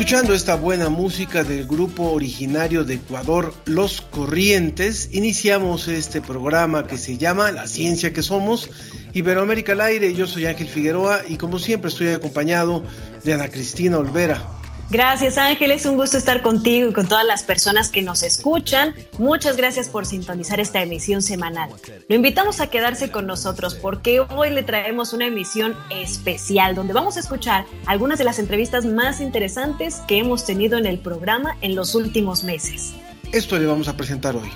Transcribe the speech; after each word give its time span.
Escuchando 0.00 0.32
esta 0.32 0.54
buena 0.54 0.88
música 0.88 1.44
del 1.44 1.66
grupo 1.66 2.04
originario 2.04 2.84
de 2.84 2.94
Ecuador, 2.94 3.52
Los 3.66 4.00
Corrientes, 4.00 5.10
iniciamos 5.12 5.88
este 5.88 6.22
programa 6.22 6.86
que 6.86 6.96
se 6.96 7.18
llama 7.18 7.52
La 7.52 7.66
Ciencia 7.66 8.10
que 8.10 8.22
Somos, 8.22 8.70
Iberoamérica 9.12 9.72
al 9.72 9.82
aire. 9.82 10.14
Yo 10.14 10.26
soy 10.26 10.46
Ángel 10.46 10.68
Figueroa 10.68 11.20
y 11.28 11.36
como 11.36 11.58
siempre 11.58 11.90
estoy 11.90 12.08
acompañado 12.08 12.82
de 13.24 13.34
Ana 13.34 13.50
Cristina 13.50 13.98
Olvera. 13.98 14.59
Gracias 14.90 15.38
Ángel, 15.38 15.70
es 15.70 15.86
un 15.86 15.96
gusto 15.96 16.18
estar 16.18 16.42
contigo 16.42 16.90
y 16.90 16.92
con 16.92 17.06
todas 17.06 17.24
las 17.24 17.44
personas 17.44 17.90
que 17.90 18.02
nos 18.02 18.24
escuchan. 18.24 18.92
Muchas 19.18 19.56
gracias 19.56 19.88
por 19.88 20.04
sintonizar 20.04 20.58
esta 20.58 20.82
emisión 20.82 21.22
semanal. 21.22 21.70
Lo 22.08 22.16
invitamos 22.16 22.60
a 22.60 22.66
quedarse 22.66 23.12
con 23.12 23.24
nosotros 23.24 23.76
porque 23.76 24.18
hoy 24.18 24.50
le 24.50 24.64
traemos 24.64 25.12
una 25.12 25.26
emisión 25.26 25.76
especial 25.90 26.74
donde 26.74 26.92
vamos 26.92 27.16
a 27.16 27.20
escuchar 27.20 27.66
algunas 27.86 28.18
de 28.18 28.24
las 28.24 28.40
entrevistas 28.40 28.84
más 28.84 29.20
interesantes 29.20 30.02
que 30.08 30.18
hemos 30.18 30.44
tenido 30.44 30.76
en 30.76 30.86
el 30.86 30.98
programa 30.98 31.56
en 31.60 31.76
los 31.76 31.94
últimos 31.94 32.42
meses. 32.42 32.92
Esto 33.30 33.60
le 33.60 33.66
vamos 33.66 33.86
a 33.86 33.96
presentar 33.96 34.34
hoy. 34.34 34.50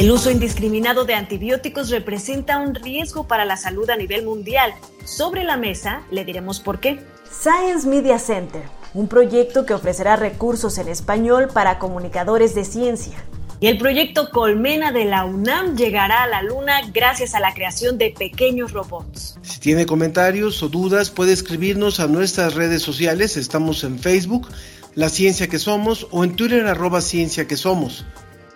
El 0.00 0.10
uso 0.12 0.30
indiscriminado 0.30 1.04
de 1.04 1.12
antibióticos 1.12 1.90
representa 1.90 2.56
un 2.56 2.74
riesgo 2.74 3.28
para 3.28 3.44
la 3.44 3.58
salud 3.58 3.90
a 3.90 3.96
nivel 3.96 4.24
mundial. 4.24 4.72
Sobre 5.04 5.44
la 5.44 5.58
mesa 5.58 6.04
le 6.10 6.24
diremos 6.24 6.58
por 6.58 6.80
qué. 6.80 7.00
Science 7.30 7.86
Media 7.86 8.18
Center, 8.18 8.62
un 8.94 9.08
proyecto 9.08 9.66
que 9.66 9.74
ofrecerá 9.74 10.16
recursos 10.16 10.78
en 10.78 10.88
español 10.88 11.48
para 11.52 11.78
comunicadores 11.78 12.54
de 12.54 12.64
ciencia. 12.64 13.22
Y 13.60 13.66
el 13.66 13.76
proyecto 13.76 14.30
Colmena 14.30 14.90
de 14.90 15.04
la 15.04 15.26
UNAM 15.26 15.76
llegará 15.76 16.22
a 16.22 16.28
la 16.28 16.40
Luna 16.40 16.80
gracias 16.94 17.34
a 17.34 17.40
la 17.40 17.52
creación 17.52 17.98
de 17.98 18.14
pequeños 18.18 18.72
robots. 18.72 19.38
Si 19.42 19.60
tiene 19.60 19.84
comentarios 19.84 20.62
o 20.62 20.70
dudas, 20.70 21.10
puede 21.10 21.34
escribirnos 21.34 22.00
a 22.00 22.06
nuestras 22.06 22.54
redes 22.54 22.80
sociales. 22.80 23.36
Estamos 23.36 23.84
en 23.84 23.98
Facebook, 23.98 24.48
La 24.94 25.10
Ciencia 25.10 25.48
que 25.48 25.58
Somos, 25.58 26.06
o 26.10 26.24
en 26.24 26.36
Twitter, 26.36 26.66
arroba 26.66 27.02
Ciencia 27.02 27.46
que 27.46 27.58
Somos. 27.58 28.06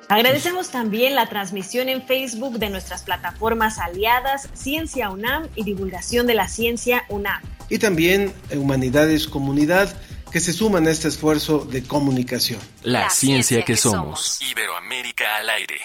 Agradecemos 0.09 0.69
también 0.69 1.15
la 1.15 1.29
transmisión 1.29 1.89
en 1.89 2.03
Facebook 2.03 2.59
de 2.59 2.69
nuestras 2.69 3.03
plataformas 3.03 3.79
aliadas 3.79 4.51
Ciencia 4.53 5.11
UNAM 5.11 5.49
y 5.55 5.65
Divulgación 5.65 6.27
de 6.27 6.35
la 6.35 6.47
Ciencia 6.47 7.05
UNAM. 7.09 7.41
Y 7.71 7.79
también 7.79 8.35
Humanidades 8.55 9.27
Comunidad, 9.27 9.95
que 10.31 10.41
se 10.41 10.53
suman 10.53 10.87
a 10.87 10.91
este 10.91 11.09
esfuerzo 11.09 11.61
de 11.65 11.85
comunicación. 11.85 12.61
La, 12.83 13.09
ciencia, 13.09 13.63
que, 13.63 13.77
somos. 13.77 14.41
Iberoamérica 14.43 15.37
al 15.37 15.49
aire. 15.49 15.81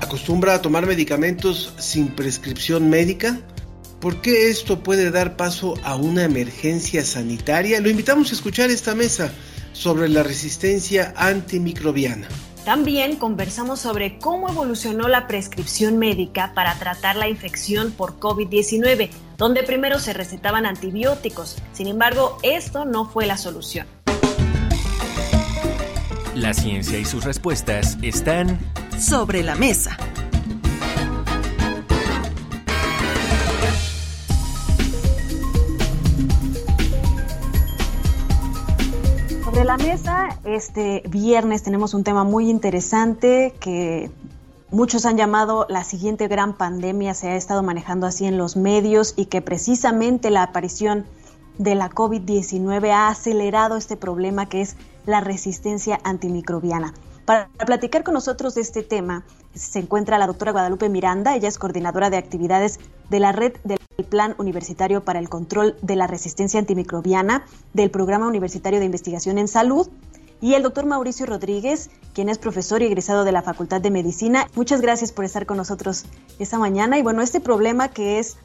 ¿Acostumbra 0.00 0.54
a 0.54 0.62
tomar 0.62 0.86
medicamentos 0.86 1.72
sin 1.78 2.08
prescripción 2.08 2.90
médica? 2.90 3.40
¿Por 4.06 4.20
qué 4.20 4.50
esto 4.50 4.84
puede 4.84 5.10
dar 5.10 5.34
paso 5.34 5.74
a 5.82 5.96
una 5.96 6.22
emergencia 6.22 7.04
sanitaria? 7.04 7.80
Lo 7.80 7.90
invitamos 7.90 8.30
a 8.30 8.34
escuchar 8.36 8.70
esta 8.70 8.94
mesa 8.94 9.32
sobre 9.72 10.08
la 10.08 10.22
resistencia 10.22 11.12
antimicrobiana. 11.16 12.28
También 12.64 13.16
conversamos 13.16 13.80
sobre 13.80 14.20
cómo 14.20 14.48
evolucionó 14.48 15.08
la 15.08 15.26
prescripción 15.26 15.98
médica 15.98 16.52
para 16.54 16.78
tratar 16.78 17.16
la 17.16 17.28
infección 17.28 17.90
por 17.90 18.20
COVID-19, 18.20 19.10
donde 19.38 19.64
primero 19.64 19.98
se 19.98 20.12
recetaban 20.12 20.66
antibióticos. 20.66 21.56
Sin 21.72 21.88
embargo, 21.88 22.38
esto 22.44 22.84
no 22.84 23.10
fue 23.10 23.26
la 23.26 23.36
solución. 23.36 23.88
La 26.36 26.54
ciencia 26.54 26.96
y 26.96 27.04
sus 27.04 27.24
respuestas 27.24 27.98
están 28.02 28.56
Sobre 29.00 29.42
la 29.42 29.56
mesa. 29.56 29.98
La 39.66 39.76
mesa, 39.78 40.28
este 40.44 41.02
viernes 41.08 41.64
tenemos 41.64 41.92
un 41.92 42.04
tema 42.04 42.22
muy 42.22 42.48
interesante 42.48 43.52
que 43.58 44.12
muchos 44.70 45.04
han 45.06 45.16
llamado 45.16 45.66
la 45.68 45.82
siguiente 45.82 46.28
gran 46.28 46.56
pandemia, 46.56 47.14
se 47.14 47.30
ha 47.30 47.36
estado 47.36 47.64
manejando 47.64 48.06
así 48.06 48.26
en 48.26 48.38
los 48.38 48.56
medios 48.56 49.14
y 49.16 49.26
que 49.26 49.42
precisamente 49.42 50.30
la 50.30 50.44
aparición 50.44 51.04
de 51.58 51.74
la 51.74 51.90
COVID-19 51.90 52.90
ha 52.92 53.08
acelerado 53.08 53.76
este 53.76 53.96
problema 53.96 54.48
que 54.48 54.60
es 54.60 54.76
la 55.04 55.20
resistencia 55.20 55.98
antimicrobiana. 56.04 56.94
Para 57.26 57.48
platicar 57.66 58.04
con 58.04 58.14
nosotros 58.14 58.54
de 58.54 58.60
este 58.60 58.84
tema 58.84 59.24
se 59.52 59.80
encuentra 59.80 60.16
la 60.16 60.28
doctora 60.28 60.52
Guadalupe 60.52 60.88
Miranda, 60.88 61.34
ella 61.34 61.48
es 61.48 61.58
coordinadora 61.58 62.08
de 62.08 62.18
actividades 62.18 62.78
de 63.10 63.18
la 63.18 63.32
red 63.32 63.54
del 63.64 63.78
Plan 64.08 64.36
Universitario 64.38 65.04
para 65.04 65.18
el 65.18 65.28
Control 65.28 65.76
de 65.82 65.96
la 65.96 66.06
Resistencia 66.06 66.60
Antimicrobiana 66.60 67.44
del 67.74 67.90
Programa 67.90 68.28
Universitario 68.28 68.78
de 68.78 68.86
Investigación 68.86 69.38
en 69.38 69.48
Salud 69.48 69.88
y 70.40 70.54
el 70.54 70.62
doctor 70.62 70.86
Mauricio 70.86 71.26
Rodríguez, 71.26 71.90
quien 72.14 72.28
es 72.28 72.38
profesor 72.38 72.80
y 72.82 72.86
egresado 72.86 73.24
de 73.24 73.32
la 73.32 73.42
Facultad 73.42 73.80
de 73.80 73.90
Medicina. 73.90 74.46
Muchas 74.54 74.80
gracias 74.80 75.10
por 75.10 75.24
estar 75.24 75.46
con 75.46 75.56
nosotros 75.56 76.04
esta 76.38 76.58
mañana. 76.58 76.96
Y 76.98 77.02
bueno, 77.02 77.22
este 77.22 77.40
problema 77.40 77.88
que 77.88 78.20
es 78.20 78.36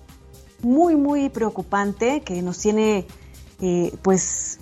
muy, 0.63 0.95
muy 0.95 1.29
preocupante, 1.29 2.21
que 2.21 2.41
nos 2.41 2.57
tiene 2.57 3.05
eh, 3.59 3.93
pues 4.01 4.59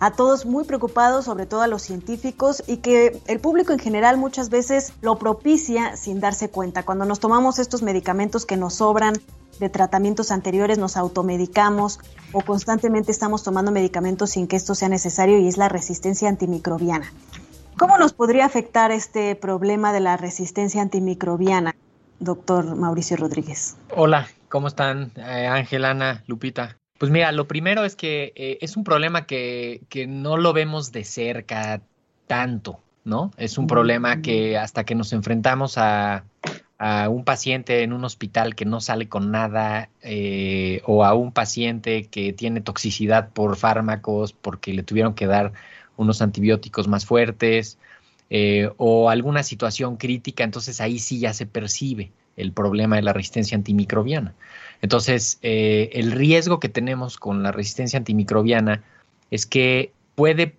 a 0.00 0.10
todos 0.10 0.46
muy 0.46 0.64
preocupados, 0.64 1.26
sobre 1.26 1.46
todo 1.46 1.60
a 1.60 1.66
los 1.66 1.82
científicos, 1.82 2.64
y 2.66 2.78
que 2.78 3.20
el 3.26 3.38
público 3.38 3.72
en 3.72 3.78
general 3.78 4.16
muchas 4.16 4.48
veces 4.48 4.94
lo 5.02 5.18
propicia 5.18 5.96
sin 5.96 6.20
darse 6.20 6.48
cuenta. 6.48 6.82
Cuando 6.84 7.04
nos 7.04 7.20
tomamos 7.20 7.58
estos 7.58 7.82
medicamentos 7.82 8.46
que 8.46 8.56
nos 8.56 8.74
sobran 8.74 9.14
de 9.60 9.68
tratamientos 9.68 10.30
anteriores, 10.30 10.78
nos 10.78 10.96
automedicamos 10.96 12.00
o 12.32 12.40
constantemente 12.40 13.12
estamos 13.12 13.42
tomando 13.42 13.70
medicamentos 13.70 14.30
sin 14.30 14.46
que 14.48 14.56
esto 14.56 14.74
sea 14.74 14.88
necesario 14.88 15.38
y 15.38 15.46
es 15.46 15.58
la 15.58 15.68
resistencia 15.68 16.30
antimicrobiana. 16.30 17.12
¿Cómo 17.78 17.98
nos 17.98 18.14
podría 18.14 18.46
afectar 18.46 18.90
este 18.90 19.34
problema 19.36 19.92
de 19.92 20.00
la 20.00 20.16
resistencia 20.16 20.80
antimicrobiana, 20.80 21.74
doctor 22.18 22.74
Mauricio 22.74 23.18
Rodríguez? 23.18 23.76
Hola, 23.94 24.28
¿cómo 24.48 24.68
están? 24.68 25.12
Eh, 25.16 25.46
Ángel, 25.46 25.84
Ana, 25.84 26.24
Lupita. 26.26 26.79
Pues 27.00 27.10
mira, 27.10 27.32
lo 27.32 27.48
primero 27.48 27.86
es 27.86 27.96
que 27.96 28.34
eh, 28.36 28.58
es 28.60 28.76
un 28.76 28.84
problema 28.84 29.24
que, 29.24 29.80
que 29.88 30.06
no 30.06 30.36
lo 30.36 30.52
vemos 30.52 30.92
de 30.92 31.04
cerca 31.04 31.80
tanto, 32.26 32.82
¿no? 33.04 33.30
Es 33.38 33.56
un 33.56 33.66
problema 33.66 34.20
que 34.20 34.58
hasta 34.58 34.84
que 34.84 34.94
nos 34.94 35.14
enfrentamos 35.14 35.78
a, 35.78 36.26
a 36.76 37.08
un 37.08 37.24
paciente 37.24 37.84
en 37.84 37.94
un 37.94 38.04
hospital 38.04 38.54
que 38.54 38.66
no 38.66 38.82
sale 38.82 39.08
con 39.08 39.30
nada 39.30 39.88
eh, 40.02 40.82
o 40.84 41.02
a 41.02 41.14
un 41.14 41.32
paciente 41.32 42.04
que 42.04 42.34
tiene 42.34 42.60
toxicidad 42.60 43.30
por 43.30 43.56
fármacos 43.56 44.34
porque 44.34 44.74
le 44.74 44.82
tuvieron 44.82 45.14
que 45.14 45.26
dar 45.26 45.54
unos 45.96 46.20
antibióticos 46.20 46.86
más 46.86 47.06
fuertes 47.06 47.78
eh, 48.28 48.68
o 48.76 49.08
alguna 49.08 49.42
situación 49.42 49.96
crítica, 49.96 50.44
entonces 50.44 50.82
ahí 50.82 50.98
sí 50.98 51.18
ya 51.18 51.32
se 51.32 51.46
percibe 51.46 52.12
el 52.36 52.52
problema 52.52 52.96
de 52.96 53.02
la 53.02 53.14
resistencia 53.14 53.56
antimicrobiana. 53.56 54.34
Entonces, 54.82 55.38
eh, 55.42 55.90
el 55.92 56.12
riesgo 56.12 56.60
que 56.60 56.68
tenemos 56.68 57.16
con 57.16 57.42
la 57.42 57.52
resistencia 57.52 57.98
antimicrobiana 57.98 58.82
es 59.30 59.46
que 59.46 59.92
puede, 60.14 60.56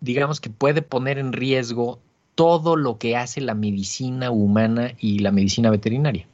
digamos 0.00 0.40
que 0.40 0.50
puede 0.50 0.82
poner 0.82 1.18
en 1.18 1.32
riesgo 1.32 1.98
todo 2.34 2.76
lo 2.76 2.98
que 2.98 3.16
hace 3.16 3.40
la 3.40 3.54
medicina 3.54 4.30
humana 4.30 4.92
y 4.98 5.20
la 5.20 5.32
medicina 5.32 5.70
veterinaria. 5.70 6.26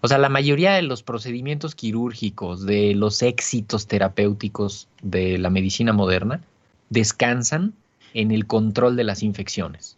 O 0.00 0.08
sea, 0.08 0.18
la 0.18 0.28
mayoría 0.28 0.72
de 0.72 0.82
los 0.82 1.04
procedimientos 1.04 1.76
quirúrgicos, 1.76 2.66
de 2.66 2.94
los 2.94 3.22
éxitos 3.22 3.86
terapéuticos 3.86 4.88
de 5.00 5.38
la 5.38 5.48
medicina 5.48 5.92
moderna, 5.92 6.42
descansan 6.90 7.72
en 8.12 8.32
el 8.32 8.46
control 8.46 8.96
de 8.96 9.04
las 9.04 9.22
infecciones. 9.22 9.96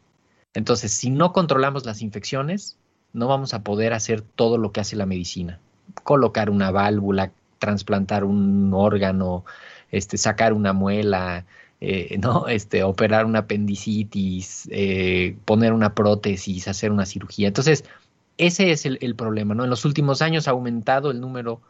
Entonces, 0.53 0.93
si 0.93 1.11
no 1.11 1.33
controlamos 1.33 1.87
las 1.87 2.03
infecciones, 2.03 2.77
no 3.15 3.29
vamos 3.29 3.55
a 3.55 3.63
poder 3.63 3.95
hacer 3.95 4.21
todo 4.21 4.59
lo 4.59 4.73
que 4.73 4.81
hace 4.81 4.95
la 4.95 5.07
medicina. 5.07 5.59
Colocar 6.03 6.51
una 6.51 6.71
válvula, 6.71 7.33
trasplantar 7.59 8.25
un 8.25 8.73
órgano, 8.75 9.45
este, 9.91 10.19
sacar 10.19 10.53
una 10.53 10.73
muela, 10.73 11.47
eh, 11.81 12.19
¿no? 12.23 12.49
este, 12.49 12.83
operar 12.83 13.27
una 13.27 13.41
apendicitis, 13.41 14.69
eh, 14.71 15.37
poner 15.45 15.73
una 15.73 15.95
prótesis, 15.95 16.69
hacer 16.69 16.91
una 16.91 17.07
cirugía. 17.07 17.49
Entonces, 17.49 17.85
ese 18.39 18.71
es 18.71 18.87
el, 18.87 18.99
el, 19.01 19.15
problema, 19.15 19.55
¿no? 19.55 19.65
En 19.65 19.71
los 19.71 19.85
últimos 19.85 20.23
años 20.23 20.49
ha 20.49 20.53
aumentado 20.53 21.11
el 21.11 21.21
número 21.21 21.61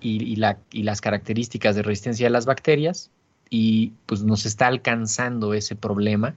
y, 0.00 0.36
la, 0.36 0.58
y 0.72 0.82
las 0.84 1.00
características 1.02 1.76
de 1.76 1.82
resistencia 1.82 2.26
de 2.26 2.30
las 2.30 2.46
bacterias 2.46 3.10
y 3.50 3.92
pues 4.06 4.22
nos 4.22 4.46
está 4.46 4.66
alcanzando 4.66 5.52
ese 5.52 5.76
problema 5.76 6.34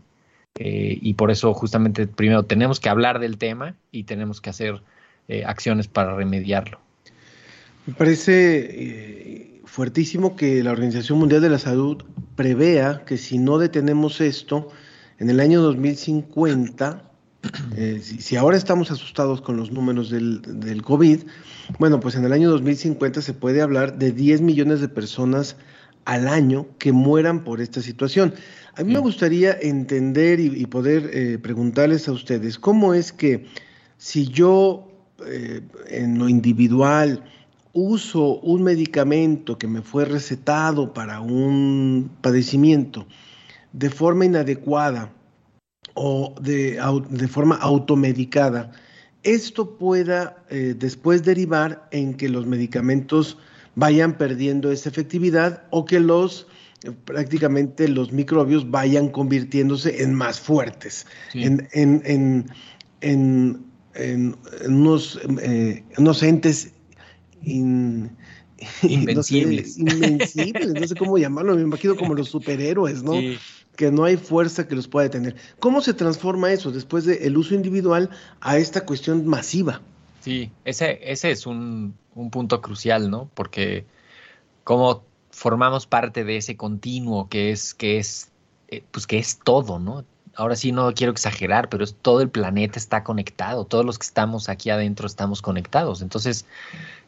eh, 0.60 0.98
y 1.02 1.14
por 1.14 1.32
eso 1.32 1.54
justamente 1.54 2.08
primero 2.08 2.44
tenemos 2.44 2.82
que 2.82 2.90
hablar 2.90 3.20
del 3.20 3.38
tema 3.38 3.76
y 3.92 4.04
tenemos 4.04 4.42
que 4.42 4.50
hacer 4.50 4.82
acciones 5.46 5.88
para 5.88 6.14
remediarlo. 6.16 6.83
Me 7.86 7.94
parece 7.94 8.70
eh, 8.70 9.62
fuertísimo 9.66 10.38
que 10.38 10.64
la 10.64 10.72
Organización 10.72 11.20
Mundial 11.20 11.42
de 11.42 11.50
la 11.50 11.60
Salud 11.60 12.02
prevea 12.38 13.04
que 13.06 13.18
si 13.18 13.38
no 13.38 13.58
detenemos 13.58 14.22
esto, 14.22 14.70
en 15.20 15.30
el 15.30 15.42
año 15.42 15.62
2050, 15.62 17.12
eh, 17.76 18.00
si, 18.02 18.22
si, 18.22 18.38
ahora 18.38 18.56
estamos 18.56 18.90
asustados 18.90 19.42
con 19.42 19.58
los 19.58 19.72
números 19.72 20.10
del, 20.10 20.42
del, 20.42 20.82
COVID, 20.82 21.24
bueno, 21.78 22.00
pues 22.00 22.16
en 22.16 22.24
el 22.24 22.32
año 22.32 22.50
2050 22.52 23.22
se 23.22 23.34
puede 23.34 23.62
hablar 23.62 23.98
de 23.98 24.14
10 24.14 24.40
millones 24.40 24.80
de 24.80 24.88
personas 24.88 25.58
al 26.06 26.30
año 26.30 26.68
que 26.80 26.94
mueran 26.94 27.44
por 27.44 27.60
esta 27.60 27.82
situación. 27.82 28.34
A 28.78 28.84
mí 28.84 28.94
me 28.94 29.00
gustaría 29.00 29.58
entender 29.62 30.40
y, 30.40 30.46
y 30.56 30.66
poder 30.68 31.10
eh, 31.14 31.38
preguntarles 31.38 32.08
a 32.08 32.14
ustedes, 32.14 32.58
¿cómo 32.58 32.94
es 32.94 33.12
que 33.12 33.46
si 33.98 34.30
yo 34.30 34.88
en 35.90 36.18
lo 36.18 36.28
individual 36.28 37.24
uso 37.74 38.40
un 38.40 38.64
medicamento 38.64 39.58
que 39.58 39.68
me 39.68 39.82
fue 39.82 40.06
recetado 40.06 40.94
para 40.94 41.20
un 41.20 42.10
padecimiento 42.22 43.08
de 43.74 43.90
forma 43.90 44.26
inadecuada 44.26 45.12
o 45.96 46.36
de, 46.40 46.80
de 47.10 47.28
forma 47.28 47.56
automedicada, 47.56 48.72
esto 49.24 49.78
pueda 49.78 50.44
eh, 50.50 50.76
después 50.78 51.24
derivar 51.24 51.88
en 51.92 52.14
que 52.14 52.30
los 52.30 52.46
medicamentos 52.46 53.38
vayan 53.76 54.18
perdiendo 54.18 54.72
esa 54.72 54.90
efectividad 54.90 55.64
o 55.72 55.86
que 55.86 56.00
los 56.00 56.48
prácticamente 57.06 57.88
los 57.88 58.12
microbios 58.12 58.70
vayan 58.70 59.08
convirtiéndose 59.08 60.04
en 60.04 60.14
más 60.14 60.40
fuertes, 60.40 61.08
sí. 61.32 61.44
en, 61.44 61.68
en, 61.72 62.02
en, 63.00 63.66
en, 63.94 64.36
unos, 64.68 65.20
eh, 65.42 65.82
unos 65.98 66.22
entes 66.24 66.74
in, 67.44 68.16
invencibles. 68.84 69.78
No 69.80 69.92
sé, 69.92 69.98
invencibles, 70.08 70.74
no 70.74 70.88
sé 70.88 70.96
cómo 70.96 71.18
llamarlo, 71.18 71.56
me 71.56 71.62
imagino 71.62 71.96
como 71.96 72.14
los 72.14 72.30
superhéroes, 72.30 73.04
¿no? 73.04 73.14
Sí. 73.14 73.38
Que 73.76 73.92
no 73.92 74.04
hay 74.04 74.18
fuerza 74.18 74.68
que 74.68 74.76
los 74.76 74.88
pueda 74.88 75.06
detener. 75.06 75.36
¿Cómo 75.60 75.82
se 75.82 75.94
transforma 75.94 76.52
eso 76.52 76.72
después 76.72 77.06
del 77.06 77.36
uso 77.38 77.56
individual 77.56 78.10
a 78.40 78.58
esta 78.58 78.86
cuestión 78.86 79.26
masiva? 79.26 79.82
Sí, 80.22 80.52
ese, 80.64 81.00
ese 81.04 81.32
es 81.32 81.48
un, 81.48 81.96
un 82.16 82.30
punto 82.30 82.62
crucial, 82.62 83.10
¿no? 83.10 83.30
Porque 83.34 83.86
cómo 84.64 85.04
formamos 85.32 85.88
parte 85.88 86.24
de 86.24 86.38
ese 86.38 86.56
continuo 86.56 87.28
que 87.28 87.52
es, 87.52 87.74
que 87.74 87.98
es, 87.98 88.32
eh, 88.70 88.84
pues 88.92 89.08
que 89.08 89.18
es 89.18 89.40
todo, 89.44 89.80
¿no? 89.80 90.06
Ahora 90.36 90.56
sí 90.56 90.72
no 90.72 90.94
quiero 90.94 91.12
exagerar, 91.12 91.70
pero 91.70 91.84
es 91.84 91.96
todo 91.96 92.22
el 92.22 92.30
planeta 92.30 92.80
está 92.80 93.04
conectado, 93.04 93.66
todos 93.66 93.86
los 93.86 94.00
que 94.00 94.06
estamos 94.06 94.50
aquí 94.50 94.70
adentro 94.70 95.06
estamos 95.06 95.42
conectados. 95.42 96.02
Entonces, 96.02 96.46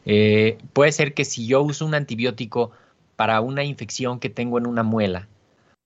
eh, 0.06 0.56
puede 0.72 0.92
ser 0.92 1.12
que 1.14 1.24
si 1.24 1.46
yo 1.46 1.60
uso 1.62 1.84
un 1.84 1.94
antibiótico 1.94 2.70
para 3.16 3.40
una 3.40 3.64
infección 3.64 4.20
que 4.20 4.30
tengo 4.30 4.56
en 4.56 4.66
una 4.66 4.82
muela, 4.82 5.28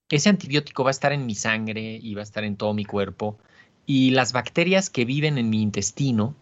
ese 0.09 0.29
antibiótico 0.29 0.83
va 0.83 0.89
a 0.89 0.91
estar 0.91 1.11
en 1.11 1.25
mi 1.25 1.35
sangre 1.35 1.99
y 2.01 2.13
va 2.13 2.21
a 2.21 2.23
estar 2.23 2.43
en 2.43 2.55
todo 2.55 2.73
mi 2.73 2.85
cuerpo, 2.85 3.37
y 3.85 4.11
las 4.11 4.31
bacterias 4.31 4.89
que 4.89 5.05
viven 5.05 5.37
en 5.37 5.49
mi 5.49 5.61
intestino 5.61 6.35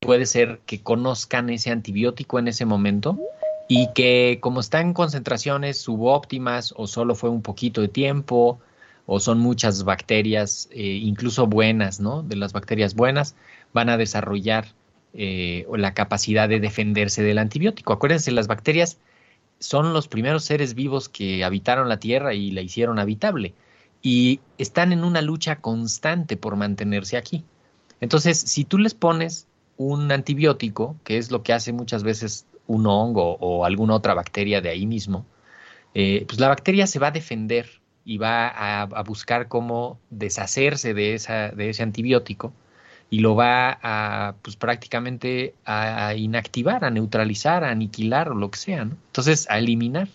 puede 0.00 0.26
ser 0.26 0.60
que 0.66 0.82
conozcan 0.82 1.50
ese 1.50 1.70
antibiótico 1.70 2.38
en 2.38 2.48
ese 2.48 2.64
momento 2.64 3.18
y 3.68 3.92
que 3.94 4.38
como 4.40 4.60
están 4.60 4.88
en 4.88 4.92
concentraciones 4.92 5.78
subóptimas 5.78 6.72
o 6.76 6.86
solo 6.86 7.14
fue 7.14 7.30
un 7.30 7.42
poquito 7.42 7.80
de 7.80 7.88
tiempo 7.88 8.60
o 9.06 9.20
son 9.20 9.38
muchas 9.38 9.84
bacterias, 9.84 10.68
eh, 10.72 10.82
incluso 10.82 11.46
buenas, 11.46 12.00
¿no? 12.00 12.22
De 12.22 12.36
las 12.36 12.52
bacterias 12.52 12.94
buenas, 12.94 13.34
van 13.72 13.88
a 13.88 13.96
desarrollar 13.96 14.66
eh, 15.16 15.66
la 15.76 15.94
capacidad 15.94 16.48
de 16.48 16.60
defenderse 16.60 17.22
del 17.22 17.38
antibiótico. 17.38 17.92
Acuérdense, 17.92 18.30
las 18.32 18.46
bacterias 18.46 18.98
son 19.58 19.92
los 19.92 20.08
primeros 20.08 20.44
seres 20.44 20.74
vivos 20.74 21.08
que 21.08 21.44
habitaron 21.44 21.88
la 21.88 21.98
Tierra 21.98 22.34
y 22.34 22.50
la 22.50 22.60
hicieron 22.60 22.98
habitable 22.98 23.54
y 24.02 24.40
están 24.58 24.92
en 24.92 25.04
una 25.04 25.22
lucha 25.22 25.56
constante 25.56 26.36
por 26.36 26.56
mantenerse 26.56 27.16
aquí. 27.16 27.44
Entonces, 28.00 28.38
si 28.38 28.64
tú 28.64 28.78
les 28.78 28.94
pones 28.94 29.46
un 29.76 30.12
antibiótico, 30.12 30.96
que 31.04 31.18
es 31.18 31.30
lo 31.30 31.42
que 31.42 31.52
hace 31.52 31.72
muchas 31.72 32.02
veces 32.02 32.46
un 32.66 32.86
hongo 32.86 33.36
o 33.40 33.64
alguna 33.64 33.94
otra 33.94 34.14
bacteria 34.14 34.60
de 34.60 34.68
ahí 34.68 34.86
mismo, 34.86 35.24
eh, 35.94 36.24
pues 36.28 36.38
la 36.38 36.48
bacteria 36.48 36.86
se 36.86 36.98
va 36.98 37.08
a 37.08 37.12
defender 37.12 37.80
y 38.04 38.18
va 38.18 38.48
a, 38.82 39.02
buscar 39.02 39.48
cómo 39.48 39.98
deshacerse 40.10 40.94
de, 40.94 41.14
ese 41.14 41.82
antibiótico 41.82 42.52
y 43.08 43.20
lo 43.20 43.34
va 43.34 43.78
a, 43.82 44.34
pues 44.42 44.56
prácticamente 44.56 45.54
a, 45.64 46.14
inactivar, 46.14 46.84
a 46.84 46.90
neutralizar, 46.90 47.64
a 47.64 47.70
aniquilar 47.70 48.30
o 48.30 48.34
lo 48.34 48.50
que 48.50 48.58
sea, 48.58 48.84
¿no? 48.84 48.96
Entonces, 49.06 49.46
a 49.48 49.58
eliminar. 49.58 50.08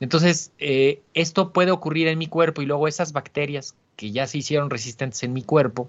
Entonces, 0.00 0.52
eh, 0.58 1.00
esto 1.14 1.52
puede 1.52 1.72
ocurrir 1.72 2.06
en 2.06 2.18
mi 2.18 2.28
cuerpo 2.28 2.62
y 2.62 2.66
luego 2.66 2.86
esas 2.86 3.12
bacterias 3.12 3.74
que 3.96 4.12
ya 4.12 4.26
se 4.28 4.38
hicieron 4.38 4.70
resistentes 4.70 5.22
en 5.24 5.32
mi 5.32 5.42
cuerpo 5.42 5.88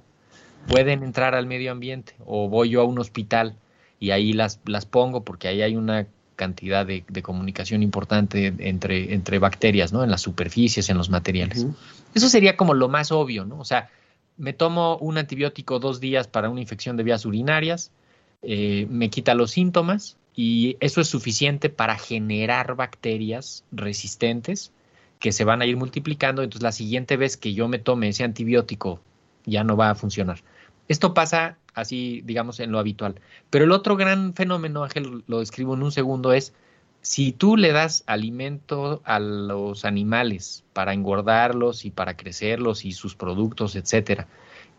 pueden 0.68 1.04
entrar 1.04 1.36
al 1.36 1.46
medio 1.46 1.72
ambiente 1.72 2.16
o 2.26 2.50
voy 2.50 2.70
yo 2.70 2.82
a 2.82 2.84
un 2.84 2.98
hospital 2.98 3.56
y 4.00 4.12
ahí 4.12 4.34
las, 4.34 4.60
las 4.66 4.86
pongo 4.86 5.24
porque 5.24 5.48
ahí 5.48 5.62
hay 5.62 5.76
una 5.76 6.08
cantidad 6.36 6.86
de, 6.86 7.04
de, 7.08 7.22
comunicación 7.22 7.84
importante 7.84 8.54
entre, 8.60 9.14
entre 9.14 9.40
bacterias, 9.40 9.92
¿no? 9.92 10.04
En 10.06 10.10
las 10.10 10.22
superficies, 10.22 10.90
en 10.90 10.98
los 10.98 11.10
materiales. 11.10 11.64
Uh 11.64 11.68
-huh. 11.68 11.76
Eso 12.16 12.30
sería 12.30 12.56
como 12.56 12.74
lo 12.74 12.88
más 12.88 13.12
obvio, 13.12 13.44
¿no? 13.44 13.60
O 13.60 13.66
sea, 13.66 13.90
me 14.40 14.54
tomo 14.54 14.98
un 14.98 15.18
antibiótico 15.18 15.80
dos 15.80 16.00
días 16.00 16.28
para 16.28 16.50
una 16.50 16.62
infección 16.62 16.98
de 16.98 17.04
vías 17.04 17.26
urinarias, 17.26 17.92
eh, 18.42 18.88
me 18.90 19.10
quita 19.10 19.36
los 19.36 19.52
síntomas 19.52 20.18
y 20.34 20.78
eso 20.80 21.02
es 21.02 21.10
suficiente 21.10 21.70
para 21.70 21.98
generar 21.98 22.76
bacterias 22.76 23.66
resistentes 23.72 24.72
que 25.20 25.34
se 25.34 25.44
van 25.44 25.62
a 25.62 25.66
ir 25.66 25.76
multiplicando. 25.76 26.42
Entonces, 26.42 26.64
la 26.64 26.72
siguiente 26.72 27.18
vez 27.18 27.36
que 27.36 27.54
yo 27.54 27.68
me 27.68 27.80
tome 27.80 28.08
ese 28.08 28.24
antibiótico 28.24 29.02
ya 29.46 29.66
no 29.66 29.76
va 29.76 29.90
a 29.90 29.96
funcionar. 29.96 30.42
Esto 30.88 31.14
pasa 31.14 31.58
así, 31.74 32.22
digamos, 32.24 32.62
en 32.62 32.72
lo 32.72 32.80
habitual. 32.80 33.16
Pero 33.50 33.66
el 33.66 33.72
otro 33.74 33.98
gran 33.98 34.34
fenómeno, 34.34 34.86
Ángel, 34.86 35.24
lo 35.28 35.40
describo 35.40 35.74
en 35.74 35.84
un 35.84 35.92
segundo, 35.92 36.32
es 36.32 36.54
si 37.02 37.32
tú 37.32 37.58
le 37.58 37.72
das 37.72 38.04
alimento 38.08 39.02
a 39.06 39.20
los 39.20 39.86
animales 39.86 40.64
para 40.74 40.94
engordarlos 40.94 41.86
y 41.86 41.92
para 41.92 42.18
crecerlos 42.18 42.86
y 42.86 42.92
sus 42.92 43.16
productos, 43.16 43.76
etcétera, 43.76 44.28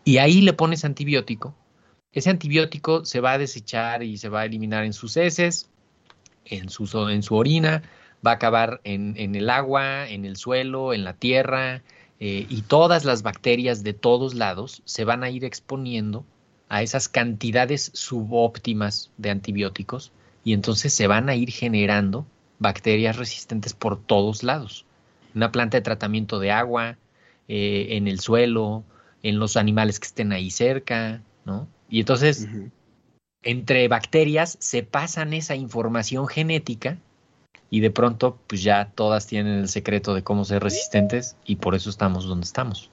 y 0.03 0.17
ahí 0.17 0.41
le 0.41 0.53
pones 0.53 0.85
antibiótico, 0.85 1.55
ese 2.11 2.29
antibiótico 2.29 3.05
se 3.05 3.21
va 3.21 3.33
a 3.33 3.37
desechar 3.37 4.03
y 4.03 4.17
se 4.17 4.29
va 4.29 4.41
a 4.41 4.45
eliminar 4.45 4.83
en 4.83 4.93
sus 4.93 5.15
heces, 5.17 5.69
en 6.45 6.69
su, 6.69 6.85
orina, 7.31 7.83
va 8.25 8.31
a 8.31 8.35
acabar 8.35 8.81
en, 8.83 9.13
en 9.17 9.35
el 9.35 9.49
agua, 9.49 10.09
en 10.09 10.25
el 10.25 10.35
suelo, 10.35 10.93
en 10.93 11.03
la 11.03 11.13
tierra, 11.13 11.81
eh, 12.19 12.45
y 12.49 12.61
todas 12.61 13.03
las 13.03 13.23
bacterias 13.23 13.83
de 13.83 13.93
todos 13.93 14.35
lados 14.35 14.83
se 14.85 15.05
van 15.05 15.23
a 15.23 15.31
ir 15.31 15.43
exponiendo 15.43 16.23
a 16.69 16.83
esas 16.83 17.09
cantidades 17.09 17.89
subóptimas 17.95 19.09
de 19.17 19.31
antibióticos 19.31 20.11
y 20.43 20.53
entonces 20.53 20.93
se 20.93 21.07
van 21.07 21.29
a 21.29 21.35
ir 21.35 21.51
generando 21.51 22.25
bacterias 22.59 23.17
resistentes 23.17 23.73
por 23.73 24.01
todos 24.01 24.43
lados. 24.43 24.85
Una 25.35 25.51
planta 25.51 25.77
de 25.77 25.81
tratamiento 25.81 26.39
de 26.39 26.51
agua, 26.51 26.97
eh, 27.47 27.87
en 27.91 28.07
el 28.07 28.19
suelo, 28.19 28.83
en 29.23 29.39
los 29.39 29.57
animales 29.57 29.99
que 29.99 30.07
estén 30.07 30.31
ahí 30.31 30.49
cerca, 30.51 31.21
¿no? 31.45 31.67
Y 31.89 31.99
entonces, 31.99 32.47
uh 32.49 32.55
-huh. 32.55 32.71
entre 33.43 33.87
bacterias 33.87 34.57
se 34.59 34.83
pasan 34.83 35.33
esa 35.33 35.55
información 35.55 36.27
genética 36.27 36.97
y 37.69 37.79
de 37.79 37.89
pronto, 37.89 38.37
pues 38.47 38.61
ya 38.63 38.91
todas 38.93 39.27
tienen 39.27 39.59
el 39.59 39.69
secreto 39.69 40.13
de 40.13 40.23
cómo 40.23 40.43
ser 40.45 40.61
resistentes 40.61 41.37
y 41.45 41.55
por 41.55 41.73
eso 41.73 41.89
estamos 41.89 42.25
donde 42.25 42.45
estamos. 42.45 42.89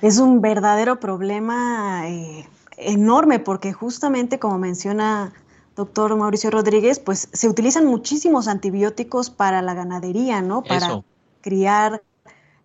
Es 0.00 0.18
un 0.18 0.40
verdadero 0.40 1.00
problema 1.00 2.08
eh, 2.08 2.46
enorme 2.76 3.40
porque 3.40 3.72
justamente 3.72 4.38
como 4.38 4.58
menciona 4.58 5.32
doctor 5.76 6.14
Mauricio 6.16 6.50
Rodríguez, 6.50 6.98
pues 6.98 7.28
se 7.32 7.48
utilizan 7.48 7.86
muchísimos 7.86 8.48
antibióticos 8.48 9.30
para 9.30 9.62
la 9.62 9.74
ganadería, 9.74 10.42
¿no? 10.42 10.62
Para 10.62 10.86
Eso. 10.86 11.04
criar 11.40 12.02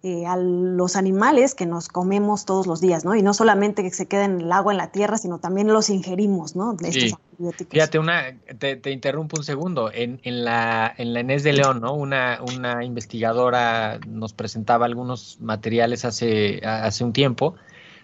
eh, 0.03 0.25
a 0.25 0.37
los 0.37 0.95
animales 0.95 1.55
que 1.55 1.65
nos 1.65 1.87
comemos 1.87 2.45
todos 2.45 2.67
los 2.67 2.81
días, 2.81 3.03
¿no? 3.03 3.15
Y 3.15 3.23
no 3.23 3.33
solamente 3.33 3.81
que 3.81 3.89
se 3.91 4.05
queden 4.05 4.41
el 4.41 4.51
agua 4.51 4.71
en 4.71 4.77
la 4.77 4.91
tierra, 4.91 5.17
sino 5.17 5.39
también 5.39 5.67
los 5.67 5.89
ingerimos, 5.89 6.55
¿no? 6.55 6.73
De 6.73 6.89
estos 6.89 6.93
Sí. 6.93 7.15
antibióticos. 7.31 7.71
Fíjate, 7.71 7.99
una, 7.99 8.37
te, 8.59 8.75
te 8.75 8.91
interrumpo 8.91 9.37
un 9.37 9.43
segundo. 9.43 9.91
En, 9.91 10.19
en 10.23 10.45
la, 10.45 10.93
en 10.97 11.13
la 11.13 11.21
Inés 11.21 11.43
de 11.43 11.53
León, 11.53 11.81
¿no? 11.81 11.93
Una, 11.93 12.39
una 12.41 12.83
investigadora 12.85 13.99
nos 14.07 14.33
presentaba 14.33 14.85
algunos 14.85 15.39
materiales 15.41 16.05
hace, 16.05 16.61
hace 16.63 17.03
un 17.03 17.13
tiempo, 17.13 17.55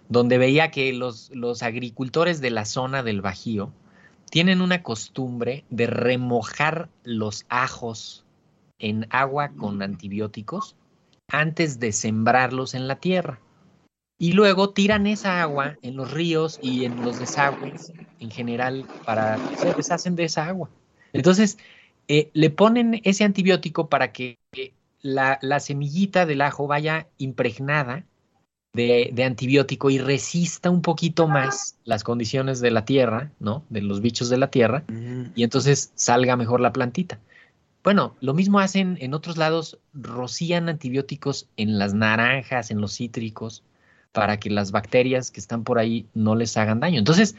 donde 0.10 0.38
veía 0.38 0.72
que 0.72 0.94
los, 0.94 1.30
los 1.34 1.62
agricultores 1.64 2.42
de 2.42 2.52
la 2.52 2.66
zona 2.66 3.04
del 3.04 3.22
Bajío 3.22 3.72
tienen 4.34 4.62
una 4.64 4.82
costumbre 4.82 5.64
de 5.70 5.86
remojar 5.86 6.90
los 7.04 7.46
ajos 7.50 8.26
en 8.80 9.06
agua 9.12 9.52
con 9.56 9.84
antibióticos 9.84 10.76
antes 11.28 11.80
de 11.80 11.92
sembrarlos 11.92 12.74
en 12.74 12.88
la 12.88 12.96
tierra. 12.96 13.40
Y 14.18 14.32
luego 14.32 14.72
tiran 14.72 15.06
esa 15.06 15.44
agua 15.44 15.78
en 15.84 15.96
los 15.98 16.10
ríos 16.10 16.58
y 16.64 16.84
en 16.84 17.04
los 17.04 17.20
desagües 17.20 17.94
en 18.20 18.32
general 18.32 18.88
para 19.06 19.38
se 19.56 19.72
deshacen 19.72 20.16
de 20.16 20.24
esa 20.24 20.48
agua. 20.48 20.72
Entonces, 21.14 21.60
eh, 22.08 22.32
le 22.34 22.50
ponen 22.50 23.02
ese 23.04 23.26
antibiótico 23.26 23.88
para 23.88 24.14
que 24.14 24.40
la, 25.04 25.38
la 25.44 25.60
semillita 25.60 26.26
del 26.26 26.42
ajo 26.42 26.66
vaya 26.66 27.08
impregnada 27.20 28.08
de, 28.74 29.12
de 29.14 29.24
antibiótico 29.24 29.92
y 29.92 30.00
resista 30.00 30.70
un 30.72 30.82
poquito 30.82 31.28
más 31.28 31.78
las 31.86 32.04
condiciones 32.04 32.60
de 32.60 32.72
la 32.72 32.86
tierra, 32.86 33.32
¿no? 33.40 33.64
De 33.70 33.82
los 33.82 34.02
bichos 34.02 34.30
de 34.30 34.38
la 34.38 34.50
tierra, 34.50 34.84
y 35.36 35.44
entonces 35.44 35.92
salga 35.96 36.36
mejor 36.36 36.60
la 36.60 36.74
plantita. 36.74 37.20
Bueno, 37.84 38.16
lo 38.22 38.34
mismo 38.34 38.60
hacen 38.60 38.98
en 39.02 39.14
otros 39.14 39.38
lados, 39.38 39.78
rocían 39.94 40.70
antibióticos 40.70 41.48
en 41.58 41.78
las 41.78 41.94
naranjas, 41.94 42.72
en 42.72 42.82
los 42.82 42.94
cítricos, 42.96 43.64
para 44.12 44.40
que 44.40 44.50
las 44.50 44.72
bacterias 44.72 45.32
que 45.32 45.40
están 45.40 45.64
por 45.64 45.80
ahí 45.80 46.08
no 46.14 46.36
les 46.36 46.56
hagan 46.58 46.80
daño. 46.80 46.98
Entonces, 46.98 47.36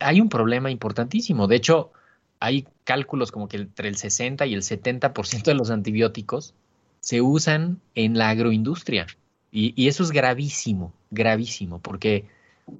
hay 0.00 0.20
un 0.20 0.28
problema 0.28 0.70
importantísimo. 0.70 1.46
De 1.46 1.56
hecho, 1.56 1.92
hay 2.40 2.66
cálculos 2.84 3.30
como 3.30 3.48
que 3.48 3.58
entre 3.58 3.88
el 3.88 3.96
60 3.96 4.46
y 4.46 4.54
el 4.54 4.62
70% 4.62 5.44
de 5.44 5.54
los 5.54 5.70
antibióticos 5.70 6.54
se 7.00 7.20
usan 7.20 7.80
en 7.94 8.16
la 8.16 8.30
agroindustria. 8.30 9.06
Y, 9.52 9.88
eso 9.88 10.02
es 10.02 10.10
gravísimo, 10.10 10.92
gravísimo, 11.10 11.80
porque 11.80 12.26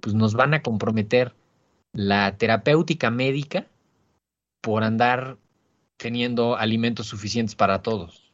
pues, 0.00 0.14
nos 0.14 0.34
van 0.34 0.54
a 0.54 0.62
comprometer 0.62 1.34
la 1.92 2.36
terapéutica 2.36 3.10
médica 3.10 3.66
por 4.60 4.84
andar 4.84 5.36
teniendo 5.96 6.56
alimentos 6.56 7.06
suficientes 7.06 7.54
para 7.54 7.82
todos. 7.82 8.30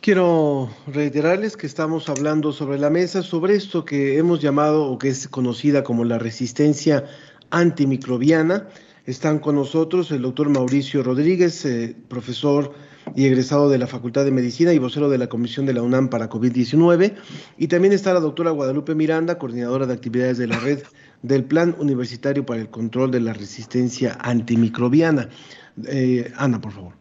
Quiero 0.00 0.68
reiterarles 0.86 1.56
que 1.56 1.66
estamos 1.66 2.10
hablando 2.10 2.52
sobre 2.52 2.78
la 2.78 2.90
mesa 2.90 3.22
sobre 3.22 3.54
esto 3.54 3.86
que 3.86 4.18
hemos 4.18 4.40
llamado 4.40 4.84
o 4.84 4.98
que 4.98 5.08
es 5.08 5.28
conocida 5.28 5.82
como 5.82 6.04
la 6.04 6.18
resistencia 6.18 7.06
antimicrobiana. 7.48 8.68
Están 9.06 9.38
con 9.38 9.54
nosotros 9.54 10.10
el 10.10 10.20
doctor 10.20 10.50
Mauricio 10.50 11.02
Rodríguez, 11.02 11.64
eh, 11.64 11.96
profesor 12.08 12.74
y 13.14 13.26
egresado 13.26 13.68
de 13.68 13.78
la 13.78 13.86
Facultad 13.86 14.24
de 14.24 14.30
Medicina 14.30 14.72
y 14.72 14.78
vocero 14.78 15.08
de 15.08 15.18
la 15.18 15.28
Comisión 15.28 15.66
de 15.66 15.74
la 15.74 15.82
UNAM 15.82 16.08
para 16.08 16.28
COVID-19. 16.28 17.14
Y 17.58 17.68
también 17.68 17.92
está 17.92 18.12
la 18.12 18.20
doctora 18.20 18.50
Guadalupe 18.50 18.94
Miranda, 18.94 19.38
coordinadora 19.38 19.86
de 19.86 19.94
actividades 19.94 20.38
de 20.38 20.46
la 20.46 20.58
red 20.58 20.82
del 21.22 21.44
Plan 21.44 21.74
Universitario 21.78 22.44
para 22.44 22.60
el 22.60 22.70
Control 22.70 23.10
de 23.10 23.20
la 23.20 23.32
Resistencia 23.32 24.18
Antimicrobiana. 24.20 25.28
Eh, 25.86 26.32
Ana, 26.36 26.60
por 26.60 26.72
favor. 26.72 26.92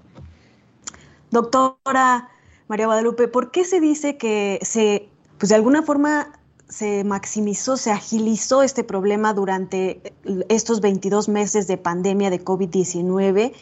Doctora 1.31 2.29
María 2.67 2.85
Guadalupe, 2.85 3.27
¿por 3.27 3.51
qué 3.51 3.65
se 3.65 3.79
dice 3.79 4.17
que 4.17 4.59
se, 4.61 5.09
pues 5.37 5.49
de 5.49 5.55
alguna 5.55 5.83
forma 5.83 6.39
se 6.69 7.03
maximizó, 7.03 7.77
se 7.77 7.91
agilizó 7.91 8.63
este 8.63 8.83
problema 8.83 9.33
durante 9.33 10.13
estos 10.49 10.81
22 10.81 11.29
meses 11.29 11.67
de 11.67 11.77
pandemia 11.77 12.29
de 12.29 12.43
COVID-19 12.43 13.53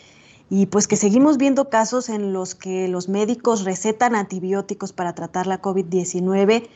y 0.53 0.65
pues 0.65 0.89
que 0.89 0.98
seguimos 0.98 1.38
viendo 1.38 1.70
casos 1.70 2.10
en 2.10 2.34
los 2.34 2.55
que 2.55 2.89
los 2.89 3.08
médicos 3.08 3.63
recetan 3.63 4.15
antibióticos 4.15 4.91
para 4.91 5.15
tratar 5.15 5.48
la 5.48 5.62
COVID-19 5.62 6.67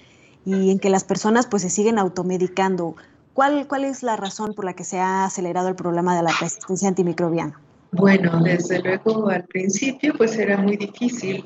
y 0.46 0.72
en 0.72 0.79
que 0.79 0.89
las 0.89 1.03
personas 1.03 1.46
pues 1.46 1.63
se 1.63 1.70
siguen 1.70 2.00
automedicando? 2.00 2.96
¿Cuál, 3.34 3.67
¿Cuál 3.67 3.84
es 3.84 4.01
la 4.01 4.15
razón 4.15 4.53
por 4.53 4.63
la 4.63 4.75
que 4.75 4.86
se 4.86 5.00
ha 5.00 5.25
acelerado 5.25 5.67
el 5.67 5.75
problema 5.75 6.15
de 6.15 6.24
la 6.24 6.32
resistencia 6.39 6.88
antimicrobiana? 6.88 7.60
Bueno, 7.91 8.41
desde 8.41 8.79
luego 8.79 9.27
al 9.27 9.44
principio 9.44 10.13
pues 10.17 10.38
era 10.38 10.55
muy 10.55 10.77
difícil, 10.77 11.44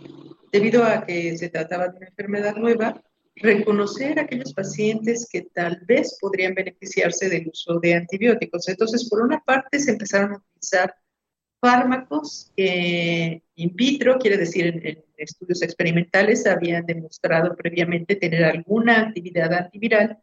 debido 0.52 0.84
a 0.84 1.04
que 1.06 1.36
se 1.36 1.50
trataba 1.50 1.88
de 1.88 1.98
una 1.98 2.08
enfermedad 2.10 2.56
nueva, 2.58 3.02
reconocer 3.38 4.20
a 4.20 4.24
aquellos 4.24 4.54
pacientes 4.54 5.28
que 5.32 5.48
tal 5.56 5.82
vez 5.88 6.16
podrían 6.22 6.54
beneficiarse 6.54 7.28
del 7.28 7.48
uso 7.48 7.80
de 7.80 7.96
antibióticos. 7.96 8.70
Entonces, 8.70 9.10
por 9.10 9.24
una 9.24 9.40
parte, 9.40 9.80
se 9.80 9.90
empezaron 9.90 10.34
a 10.34 10.38
utilizar 10.38 10.94
fármacos 11.60 12.52
in 12.56 13.76
vitro, 13.76 14.18
quiere 14.18 14.38
decir 14.38 14.68
en, 14.68 15.04
estudios 15.18 15.62
experimentales, 15.62 16.48
habían 16.48 16.86
demostrado 16.86 17.56
previamente 17.56 18.16
tener 18.16 18.46
alguna 18.46 19.02
actividad 19.02 19.54
antiviral 19.54 20.18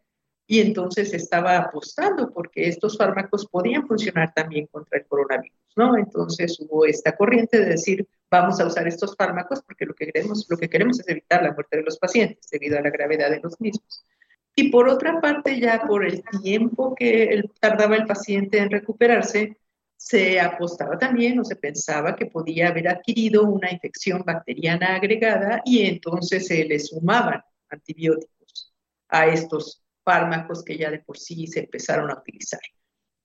y 0.47 0.61
entonces 0.61 1.13
estaba 1.13 1.59
apostando 1.59 2.33
porque 2.33 2.69
estos 2.69 2.97
fármacos 2.97 3.47
podían 3.47 3.87
funcionar 3.87 4.33
también 4.33 4.67
contra 4.69 4.99
el 4.99 5.07
coronavirus, 5.07 5.59
¿no? 5.77 5.99
Entonces 5.99 6.59
hubo 6.61 6.87
esta 6.87 7.17
corriente 7.17 7.59
de 7.59 7.67
decir, 7.67 8.07
vamos 8.31 8.61
a 8.61 8.67
usar 8.67 8.87
estos 8.87 9.17
fármacos 9.17 9.63
porque 9.63 9.87
lo 9.87 9.95
que 9.95 10.07
queremos, 10.07 10.47
lo 10.49 10.57
que 10.57 10.71
queremos 10.71 11.01
es 11.01 11.09
evitar 11.09 11.43
la 11.43 11.53
muerte 11.53 11.79
de 11.79 11.83
los 11.83 11.99
pacientes 11.99 12.49
debido 12.51 12.79
a 12.79 12.83
la 12.83 12.91
gravedad 12.91 13.31
de 13.31 13.41
los 13.41 13.61
mismos. 13.61 14.07
Y 14.55 14.71
por 14.71 14.89
otra 14.89 15.21
parte, 15.21 15.61
ya 15.61 15.83
por 15.87 16.07
el 16.07 16.23
tiempo 16.43 16.95
que 16.95 17.43
tardaba 17.61 17.97
el 17.97 18.07
paciente 18.07 18.59
en 18.59 18.71
recuperarse, 18.71 19.59
se 19.97 20.39
apostaba 20.41 20.99
también 20.99 21.39
o 21.39 21.45
se 21.45 21.57
pensaba 21.57 22.15
que 22.15 22.27
podía 22.27 22.69
haber 22.69 22.89
adquirido 22.89 23.45
una 23.45 23.73
infección 23.73 24.23
bacteriana 24.25 24.97
agregada 24.97 25.63
y 25.65 25.87
entonces 25.87 26.47
se 26.47 26.65
le 26.65 26.79
sumaban 26.79 27.41
antibióticos 27.71 28.75
a 29.09 29.27
estos 29.27 29.83
fármacos 30.05 30.63
que 30.63 30.77
ya 30.77 30.91
de 30.91 31.01
por 31.01 31.19
sí 31.19 31.47
se 31.47 31.61
empezaron 31.61 32.11
a 32.11 32.19
utilizar. 32.19 32.61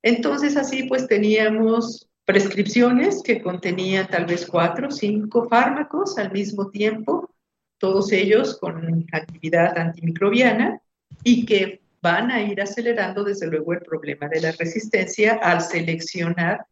Entonces 0.02 0.58
así 0.58 0.84
pues 0.84 1.08
teníamos 1.08 2.10
prescripciones 2.26 3.22
que 3.22 3.42
contenían 3.42 4.08
tal 4.08 4.26
vez 4.26 4.46
cuatro 4.46 4.88
o 4.88 4.92
cinco 4.92 5.48
fármacos 5.50 6.18
al 6.18 6.32
mismo 6.32 6.70
tiempo, 6.70 7.36
todos 7.78 8.12
ellos 8.12 8.58
con 8.60 9.06
actividad 9.12 9.78
antimicrobiana 9.78 10.82
y 11.24 11.46
que 11.46 11.82
van 12.02 12.32
a 12.32 12.42
ir 12.42 12.62
acelerando 12.62 13.24
desde 13.24 13.48
luego 13.48 13.74
el 13.74 13.82
problema 13.82 14.28
de 14.28 14.42
la 14.42 14.52
resistencia 14.54 15.40
al 15.42 15.62
seleccionar 15.62 16.66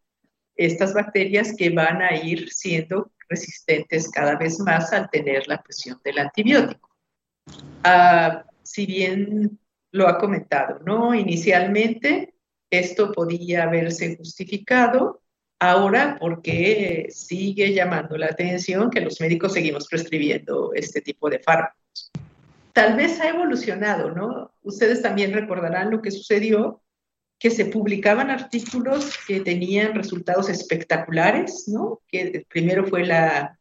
estas 0.55 0.93
bacterias 0.93 1.53
que 1.55 1.69
van 1.69 2.01
a 2.01 2.15
ir 2.15 2.51
siendo 2.51 3.11
resistentes 3.29 4.09
cada 4.09 4.35
vez 4.35 4.59
más 4.59 4.91
al 4.91 5.09
tener 5.09 5.47
la 5.47 5.61
presión 5.61 5.99
del 6.03 6.19
antibiótico. 6.19 6.89
Uh, 7.85 8.43
si 8.63 8.85
bien 8.85 9.59
lo 9.91 10.07
ha 10.07 10.17
comentado, 10.17 10.79
¿no? 10.85 11.13
Inicialmente 11.13 12.33
esto 12.69 13.11
podía 13.11 13.63
haberse 13.63 14.17
justificado, 14.17 15.21
ahora 15.59 16.17
porque 16.19 17.07
sigue 17.09 17.73
llamando 17.73 18.17
la 18.17 18.27
atención 18.27 18.89
que 18.89 19.01
los 19.01 19.19
médicos 19.19 19.53
seguimos 19.53 19.87
prescribiendo 19.87 20.71
este 20.73 21.01
tipo 21.01 21.29
de 21.29 21.39
fármacos. 21.39 22.11
Tal 22.79 22.95
vez 22.95 23.19
ha 23.19 23.27
evolucionado, 23.27 24.11
¿no? 24.11 24.53
Ustedes 24.61 25.01
también 25.01 25.33
recordarán 25.33 25.91
lo 25.91 26.01
que 26.01 26.11
sucedió, 26.11 26.81
que 27.37 27.51
se 27.51 27.65
publicaban 27.65 28.29
artículos 28.29 29.19
que 29.27 29.41
tenían 29.41 29.95
resultados 29.95 30.47
espectaculares, 30.47 31.65
¿no? 31.67 31.99
Que 32.07 32.45
primero 32.47 32.87
fue 32.87 33.05
la 33.05 33.59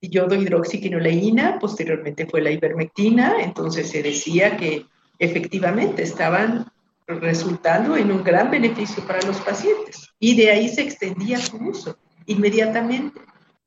yodo 0.00 0.34
hidroxiquinoleína, 0.34 1.60
posteriormente 1.60 2.26
fue 2.26 2.42
la 2.42 2.50
ivermectina, 2.50 3.36
entonces 3.40 3.88
se 3.88 4.02
decía 4.02 4.56
que 4.56 4.84
efectivamente 5.20 6.02
estaban 6.02 6.66
resultando 7.06 7.96
en 7.96 8.10
un 8.10 8.24
gran 8.24 8.50
beneficio 8.50 9.06
para 9.06 9.22
los 9.22 9.40
pacientes. 9.42 10.08
Y 10.18 10.34
de 10.34 10.50
ahí 10.50 10.68
se 10.68 10.82
extendía 10.82 11.38
su 11.38 11.56
uso 11.56 11.96
inmediatamente. 12.26 13.20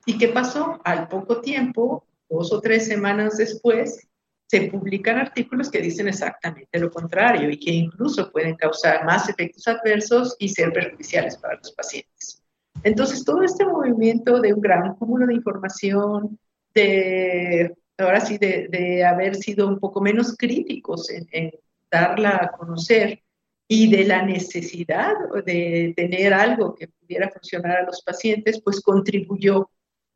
¿Y 0.05 0.17
qué 0.17 0.27
pasó? 0.27 0.81
Al 0.83 1.07
poco 1.07 1.39
tiempo, 1.39 2.05
dos 2.29 2.51
o 2.51 2.59
tres 2.59 2.85
semanas 2.85 3.37
después, 3.37 4.09
se 4.47 4.69
publican 4.69 5.17
artículos 5.17 5.71
que 5.71 5.81
dicen 5.81 6.07
exactamente 6.07 6.79
lo 6.79 6.91
contrario 6.91 7.49
y 7.49 7.57
que 7.57 7.71
incluso 7.71 8.31
pueden 8.31 8.55
causar 8.55 9.03
más 9.05 9.27
efectos 9.29 9.67
adversos 9.67 10.35
y 10.39 10.49
ser 10.49 10.71
perjudiciales 10.71 11.37
para 11.37 11.57
los 11.57 11.71
pacientes. 11.71 12.43
Entonces, 12.83 13.23
todo 13.23 13.43
este 13.43 13.65
movimiento 13.65 14.39
de 14.39 14.53
un 14.53 14.61
gran 14.61 14.95
cúmulo 14.95 15.25
de 15.25 15.35
información, 15.35 16.37
de 16.73 17.73
ahora 17.97 18.19
sí, 18.19 18.37
de, 18.37 19.03
haber 19.05 19.35
sido 19.35 19.67
un 19.67 19.79
poco 19.79 20.01
menos 20.01 20.35
críticos 20.37 21.09
en, 21.09 21.51
darla 21.89 22.39
a 22.41 22.51
conocer 22.57 23.21
y 23.67 23.89
de 23.89 24.03
la 24.03 24.23
necesidad 24.23 25.13
de 25.45 25.93
tener 25.95 26.33
algo 26.33 26.73
que 26.73 26.87
pudiera 26.87 27.29
funcionar 27.29 27.77
a 27.77 27.83
los 27.83 28.01
pacientes, 28.01 28.61
pues 28.61 28.81
contribuyó 28.81 29.69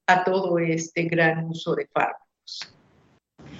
a 0.07 0.23
todo 0.23 0.57
este 0.57 1.03
gran 1.03 1.45
uso 1.45 1.75
de 1.75 1.87
fármacos. 1.87 2.76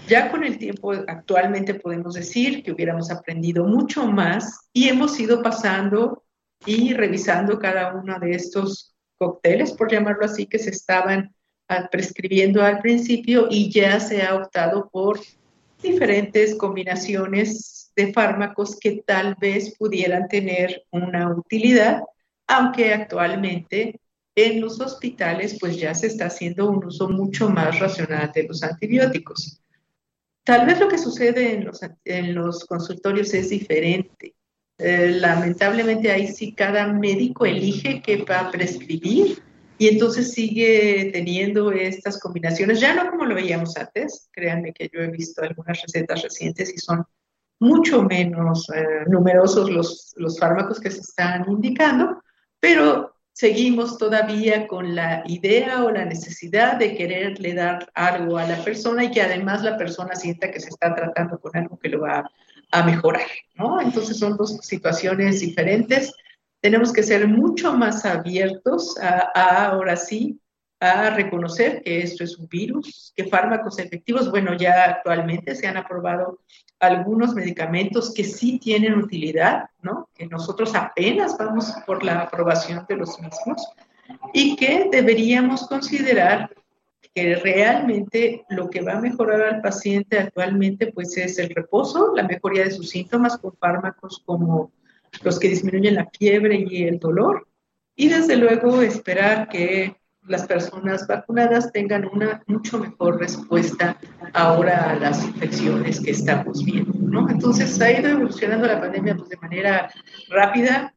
Ya 0.08 0.32
con 0.32 0.46
el 0.46 0.58
tiempo 0.58 0.94
actualmente 0.94 1.74
podemos 1.74 2.14
decir 2.14 2.64
que 2.64 2.72
hubiéramos 2.72 3.12
aprendido 3.12 3.66
mucho 3.66 4.08
más 4.08 4.70
y 4.72 4.88
hemos 4.88 5.20
ido 5.20 5.44
pasando 5.44 6.24
y 6.66 6.94
revisando 6.94 7.60
cada 7.60 7.94
uno 7.94 8.18
de 8.18 8.32
estos 8.32 8.96
cócteles, 9.18 9.74
por 9.74 9.92
llamarlo 9.92 10.24
así, 10.24 10.46
que 10.46 10.60
se 10.60 10.70
estaban 10.70 11.36
ah, 11.68 11.90
prescribiendo 11.92 12.64
al 12.64 12.80
principio 12.80 13.48
y 13.50 13.70
ya 13.70 14.00
se 14.00 14.24
ha 14.24 14.36
optado 14.36 14.90
por 14.90 15.20
diferentes 15.84 16.56
combinaciones 16.56 17.92
de 17.94 18.14
fármacos 18.14 18.80
que 18.80 19.04
tal 19.06 19.36
vez 19.36 19.76
pudieran 19.78 20.30
tener 20.30 20.84
una 20.92 21.36
utilidad, 21.36 22.02
aunque 22.48 22.94
actualmente 22.94 24.00
en 24.36 24.62
los 24.62 24.80
hospitales 24.80 25.58
pues 25.60 25.78
ya 25.78 25.94
se 25.94 26.08
está 26.08 26.28
haciendo 26.28 26.70
un 26.70 26.86
uso 26.86 27.10
mucho 27.10 27.50
más 27.50 27.78
racional 27.80 28.32
de 28.34 28.44
los 28.44 28.64
antibióticos. 28.64 29.62
Tal 30.48 30.66
vez 30.66 30.80
lo 30.80 30.88
que 30.88 30.98
sucede 30.98 31.56
en 31.56 31.66
los, 31.66 31.82
en 32.06 32.34
los 32.34 32.64
consultorios 32.64 33.34
es 33.34 33.50
diferente. 33.50 34.34
Eh, 34.78 35.18
lamentablemente 35.20 36.10
ahí 36.10 36.30
sí 36.30 36.54
cada 36.54 36.88
médico 36.88 37.46
elige 37.46 38.02
qué 38.02 38.24
va 38.24 38.40
a 38.40 38.52
prescribir 38.52 39.44
y 39.78 39.90
entonces 39.90 40.32
sigue 40.32 41.10
teniendo 41.12 41.74
estas 41.74 42.18
combinaciones, 42.22 42.80
ya 42.80 42.94
no 42.96 43.12
como 43.12 43.26
lo 43.26 43.36
veíamos 43.36 43.76
antes, 43.76 44.30
créanme 44.32 44.72
que 44.72 44.90
yo 44.94 45.02
he 45.02 45.12
visto 45.12 45.42
algunas 45.42 45.82
recetas 45.82 46.24
recientes 46.24 46.74
y 46.74 46.78
son 46.78 47.04
mucho 47.60 48.04
menos 48.04 48.70
eh, 48.74 49.04
numerosos 49.08 49.70
los, 49.70 50.14
los 50.16 50.40
fármacos 50.40 50.80
que 50.80 50.92
se 50.92 51.02
están 51.02 51.44
indicando, 51.52 52.24
pero 52.62 53.17
seguimos 53.38 54.00
todavía 54.00 54.68
con 54.68 54.96
la 54.96 55.22
idea 55.28 55.84
o 55.84 55.92
la 55.92 56.06
necesidad 56.06 56.78
de 56.78 56.96
quererle 56.96 57.54
dar 57.54 57.88
algo 57.94 58.40
a 58.40 58.48
la 58.48 58.64
persona 58.64 59.04
y 59.04 59.12
que 59.12 59.22
además 59.22 59.62
la 59.62 59.78
persona 59.78 60.16
sienta 60.16 60.50
que 60.50 60.60
se 60.60 60.70
está 60.70 60.96
tratando 60.96 61.40
con 61.40 61.56
algo 61.56 61.78
que 61.78 61.90
lo 61.90 62.02
va 62.02 62.28
a 62.72 62.84
mejorar, 62.84 63.28
¿no? 63.54 63.80
Entonces 63.80 64.18
son 64.18 64.38
dos 64.38 64.58
situaciones 64.64 65.40
diferentes. 65.42 66.12
Tenemos 66.62 66.92
que 66.92 67.04
ser 67.04 67.28
mucho 67.28 67.74
más 67.74 68.06
abiertos 68.06 68.98
a, 68.98 69.30
a 69.36 69.68
ahora 69.68 69.98
sí 69.98 70.40
a 70.80 71.10
reconocer 71.10 71.82
que 71.82 72.02
esto 72.02 72.24
es 72.24 72.38
un 72.38 72.48
virus, 72.48 73.14
que 73.16 73.26
fármacos 73.26 73.80
efectivos, 73.80 74.30
bueno, 74.30 74.56
ya 74.56 74.84
actualmente 74.86 75.56
se 75.56 75.68
han 75.68 75.78
aprobado 75.78 76.40
algunos 76.80 77.34
medicamentos 77.34 78.14
que 78.14 78.24
sí 78.24 78.60
tienen 78.60 78.96
utilidad, 78.96 79.70
¿no? 79.82 80.10
Que 80.16 80.28
nosotros 80.28 80.76
apenas 80.76 81.36
vamos 81.38 81.74
por 81.86 82.04
la 82.04 82.22
aprobación 82.22 82.86
de 82.88 82.98
los 82.98 83.20
mismos 83.20 83.68
y 84.34 84.56
que 84.56 84.88
deberíamos 84.92 85.68
considerar 85.68 86.52
que 87.14 87.36
realmente 87.36 88.46
lo 88.50 88.70
que 88.70 88.82
va 88.82 88.94
a 88.94 89.02
mejorar 89.02 89.42
al 89.42 89.62
paciente 89.62 90.20
actualmente 90.20 90.92
pues 90.94 91.18
es 91.18 91.40
el 91.40 91.50
reposo, 91.50 92.14
la 92.16 92.24
mejoría 92.24 92.66
de 92.66 92.72
sus 92.72 92.92
síntomas 92.92 93.40
con 93.40 93.58
fármacos 93.58 94.22
como 94.24 94.72
los 95.24 95.40
que 95.40 95.50
disminuyen 95.50 95.96
la 95.96 96.08
fiebre 96.16 96.64
y 96.70 96.84
el 96.84 97.00
dolor 97.00 97.48
y 97.96 98.10
desde 98.10 98.36
luego 98.36 98.84
esperar 98.84 99.50
que 99.50 99.96
las 100.28 100.46
personas 100.46 101.08
vacunadas 101.08 101.72
tengan 101.72 102.06
una 102.06 102.44
mucho 102.48 102.80
mejor 102.80 103.20
respuesta 103.20 103.98
ahora 104.34 104.92
a 104.92 104.96
las 104.96 105.24
infecciones 105.24 106.00
que 106.02 106.12
estamos 106.12 106.64
viendo, 106.64 106.94
¿no? 107.00 107.30
Entonces 107.30 107.80
ha 107.82 107.92
ido 107.92 108.10
evolucionando 108.10 108.68
la 108.68 108.80
pandemia 108.80 109.16
pues, 109.16 109.30
de 109.30 109.38
manera 109.38 109.92
rápida, 110.30 110.94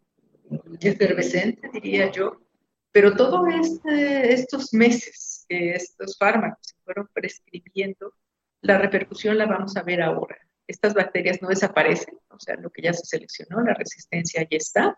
efervescente, 0.80 1.70
diría 1.72 2.10
yo, 2.10 2.40
pero 2.92 3.14
todos 3.14 3.46
este, 3.54 4.32
estos 4.32 4.75
meses 4.75 5.46
que 5.49 5.75
estos 5.75 6.18
fármacos 6.18 6.66
se 6.66 6.75
fueron 6.84 7.08
prescribiendo, 7.12 8.14
la 8.62 8.78
repercusión 8.78 9.38
la 9.38 9.46
vamos 9.46 9.76
a 9.76 9.82
ver 9.82 10.02
ahora. 10.02 10.37
Estas 10.66 10.94
bacterias 10.94 11.40
no 11.40 11.49
desaparecen, 11.49 12.18
o 12.28 12.38
sea, 12.38 12.56
lo 12.56 12.70
que 12.70 12.82
ya 12.82 12.92
se 12.92 13.04
seleccionó, 13.04 13.60
la 13.62 13.75
resistencia 13.75 14.46
ya 14.49 14.56
está, 14.56 14.96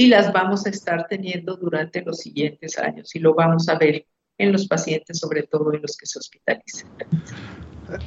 y 0.00 0.06
las 0.06 0.32
vamos 0.32 0.64
a 0.64 0.70
estar 0.70 1.06
teniendo 1.08 1.56
durante 1.56 2.00
los 2.00 2.20
siguientes 2.20 2.78
años 2.78 3.14
y 3.14 3.18
lo 3.18 3.34
vamos 3.34 3.68
a 3.68 3.76
ver 3.76 4.06
en 4.38 4.50
los 4.50 4.66
pacientes, 4.66 5.18
sobre 5.18 5.42
todo 5.42 5.74
en 5.74 5.82
los 5.82 5.94
que 5.94 6.06
se 6.06 6.18
hospitalicen. 6.18 6.88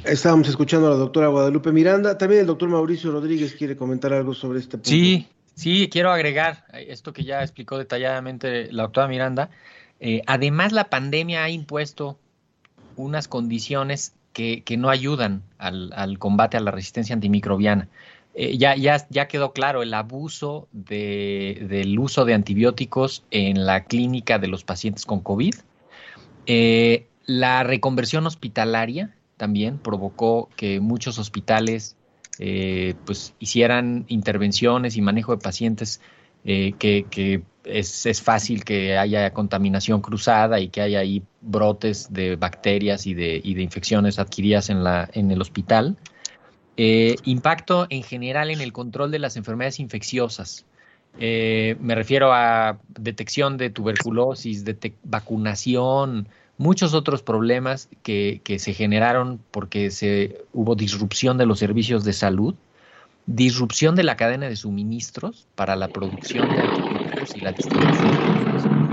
Estábamos 0.02 0.48
escuchando 0.48 0.88
a 0.88 0.90
la 0.90 0.96
doctora 0.96 1.28
Guadalupe 1.28 1.70
Miranda. 1.70 2.18
También 2.18 2.40
el 2.40 2.48
doctor 2.48 2.68
Mauricio 2.68 3.12
Rodríguez 3.12 3.54
quiere 3.54 3.76
comentar 3.76 4.12
algo 4.12 4.34
sobre 4.34 4.58
este 4.58 4.72
punto. 4.72 4.90
Sí, 4.90 5.28
sí, 5.54 5.88
quiero 5.88 6.10
agregar 6.10 6.64
esto 6.72 7.12
que 7.12 7.22
ya 7.22 7.42
explicó 7.42 7.78
detalladamente 7.78 8.72
la 8.72 8.82
doctora 8.82 9.06
Miranda. 9.06 9.50
Eh, 10.00 10.22
además, 10.26 10.72
la 10.72 10.90
pandemia 10.90 11.44
ha 11.44 11.50
impuesto 11.50 12.18
unas 12.96 13.28
condiciones 13.28 14.14
que, 14.32 14.64
que 14.64 14.76
no 14.76 14.90
ayudan 14.90 15.44
al, 15.58 15.92
al, 15.94 16.18
combate 16.18 16.56
a 16.56 16.60
la 16.60 16.72
resistencia 16.72 17.14
antimicrobiana. 17.14 17.86
Eh, 18.36 18.58
ya, 18.58 18.74
ya, 18.74 19.06
ya, 19.10 19.28
quedó 19.28 19.52
claro 19.52 19.82
el 19.82 19.94
abuso 19.94 20.66
de, 20.72 21.66
del 21.68 21.96
uso 21.98 22.24
de 22.24 22.34
antibióticos 22.34 23.22
en 23.30 23.64
la 23.64 23.84
clínica 23.84 24.40
de 24.40 24.48
los 24.48 24.64
pacientes 24.64 25.06
con 25.06 25.20
COVID. 25.20 25.54
Eh, 26.46 27.06
la 27.26 27.62
reconversión 27.62 28.26
hospitalaria 28.26 29.14
también 29.36 29.78
provocó 29.78 30.48
que 30.56 30.80
muchos 30.80 31.18
hospitales 31.18 31.96
eh, 32.40 32.94
pues 33.06 33.34
hicieran 33.38 34.04
intervenciones 34.08 34.96
y 34.96 35.02
manejo 35.02 35.36
de 35.36 35.42
pacientes 35.42 36.00
que, 36.44 37.06
que 37.08 37.42
es, 37.64 38.04
es, 38.04 38.20
fácil 38.20 38.64
que 38.64 38.98
haya 38.98 39.32
contaminación 39.32 40.02
cruzada 40.02 40.60
y 40.60 40.68
que 40.68 40.82
haya 40.82 40.98
ahí 40.98 41.22
brotes 41.40 42.12
de 42.12 42.36
bacterias 42.36 43.06
y 43.06 43.14
de, 43.14 43.40
y 43.42 43.54
de 43.54 43.62
infecciones 43.62 44.18
adquiridas 44.18 44.68
en, 44.68 44.84
la, 44.84 45.08
en 45.14 45.30
el 45.30 45.40
hospital. 45.40 45.96
Eh, 46.76 47.16
impacto 47.24 47.86
en 47.88 48.02
general 48.02 48.50
en 48.50 48.60
el 48.60 48.72
control 48.72 49.10
de 49.10 49.18
las 49.18 49.36
enfermedades 49.36 49.78
infecciosas. 49.78 50.64
Eh, 51.20 51.76
me 51.80 51.94
refiero 51.94 52.32
a 52.32 52.78
detección 52.88 53.56
de 53.56 53.70
tuberculosis, 53.70 54.64
vacunación, 55.04 56.26
muchos 56.58 56.92
otros 56.92 57.22
problemas 57.22 57.88
que, 58.02 58.40
que, 58.42 58.58
se 58.58 58.74
generaron 58.74 59.40
porque 59.52 59.92
se, 59.92 60.44
hubo 60.52 60.74
disrupción 60.74 61.38
de 61.38 61.46
los 61.46 61.60
servicios 61.60 62.02
de 62.02 62.12
salud, 62.12 62.56
disrupción 63.26 63.94
de 63.94 64.02
la 64.02 64.16
cadena 64.16 64.48
de 64.48 64.56
suministros 64.56 65.46
para 65.54 65.76
la 65.76 65.86
producción 65.88 66.48
de 66.48 66.60
antibióticos 66.60 67.36
y 67.36 67.40
la 67.40 67.52
distribución 67.52 68.84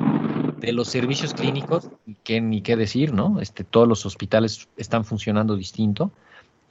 de 0.59 0.71
los 0.73 0.87
servicios 0.87 1.33
clínicos, 1.33 1.89
que 2.23 2.39
ni 2.39 2.61
qué 2.61 2.75
decir, 2.75 3.13
¿no? 3.13 3.41
Este, 3.41 3.63
todos 3.63 3.87
los 3.87 4.05
hospitales 4.05 4.69
están 4.77 5.03
funcionando 5.03 5.55
distinto. 5.55 6.11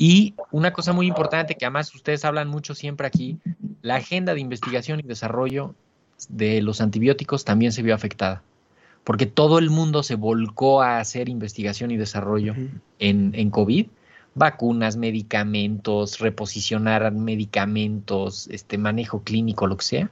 Y 0.03 0.35
una 0.51 0.73
cosa 0.73 0.95
muy 0.95 1.07
importante 1.07 1.57
que 1.57 1.67
además 1.67 1.95
ustedes 1.95 2.25
hablan 2.25 2.49
mucho 2.49 2.75
siempre 2.75 3.07
aquí, 3.07 3.39
la 3.83 3.97
agenda 3.97 4.33
de 4.33 4.41
investigación 4.41 4.99
y 4.99 5.03
desarrollo 5.03 5.75
de 6.31 6.63
los 6.63 6.81
antibióticos 6.81 7.45
también 7.45 7.71
se 7.73 7.83
vio 7.83 7.95
afectada, 7.95 8.43
porque 9.05 9.27
todo 9.27 9.59
el 9.59 9.69
mundo 9.69 10.03
se 10.03 10.15
volcó 10.15 10.81
a 10.81 11.01
hacer 11.01 11.29
investigación 11.29 11.91
y 11.91 11.99
desarrollo 11.99 12.55
en, 12.99 13.33
en 13.35 13.51
COVID, 13.51 13.89
vacunas, 14.35 14.97
medicamentos, 14.97 16.19
reposicionar 16.19 17.13
medicamentos, 17.13 18.49
este 18.51 18.79
manejo 18.79 19.23
clínico, 19.23 19.67
lo 19.67 19.77
que 19.77 19.85
sea. 19.85 20.11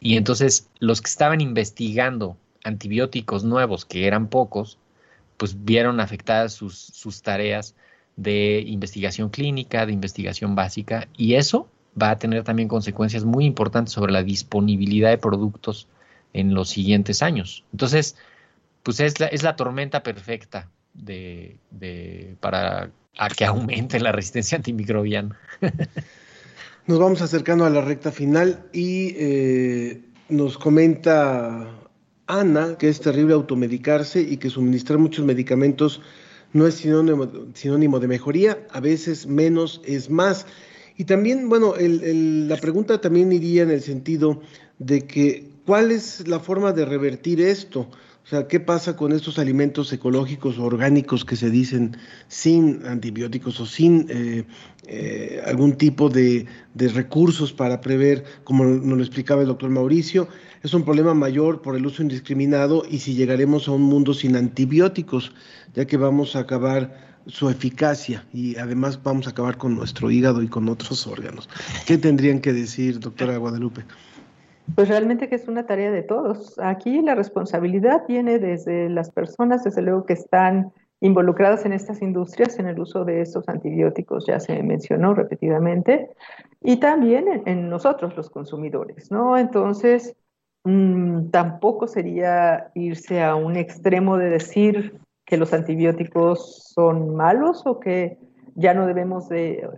Y 0.00 0.16
entonces 0.16 0.68
los 0.80 1.00
que 1.00 1.10
estaban 1.10 1.40
investigando 1.40 2.36
antibióticos 2.64 3.44
nuevos, 3.44 3.84
que 3.84 4.08
eran 4.08 4.26
pocos, 4.26 4.78
pues 5.36 5.64
vieron 5.64 6.00
afectadas 6.00 6.54
sus, 6.54 6.76
sus 6.76 7.22
tareas 7.22 7.76
de 8.18 8.64
investigación 8.66 9.30
clínica, 9.30 9.86
de 9.86 9.92
investigación 9.92 10.56
básica, 10.56 11.08
y 11.16 11.34
eso 11.34 11.68
va 12.00 12.10
a 12.10 12.18
tener 12.18 12.42
también 12.42 12.68
consecuencias 12.68 13.24
muy 13.24 13.44
importantes 13.44 13.94
sobre 13.94 14.12
la 14.12 14.24
disponibilidad 14.24 15.10
de 15.10 15.18
productos 15.18 15.86
en 16.32 16.52
los 16.52 16.68
siguientes 16.68 17.22
años. 17.22 17.64
Entonces, 17.72 18.16
pues 18.82 18.98
es 19.00 19.20
la, 19.20 19.26
es 19.26 19.44
la 19.44 19.54
tormenta 19.54 20.02
perfecta 20.02 20.68
de, 20.94 21.56
para 22.40 22.90
a 23.16 23.28
que 23.28 23.44
aumente 23.46 24.00
la 24.00 24.10
resistencia 24.10 24.56
antimicrobiana. 24.56 25.38
Nos 26.86 26.98
vamos 26.98 27.22
acercando 27.22 27.66
a 27.66 27.70
la 27.70 27.82
recta 27.82 28.10
final 28.10 28.64
y 28.72 29.14
eh, 29.16 30.00
nos 30.28 30.58
comenta 30.58 31.68
Ana 32.26 32.76
que 32.78 32.88
es 32.88 33.00
terrible 33.00 33.34
automedicarse 33.34 34.20
y 34.20 34.38
que 34.38 34.50
suministrar 34.50 34.98
muchos 34.98 35.24
medicamentos 35.24 36.02
no 36.52 36.66
es 36.66 36.74
sinónimo, 36.74 37.30
sinónimo 37.54 38.00
de 38.00 38.08
mejoría, 38.08 38.66
a 38.70 38.80
veces 38.80 39.26
menos 39.26 39.80
es 39.84 40.10
más. 40.10 40.46
Y 40.96 41.04
también, 41.04 41.48
bueno, 41.48 41.76
el, 41.76 42.02
el, 42.02 42.48
la 42.48 42.56
pregunta 42.56 43.00
también 43.00 43.32
iría 43.32 43.62
en 43.62 43.70
el 43.70 43.82
sentido 43.82 44.40
de 44.78 45.06
que, 45.06 45.50
¿cuál 45.64 45.90
es 45.92 46.26
la 46.26 46.40
forma 46.40 46.72
de 46.72 46.84
revertir 46.84 47.40
esto? 47.40 47.88
O 48.28 48.30
sea, 48.30 48.46
¿qué 48.46 48.60
pasa 48.60 48.94
con 48.94 49.12
estos 49.12 49.38
alimentos 49.38 49.90
ecológicos 49.90 50.58
o 50.58 50.64
orgánicos 50.64 51.24
que 51.24 51.34
se 51.34 51.48
dicen 51.48 51.96
sin 52.28 52.84
antibióticos 52.84 53.58
o 53.58 53.64
sin 53.64 54.06
eh, 54.10 54.44
eh, 54.86 55.40
algún 55.46 55.78
tipo 55.78 56.10
de, 56.10 56.44
de, 56.74 56.88
recursos 56.88 57.54
para 57.54 57.80
prever, 57.80 58.24
como 58.44 58.64
nos 58.64 58.98
lo 58.98 59.02
explicaba 59.02 59.40
el 59.40 59.48
doctor 59.48 59.70
Mauricio? 59.70 60.28
Es 60.62 60.74
un 60.74 60.84
problema 60.84 61.14
mayor 61.14 61.62
por 61.62 61.74
el 61.74 61.86
uso 61.86 62.02
indiscriminado 62.02 62.82
y 62.90 62.98
si 62.98 63.14
llegaremos 63.14 63.66
a 63.66 63.70
un 63.70 63.84
mundo 63.84 64.12
sin 64.12 64.36
antibióticos, 64.36 65.32
ya 65.74 65.86
que 65.86 65.96
vamos 65.96 66.36
a 66.36 66.40
acabar 66.40 67.22
su 67.28 67.48
eficacia 67.48 68.26
y 68.34 68.56
además 68.56 69.02
vamos 69.02 69.26
a 69.26 69.30
acabar 69.30 69.56
con 69.56 69.74
nuestro 69.74 70.10
hígado 70.10 70.42
y 70.42 70.48
con 70.48 70.68
otros 70.68 71.06
órganos. 71.06 71.48
¿Qué 71.86 71.96
tendrían 71.96 72.40
que 72.40 72.52
decir, 72.52 73.00
doctora 73.00 73.38
Guadalupe? 73.38 73.84
Pues 74.74 74.88
realmente 74.88 75.28
que 75.28 75.34
es 75.34 75.48
una 75.48 75.66
tarea 75.66 75.90
de 75.90 76.02
todos. 76.02 76.58
Aquí 76.58 77.02
la 77.02 77.14
responsabilidad 77.14 78.04
viene 78.06 78.38
desde 78.38 78.88
las 78.88 79.10
personas, 79.10 79.64
desde 79.64 79.82
luego 79.82 80.04
que 80.04 80.12
están 80.12 80.72
involucradas 81.00 81.64
en 81.64 81.72
estas 81.72 82.02
industrias, 82.02 82.58
en 82.58 82.66
el 82.66 82.80
uso 82.80 83.04
de 83.04 83.20
estos 83.20 83.48
antibióticos, 83.48 84.26
ya 84.26 84.40
se 84.40 84.62
mencionó 84.62 85.14
repetidamente, 85.14 86.10
y 86.60 86.78
también 86.80 87.42
en, 87.46 87.68
nosotros 87.68 88.16
los 88.16 88.30
consumidores, 88.30 89.10
¿no? 89.10 89.38
Entonces, 89.38 90.16
mmm, 90.64 91.30
tampoco 91.30 91.86
sería 91.86 92.70
irse 92.74 93.22
a 93.22 93.36
un 93.36 93.56
extremo 93.56 94.16
de 94.16 94.30
decir 94.30 94.98
que 95.24 95.36
los 95.36 95.52
antibióticos 95.52 96.72
son 96.74 97.14
malos 97.14 97.62
o 97.64 97.78
que 97.78 98.18
ya 98.58 98.74
no 98.74 98.86
debemos 98.86 99.28
de, 99.28 99.68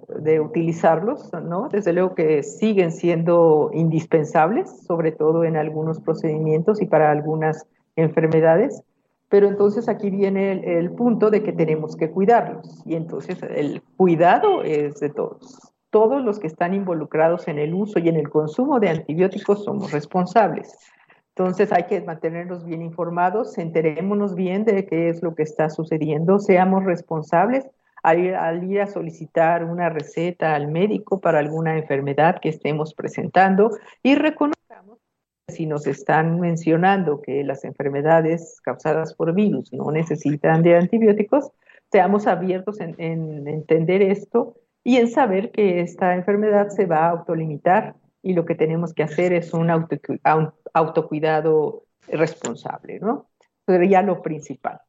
utilizarlos, 0.43 1.31
¿no? 1.35 1.69
Desde 1.69 1.93
luego 1.93 2.15
que 2.15 2.43
siguen 2.43 2.93
siendo 2.93 3.71
indispensables, 3.75 4.71
sobre 4.87 5.13
todo 5.13 5.45
en 5.45 5.59
algunos 5.59 6.01
procedimientos 6.01 6.81
y 6.81 6.87
para 6.87 7.11
algunas 7.11 7.67
enfermedades, 7.97 8.83
pero 9.29 9.49
entonces 9.49 9.87
aquí 9.89 10.09
viene 10.09 10.53
el, 10.53 10.65
el 10.65 10.91
punto 10.93 11.31
de 11.31 11.43
que 11.43 11.53
tenemos 11.53 11.95
que 11.95 12.11
cuidarlos 12.11 12.83
y 12.87 12.95
entonces 12.95 13.39
el 13.55 13.83
cuidado 13.99 14.65
es 14.65 14.99
de 14.99 15.11
todos. 15.11 15.75
Todos 15.91 16.25
los 16.25 16.39
que 16.39 16.47
están 16.47 16.73
involucrados 16.73 17.49
en 17.49 17.59
el 17.59 17.75
uso 17.75 17.99
y 17.99 18.09
en 18.09 18.17
el 18.17 18.31
consumo 18.31 18.81
de 18.81 18.89
antibióticos 18.89 19.63
somos 19.65 19.93
responsables. 19.93 20.75
Entonces 21.37 21.71
hay 21.71 21.85
que 21.85 22.01
mantenernos 22.01 22.65
bien 22.65 22.81
informados, 22.81 23.59
enterémonos 23.59 24.35
bien 24.35 24.65
de 24.65 24.87
qué 24.87 25.11
es 25.11 25.23
lo 25.23 25.35
que 25.35 25.43
está 25.43 25.69
sucediendo, 25.69 26.39
seamos 26.39 26.85
responsables 26.85 27.69
al 28.03 28.19
ir, 28.19 28.35
al 28.35 28.65
ir, 28.65 28.81
a 28.81 28.87
solicitar 28.87 29.65
una 29.65 29.89
receta 29.89 30.55
al 30.55 30.69
médico 30.69 31.21
para 31.21 31.39
alguna 31.39 31.77
enfermedad 31.77 32.41
que 32.41 32.49
estemos 32.49 32.95
presentando 32.95 33.71
y 34.03 34.15
reconozcamos 34.15 34.99
si 35.49 35.67
nos 35.67 35.87
están 35.87 36.39
mencionando 36.41 37.21
que 37.21 37.43
las 37.45 37.65
enfermedades 37.65 38.61
causadas 38.63 39.15
por 39.15 39.35
virus 39.35 39.73
no 39.73 39.91
necesitan 39.91 40.63
de 40.63 40.77
antibióticos, 40.77 41.51
seamos 41.91 42.27
abiertos 42.27 42.81
en, 42.81 42.95
en 42.99 43.49
entender 43.49 44.03
esto 44.03 44.55
y 44.85 44.97
en 44.97 45.09
saber 45.09 45.51
que 45.51 45.81
esta 45.81 46.15
enfermedad 46.15 46.69
se 46.69 46.87
va 46.87 47.07
a 47.07 47.11
autolimitar 47.11 47.97
y 48.23 48.35
lo 48.35 48.45
que 48.45 48.55
tenemos 48.55 48.95
que 48.95 49.03
hacer 49.03 49.33
es 49.33 49.53
un 49.53 49.71
auto, 49.71 49.97
autocuidado 50.73 51.85
responsable, 52.09 53.01
¿no? 53.01 53.31
Sería 53.67 54.03
lo 54.03 54.23
principal. 54.23 54.81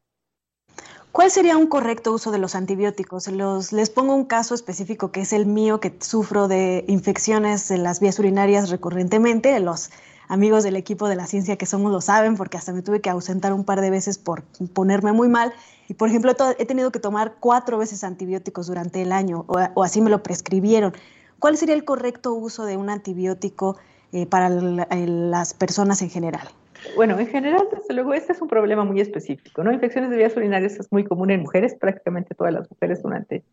¿Cuál 1.12 1.30
sería 1.30 1.58
un 1.58 1.66
correcto 1.66 2.10
uso 2.10 2.30
de 2.30 2.38
los 2.38 2.54
antibióticos? 2.54 3.28
Los, 3.28 3.70
les 3.72 3.90
pongo 3.90 4.14
un 4.14 4.24
caso 4.24 4.54
específico 4.54 5.12
que 5.12 5.20
es 5.20 5.34
el 5.34 5.44
mío, 5.44 5.78
que 5.78 5.94
sufro 6.00 6.48
de 6.48 6.86
infecciones 6.88 7.70
en 7.70 7.82
las 7.82 8.00
vías 8.00 8.18
urinarias 8.18 8.70
recurrentemente. 8.70 9.60
Los 9.60 9.90
amigos 10.28 10.62
del 10.62 10.74
equipo 10.74 11.10
de 11.10 11.16
la 11.16 11.26
ciencia 11.26 11.58
que 11.58 11.66
somos 11.66 11.92
lo 11.92 12.00
saben, 12.00 12.38
porque 12.38 12.56
hasta 12.56 12.72
me 12.72 12.80
tuve 12.80 13.02
que 13.02 13.10
ausentar 13.10 13.52
un 13.52 13.64
par 13.64 13.82
de 13.82 13.90
veces 13.90 14.16
por 14.16 14.42
ponerme 14.72 15.12
muy 15.12 15.28
mal. 15.28 15.52
Y, 15.86 15.92
por 15.94 16.08
ejemplo, 16.08 16.34
he 16.58 16.64
tenido 16.64 16.90
que 16.90 16.98
tomar 16.98 17.34
cuatro 17.40 17.76
veces 17.76 18.04
antibióticos 18.04 18.66
durante 18.66 19.02
el 19.02 19.12
año, 19.12 19.44
o, 19.48 19.82
así 19.84 20.00
me 20.00 20.08
lo 20.08 20.22
prescribieron. 20.22 20.94
¿Cuál 21.38 21.58
sería 21.58 21.74
el 21.74 21.84
correcto 21.84 22.32
uso 22.32 22.64
de 22.64 22.78
un 22.78 22.88
antibiótico 22.88 23.76
eh, 24.12 24.24
para 24.24 24.48
la, 24.48 24.88
las 24.90 25.52
personas 25.52 26.00
en 26.00 26.08
general? 26.08 26.48
Bueno, 26.96 27.18
en 27.18 27.26
general, 27.26 27.68
desde 27.70 27.94
luego, 27.94 28.14
este 28.14 28.32
es 28.32 28.42
un 28.42 28.48
problema 28.48 28.84
muy 28.84 29.00
específico, 29.00 29.62
¿no? 29.62 29.72
Infecciones 29.72 30.10
de 30.10 30.16
vías 30.16 30.36
urinarias 30.36 30.78
es 30.78 30.90
muy 30.92 31.04
común 31.04 31.30
en 31.30 31.40
mujeres, 31.40 31.74
prácticamente 31.74 32.34
todas 32.34 32.52
las 32.52 32.70
mujeres 32.70 33.02
durante 33.02 33.44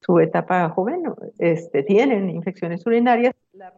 su 0.00 0.18
etapa 0.18 0.68
joven 0.70 1.04
este, 1.38 1.82
tienen 1.82 2.28
infecciones 2.30 2.84
urinarias. 2.86 3.34
La 3.52 3.72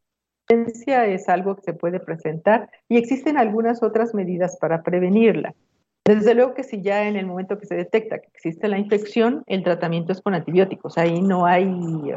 resistencia 0.49 1.07
es 1.07 1.29
algo 1.29 1.57
que 1.57 1.63
se 1.63 1.75
puede 1.75 2.01
presentar 2.01 2.71
y 2.89 2.97
existen 2.97 3.37
algunas 3.37 3.83
otras 3.83 4.15
medidas 4.15 4.57
para 4.59 4.83
prevenirla. 4.83 5.55
Desde 6.07 6.35
luego 6.35 6.53
que 6.53 6.65
si 6.65 6.83
ya 6.83 7.09
en 7.09 7.17
el 7.17 7.25
momento 7.25 7.59
que 7.59 7.65
se 7.65 7.77
detecta 7.77 8.19
que 8.19 8.29
existe 8.35 8.69
la 8.69 8.79
infección, 8.79 9.43
el 9.47 9.65
tratamiento 9.65 10.13
es 10.13 10.21
con 10.21 10.35
antibióticos. 10.35 10.99
Ahí 10.99 11.23
no 11.23 11.47
hay, 11.47 11.67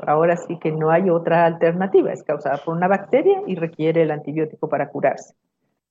ahora 0.05 0.35
sí 0.35 0.59
que 0.59 0.73
no 0.73 0.91
hay 0.91 1.09
otra 1.09 1.45
alternativa. 1.45 2.11
Es 2.11 2.23
causada 2.23 2.57
por 2.57 2.75
una 2.75 2.89
bacteria 2.89 3.41
y 3.47 3.55
requiere 3.55 4.01
el 4.01 4.11
antibiótico 4.11 4.67
para 4.67 4.89
curarse. 4.89 5.35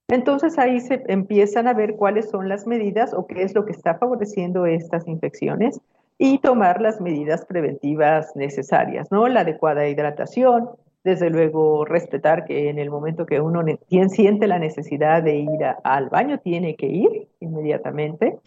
Entonces 0.09 0.57
ahí 0.59 0.81
se 0.81 1.03
empiezan 1.09 1.67
a 1.67 1.75
ver 1.75 1.97
cuáles 1.97 2.31
son 2.31 2.49
las 2.49 2.67
medidas 2.67 3.13
o 3.13 3.27
qué 3.27 3.43
es 3.43 3.55
lo 3.55 3.65
que 3.65 3.73
está 3.73 3.97
favoreciendo 3.99 4.65
estas 4.65 5.09
infecciones 5.09 5.81
y 6.17 6.39
tomar 6.39 6.81
las 6.81 7.01
medidas 7.01 7.45
preventivas 7.45 8.35
necesarias, 8.37 9.11
¿no? 9.11 9.27
La 9.27 9.41
adecuada 9.41 9.89
hidratación, 9.89 10.71
desde 11.03 11.29
luego 11.29 11.85
respetar 11.85 12.45
que 12.45 12.71
en 12.71 12.79
el 12.79 12.91
momento 12.91 13.27
que 13.27 13.41
uno 13.41 13.65
siente 14.09 14.47
la 14.47 14.61
necesidad 14.61 15.25
de 15.25 15.37
ir 15.37 15.65
al 15.83 16.09
baño, 16.09 16.39
tiene 16.39 16.77
que 16.77 16.87
ir 16.87 17.29
inmediatamente. 17.41 18.39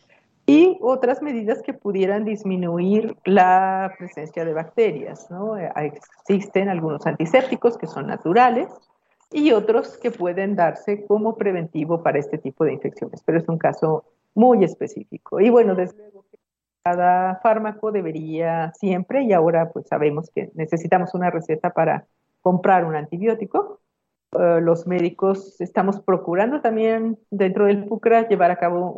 Y 0.45 0.77
otras 0.81 1.21
medidas 1.21 1.61
que 1.61 1.73
pudieran 1.73 2.25
disminuir 2.25 3.15
la 3.23 3.93
presencia 3.99 4.45
de 4.45 4.53
bacterias. 4.53 5.29
¿no? 5.29 5.55
Existen 6.27 6.69
algunos 6.69 7.05
antisépticos 7.05 7.77
que 7.77 7.85
son 7.85 8.07
naturales 8.07 8.67
y 9.31 9.51
otros 9.51 9.97
que 9.97 10.11
pueden 10.11 10.55
darse 10.55 11.05
como 11.05 11.37
preventivo 11.37 12.01
para 12.01 12.19
este 12.19 12.37
tipo 12.37 12.65
de 12.65 12.73
infecciones, 12.73 13.21
pero 13.23 13.37
es 13.37 13.47
un 13.47 13.57
caso 13.57 14.05
muy 14.33 14.63
específico. 14.63 15.39
Y 15.39 15.49
bueno, 15.49 15.75
desde 15.75 15.97
luego 15.97 16.25
que 16.31 16.37
cada 16.83 17.35
fármaco 17.41 17.91
debería 17.91 18.71
siempre, 18.73 19.23
y 19.23 19.33
ahora 19.33 19.69
pues 19.71 19.87
sabemos 19.87 20.29
que 20.33 20.49
necesitamos 20.55 21.13
una 21.13 21.29
receta 21.29 21.71
para 21.71 22.05
comprar 22.41 22.85
un 22.85 22.95
antibiótico. 22.95 23.81
Uh, 24.31 24.59
los 24.61 24.85
médicos 24.85 25.59
estamos 25.59 26.01
procurando 26.01 26.61
también 26.61 27.17
dentro 27.31 27.65
del 27.65 27.85
PUCRA 27.85 28.27
llevar 28.27 28.51
a 28.51 28.57
cabo 28.57 28.95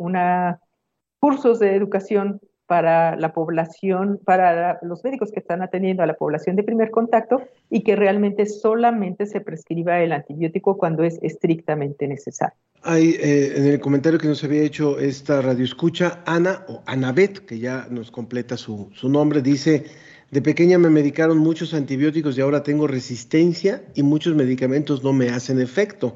cursos 1.18 1.58
de 1.58 1.74
educación 1.74 2.40
para 2.66 3.16
la 3.16 3.32
población, 3.32 4.20
para 4.24 4.78
los 4.82 5.04
médicos 5.04 5.30
que 5.30 5.40
están 5.40 5.62
atendiendo 5.62 6.02
a 6.02 6.06
la 6.06 6.14
población 6.14 6.56
de 6.56 6.62
primer 6.62 6.90
contacto 6.90 7.42
y 7.68 7.82
que 7.82 7.96
realmente 7.96 8.46
solamente 8.46 9.26
se 9.26 9.40
prescriba 9.40 10.00
el 10.00 10.12
antibiótico 10.12 10.76
cuando 10.76 11.02
es 11.02 11.18
estrictamente 11.22 12.06
necesario. 12.08 12.56
Hay 12.82 13.10
eh, 13.20 13.52
en 13.56 13.66
el 13.66 13.80
comentario 13.80 14.18
que 14.18 14.26
nos 14.26 14.42
había 14.42 14.62
hecho 14.62 14.98
esta 14.98 15.40
radioescucha, 15.40 16.20
Ana 16.26 16.64
o 16.68 16.82
Anabet, 16.86 17.44
que 17.46 17.58
ya 17.58 17.86
nos 17.90 18.10
completa 18.10 18.56
su, 18.56 18.90
su 18.94 19.08
nombre, 19.08 19.42
dice 19.42 19.84
de 20.32 20.40
pequeña 20.40 20.78
me 20.78 20.88
medicaron 20.88 21.36
muchos 21.36 21.74
antibióticos 21.74 22.38
y 22.38 22.40
ahora 22.40 22.62
tengo 22.62 22.86
resistencia 22.86 23.84
y 23.94 24.02
muchos 24.02 24.34
medicamentos 24.34 25.04
no 25.04 25.12
me 25.12 25.28
hacen 25.28 25.60
efecto. 25.60 26.14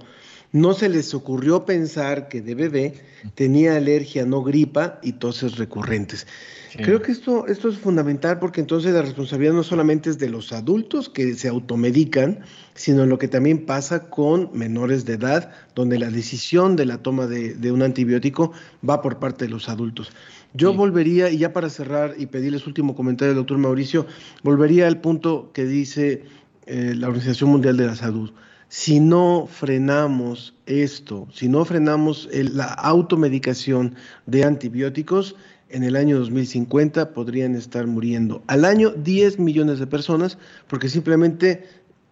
No 0.52 0.74
se 0.74 0.88
les 0.88 1.12
ocurrió 1.14 1.64
pensar 1.64 2.28
que 2.28 2.40
de 2.40 2.54
bebé 2.54 2.94
tenía 3.34 3.76
alergia, 3.76 4.24
no 4.24 4.42
gripa 4.42 4.98
y 5.02 5.12
toses 5.12 5.56
recurrentes. 5.56 6.26
Sí. 6.70 6.78
Creo 6.78 7.02
que 7.02 7.12
esto, 7.12 7.46
esto 7.46 7.68
es 7.68 7.78
fundamental 7.78 8.38
porque 8.38 8.60
entonces 8.60 8.92
la 8.92 9.02
responsabilidad 9.02 9.54
no 9.54 9.62
solamente 9.62 10.10
es 10.10 10.18
de 10.18 10.28
los 10.28 10.52
adultos 10.52 11.08
que 11.08 11.34
se 11.34 11.48
automedican, 11.48 12.40
sino 12.74 13.06
lo 13.06 13.18
que 13.18 13.28
también 13.28 13.66
pasa 13.66 14.08
con 14.10 14.50
menores 14.52 15.04
de 15.04 15.14
edad, 15.14 15.50
donde 15.74 15.98
la 15.98 16.10
decisión 16.10 16.76
de 16.76 16.86
la 16.86 16.98
toma 16.98 17.26
de, 17.26 17.54
de 17.54 17.72
un 17.72 17.82
antibiótico 17.82 18.52
va 18.88 19.02
por 19.02 19.18
parte 19.18 19.46
de 19.46 19.50
los 19.50 19.68
adultos. 19.68 20.12
Yo 20.54 20.70
sí. 20.70 20.76
volvería, 20.76 21.30
y 21.30 21.38
ya 21.38 21.52
para 21.52 21.68
cerrar 21.68 22.14
y 22.16 22.26
pedirles 22.26 22.66
último 22.66 22.94
comentario 22.94 23.32
al 23.32 23.36
doctor 23.36 23.58
Mauricio, 23.58 24.06
volvería 24.42 24.86
al 24.86 25.00
punto 25.00 25.50
que 25.52 25.64
dice 25.64 26.24
eh, 26.66 26.94
la 26.96 27.08
Organización 27.08 27.50
Mundial 27.50 27.76
de 27.76 27.86
la 27.86 27.96
Salud. 27.96 28.32
Si 28.68 29.00
no 29.00 29.48
frenamos 29.50 30.54
esto, 30.66 31.28
si 31.32 31.48
no 31.48 31.64
frenamos 31.64 32.28
la 32.32 32.66
automedicación 32.66 33.94
de 34.26 34.44
antibióticos, 34.44 35.36
en 35.68 35.82
el 35.82 35.96
año 35.96 36.18
2050 36.18 37.12
podrían 37.12 37.56
estar 37.56 37.86
muriendo 37.86 38.42
al 38.46 38.64
año 38.64 38.90
10 38.90 39.40
millones 39.40 39.80
de 39.80 39.86
personas 39.86 40.38
porque 40.68 40.88
simplemente 40.88 41.64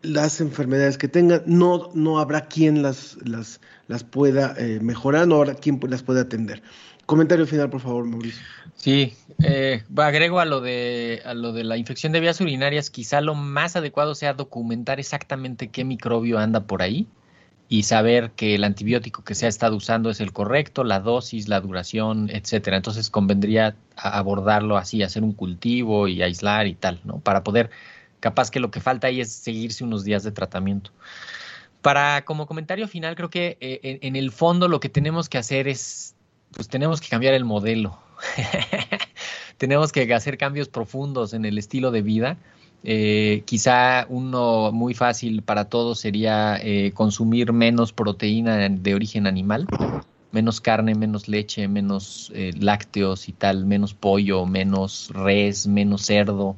las 0.02 0.40
enfermedades 0.40 0.98
que 0.98 1.08
tengan 1.08 1.42
no, 1.46 1.90
no 1.94 2.18
habrá 2.18 2.46
quien 2.46 2.82
las, 2.82 3.16
las, 3.24 3.60
las 3.88 4.04
pueda 4.04 4.54
eh, 4.58 4.80
mejorar, 4.80 5.26
no 5.26 5.36
habrá 5.36 5.54
quien 5.54 5.80
las 5.88 6.02
pueda 6.02 6.22
atender. 6.22 6.62
Comentario 7.06 7.46
final, 7.46 7.68
por 7.68 7.80
favor, 7.80 8.04
Mauricio. 8.06 8.42
Sí, 8.76 9.14
eh, 9.42 9.82
agrego 9.96 10.40
a 10.40 10.44
lo 10.44 10.60
de 10.60 11.22
a 11.24 11.34
lo 11.34 11.52
de 11.52 11.64
la 11.64 11.76
infección 11.76 12.12
de 12.12 12.20
vías 12.20 12.40
urinarias, 12.40 12.90
quizá 12.90 13.20
lo 13.20 13.34
más 13.34 13.76
adecuado 13.76 14.14
sea 14.14 14.34
documentar 14.34 15.00
exactamente 15.00 15.68
qué 15.68 15.84
microbio 15.84 16.38
anda 16.38 16.60
por 16.60 16.82
ahí 16.82 17.06
y 17.68 17.84
saber 17.84 18.30
que 18.32 18.54
el 18.54 18.64
antibiótico 18.64 19.24
que 19.24 19.34
se 19.34 19.46
ha 19.46 19.48
estado 19.48 19.76
usando 19.76 20.10
es 20.10 20.20
el 20.20 20.32
correcto, 20.32 20.84
la 20.84 21.00
dosis, 21.00 21.48
la 21.48 21.60
duración, 21.60 22.30
etcétera. 22.30 22.76
Entonces 22.76 23.10
convendría 23.10 23.74
abordarlo 23.96 24.76
así, 24.76 25.02
hacer 25.02 25.22
un 25.22 25.32
cultivo 25.32 26.08
y 26.08 26.22
aislar 26.22 26.66
y 26.66 26.74
tal, 26.74 27.00
¿no? 27.04 27.20
Para 27.20 27.42
poder, 27.42 27.70
capaz 28.20 28.50
que 28.50 28.60
lo 28.60 28.70
que 28.70 28.80
falta 28.80 29.08
ahí 29.08 29.20
es 29.20 29.32
seguirse 29.32 29.84
unos 29.84 30.04
días 30.04 30.24
de 30.24 30.32
tratamiento. 30.32 30.90
Para 31.80 32.24
como 32.24 32.46
comentario 32.46 32.88
final, 32.88 33.14
creo 33.14 33.30
que 33.30 33.58
eh, 33.60 33.80
en, 33.82 33.98
en 34.02 34.16
el 34.16 34.30
fondo 34.30 34.68
lo 34.68 34.80
que 34.80 34.88
tenemos 34.88 35.28
que 35.28 35.38
hacer 35.38 35.68
es 35.68 36.13
pues 36.54 36.68
tenemos 36.68 37.00
que 37.00 37.08
cambiar 37.08 37.34
el 37.34 37.44
modelo. 37.44 37.98
tenemos 39.58 39.92
que 39.92 40.12
hacer 40.14 40.38
cambios 40.38 40.68
profundos 40.68 41.34
en 41.34 41.44
el 41.44 41.58
estilo 41.58 41.90
de 41.90 42.02
vida. 42.02 42.36
Eh, 42.82 43.42
quizá 43.46 44.06
uno 44.08 44.70
muy 44.70 44.94
fácil 44.94 45.42
para 45.42 45.66
todos 45.66 46.00
sería 46.00 46.58
eh, 46.62 46.92
consumir 46.92 47.52
menos 47.52 47.92
proteína 47.92 48.68
de 48.68 48.94
origen 48.94 49.26
animal, 49.26 49.66
menos 50.32 50.60
carne, 50.60 50.94
menos 50.94 51.26
leche, 51.26 51.66
menos 51.66 52.30
eh, 52.34 52.52
lácteos 52.58 53.28
y 53.28 53.32
tal, 53.32 53.64
menos 53.64 53.94
pollo, 53.94 54.44
menos 54.44 55.10
res, 55.14 55.66
menos 55.66 56.02
cerdo, 56.02 56.56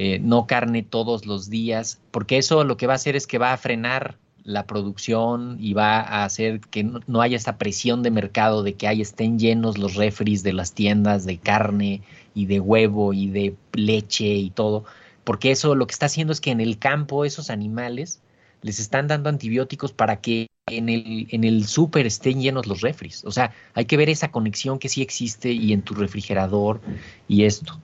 eh, 0.00 0.20
no 0.20 0.46
carne 0.46 0.84
todos 0.84 1.26
los 1.26 1.50
días, 1.50 2.00
porque 2.12 2.38
eso 2.38 2.62
lo 2.62 2.76
que 2.76 2.86
va 2.86 2.92
a 2.92 2.96
hacer 2.96 3.16
es 3.16 3.26
que 3.26 3.36
va 3.36 3.52
a 3.52 3.56
frenar 3.56 4.16
la 4.44 4.66
producción 4.66 5.56
y 5.60 5.74
va 5.74 6.00
a 6.00 6.24
hacer 6.24 6.60
que 6.60 6.82
no, 6.84 7.20
haya 7.20 7.36
esa 7.36 7.58
presión 7.58 8.02
de 8.02 8.10
mercado 8.10 8.62
de 8.62 8.74
que 8.74 8.88
ahí 8.88 9.00
estén 9.00 9.38
llenos 9.38 9.78
los 9.78 9.94
refris 9.94 10.42
de 10.42 10.52
las 10.52 10.72
tiendas 10.72 11.24
de 11.24 11.38
carne 11.38 12.02
y 12.34 12.46
de 12.46 12.60
huevo 12.60 13.12
y 13.12 13.28
de 13.28 13.56
leche 13.72 14.26
y 14.26 14.50
todo, 14.50 14.84
porque 15.24 15.50
eso 15.50 15.74
lo 15.74 15.86
que 15.86 15.92
está 15.92 16.06
haciendo 16.06 16.32
es 16.32 16.40
que 16.40 16.50
en 16.50 16.60
el 16.60 16.78
campo 16.78 17.24
esos 17.24 17.50
animales 17.50 18.20
les 18.62 18.78
están 18.80 19.06
dando 19.06 19.28
antibióticos 19.28 19.92
para 19.92 20.20
que 20.20 20.48
en 20.66 20.88
el, 20.88 21.28
en 21.30 21.44
el 21.44 21.66
súper 21.66 22.06
estén 22.06 22.40
llenos 22.40 22.66
los 22.66 22.80
refris. 22.80 23.24
O 23.24 23.30
sea, 23.30 23.52
hay 23.74 23.84
que 23.84 23.96
ver 23.96 24.08
esa 24.08 24.30
conexión 24.30 24.78
que 24.78 24.88
sí 24.88 25.02
existe 25.02 25.52
y 25.52 25.72
en 25.72 25.82
tu 25.82 25.94
refrigerador 25.94 26.80
y 27.28 27.44
esto. 27.44 27.80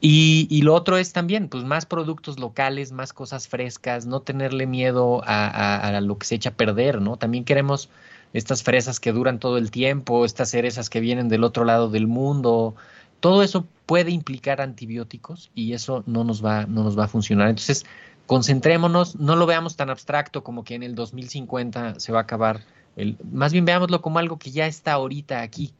Y, 0.00 0.46
y 0.50 0.62
lo 0.62 0.74
otro 0.74 0.98
es 0.98 1.12
también, 1.12 1.48
pues 1.48 1.64
más 1.64 1.86
productos 1.86 2.38
locales, 2.38 2.92
más 2.92 3.12
cosas 3.12 3.48
frescas, 3.48 4.06
no 4.06 4.20
tenerle 4.20 4.66
miedo 4.66 5.22
a, 5.24 5.98
lo 6.02 6.18
que 6.18 6.26
se 6.26 6.34
echa 6.34 6.50
a 6.50 6.54
perder, 6.54 7.00
¿no? 7.00 7.16
También 7.16 7.44
queremos 7.44 7.88
estas 8.32 8.62
fresas 8.62 9.00
que 9.00 9.12
duran 9.12 9.38
todo 9.38 9.56
el 9.56 9.70
tiempo, 9.70 10.24
estas 10.24 10.50
cerezas 10.50 10.90
que 10.90 11.00
vienen 11.00 11.28
del 11.28 11.44
otro 11.44 11.64
lado 11.64 11.88
del 11.88 12.06
mundo. 12.06 12.74
Todo 13.20 13.42
eso 13.42 13.66
puede 13.86 14.10
implicar 14.10 14.60
antibióticos 14.60 15.50
y 15.54 15.72
eso 15.72 16.02
no 16.06 16.24
nos 16.24 16.44
va, 16.44 16.66
no 16.66 16.84
nos 16.84 16.98
va 16.98 17.04
a 17.04 17.08
funcionar. 17.08 17.48
Entonces, 17.48 17.86
concentrémonos, 18.26 19.16
no 19.16 19.36
lo 19.36 19.46
veamos 19.46 19.76
tan 19.76 19.88
abstracto 19.88 20.44
como 20.44 20.64
que 20.64 20.74
en 20.74 20.82
el 20.82 20.94
2050 20.94 21.98
se 22.00 22.12
va 22.12 22.18
a 22.18 22.22
acabar. 22.22 22.60
El, 22.96 23.16
más 23.32 23.52
bien 23.52 23.64
veámoslo 23.64 24.02
como 24.02 24.18
algo 24.18 24.38
que 24.38 24.50
ya 24.50 24.66
está 24.66 24.92
ahorita 24.92 25.40
aquí. 25.40 25.72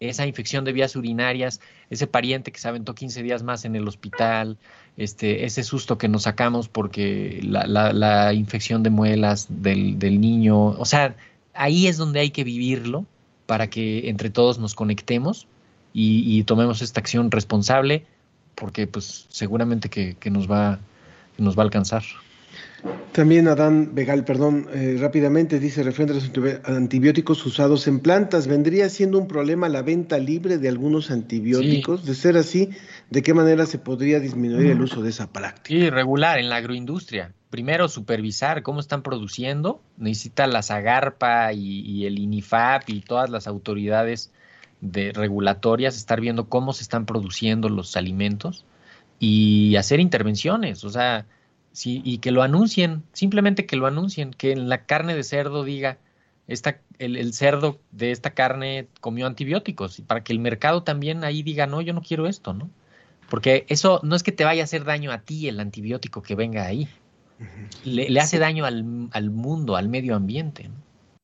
Esa 0.00 0.26
infección 0.26 0.64
de 0.64 0.72
vías 0.72 0.94
urinarias, 0.94 1.60
ese 1.90 2.06
pariente 2.06 2.52
que 2.52 2.60
se 2.60 2.68
aventó 2.68 2.94
15 2.94 3.22
días 3.22 3.42
más 3.42 3.64
en 3.64 3.74
el 3.74 3.88
hospital, 3.88 4.56
este, 4.96 5.44
ese 5.44 5.64
susto 5.64 5.98
que 5.98 6.06
nos 6.08 6.22
sacamos 6.22 6.68
porque 6.68 7.40
la, 7.42 7.66
la- 7.66 7.92
la 7.92 8.32
infección 8.32 8.82
de 8.84 8.90
muelas 8.90 9.46
del, 9.50 9.98
niño. 10.20 10.56
O 10.56 10.84
sea, 10.84 11.16
ahí 11.52 11.88
es 11.88 11.96
donde 11.96 12.20
hay 12.20 12.30
que 12.30 12.44
vivirlo 12.44 13.06
para 13.46 13.68
que 13.70 14.08
entre 14.08 14.30
todos 14.30 14.58
nos 14.58 14.74
conectemos 14.76 15.48
y, 15.92 16.22
y 16.38 16.44
tomemos 16.44 16.80
esta 16.82 17.00
acción 17.00 17.30
responsable 17.32 18.04
porque 18.54 18.86
pues 18.86 19.26
seguramente 19.30 19.88
que, 19.88 20.14
que 20.18 20.30
nos 20.30 20.48
va 20.50 20.78
que 21.36 21.42
nos 21.42 21.56
va 21.58 21.62
a 21.62 21.64
alcanzar. 21.64 22.02
También 23.12 23.48
Adán 23.48 23.94
Vegal, 23.94 24.24
perdón, 24.24 24.68
eh, 24.72 24.96
rápidamente 25.00 25.58
dice 25.58 25.82
referente 25.82 26.12
a 26.12 26.16
los 26.16 26.32
antibi- 26.32 26.60
antibióticos 26.64 27.44
usados 27.44 27.88
en 27.88 27.98
plantas, 27.98 28.46
¿vendría 28.46 28.88
siendo 28.88 29.18
un 29.18 29.26
problema 29.26 29.68
la 29.68 29.82
venta 29.82 30.18
libre 30.18 30.58
de 30.58 30.68
algunos 30.68 31.10
antibióticos? 31.10 32.04
De 32.04 32.14
ser 32.14 32.36
así, 32.36 32.70
¿de 33.10 33.22
qué 33.22 33.34
manera 33.34 33.66
se 33.66 33.78
podría 33.78 34.20
disminuir 34.20 34.68
el 34.70 34.80
uso 34.80 35.02
de 35.02 35.10
esa 35.10 35.32
práctica? 35.32 35.66
Sí, 35.66 35.90
regular 35.90 36.38
en 36.38 36.48
la 36.48 36.56
agroindustria. 36.56 37.32
Primero, 37.50 37.88
supervisar 37.88 38.62
cómo 38.62 38.78
están 38.78 39.02
produciendo. 39.02 39.82
Necesita 39.96 40.46
la 40.46 40.62
Zagarpa 40.62 41.52
y, 41.52 41.80
y 41.80 42.06
el 42.06 42.18
INIFAP 42.18 42.90
y 42.90 43.00
todas 43.00 43.30
las 43.30 43.48
autoridades 43.48 44.30
de 44.80 45.12
regulatorias 45.12 45.96
estar 45.96 46.20
viendo 46.20 46.48
cómo 46.48 46.72
se 46.72 46.84
están 46.84 47.06
produciendo 47.06 47.68
los 47.68 47.96
alimentos 47.96 48.64
y 49.18 49.74
hacer 49.76 49.98
intervenciones. 49.98 50.84
O 50.84 50.90
sea, 50.90 51.26
sí, 51.78 52.02
y 52.04 52.18
que 52.18 52.30
lo 52.30 52.42
anuncien, 52.42 53.02
simplemente 53.12 53.66
que 53.66 53.76
lo 53.76 53.86
anuncien, 53.86 54.32
que 54.32 54.52
en 54.52 54.68
la 54.68 54.84
carne 54.84 55.14
de 55.14 55.22
cerdo 55.22 55.64
diga, 55.64 55.98
esta, 56.46 56.80
el, 56.98 57.16
el 57.16 57.32
cerdo 57.32 57.78
de 57.92 58.10
esta 58.10 58.30
carne 58.30 58.88
comió 59.00 59.26
antibióticos, 59.26 59.98
y 59.98 60.02
para 60.02 60.24
que 60.24 60.32
el 60.32 60.40
mercado 60.40 60.82
también 60.82 61.24
ahí 61.24 61.42
diga, 61.42 61.66
no, 61.66 61.80
yo 61.80 61.92
no 61.92 62.02
quiero 62.02 62.26
esto, 62.26 62.52
¿no? 62.52 62.70
Porque 63.30 63.66
eso 63.68 64.00
no 64.02 64.16
es 64.16 64.22
que 64.22 64.32
te 64.32 64.44
vaya 64.44 64.62
a 64.62 64.64
hacer 64.64 64.84
daño 64.84 65.12
a 65.12 65.18
ti 65.18 65.48
el 65.48 65.60
antibiótico 65.60 66.22
que 66.22 66.34
venga 66.34 66.64
ahí. 66.64 66.88
Le, 67.84 68.08
le 68.08 68.20
hace 68.20 68.38
daño 68.38 68.64
al, 68.64 69.08
al 69.12 69.30
mundo, 69.30 69.76
al 69.76 69.88
medio 69.88 70.16
ambiente. 70.16 70.68
¿no? 70.68 70.74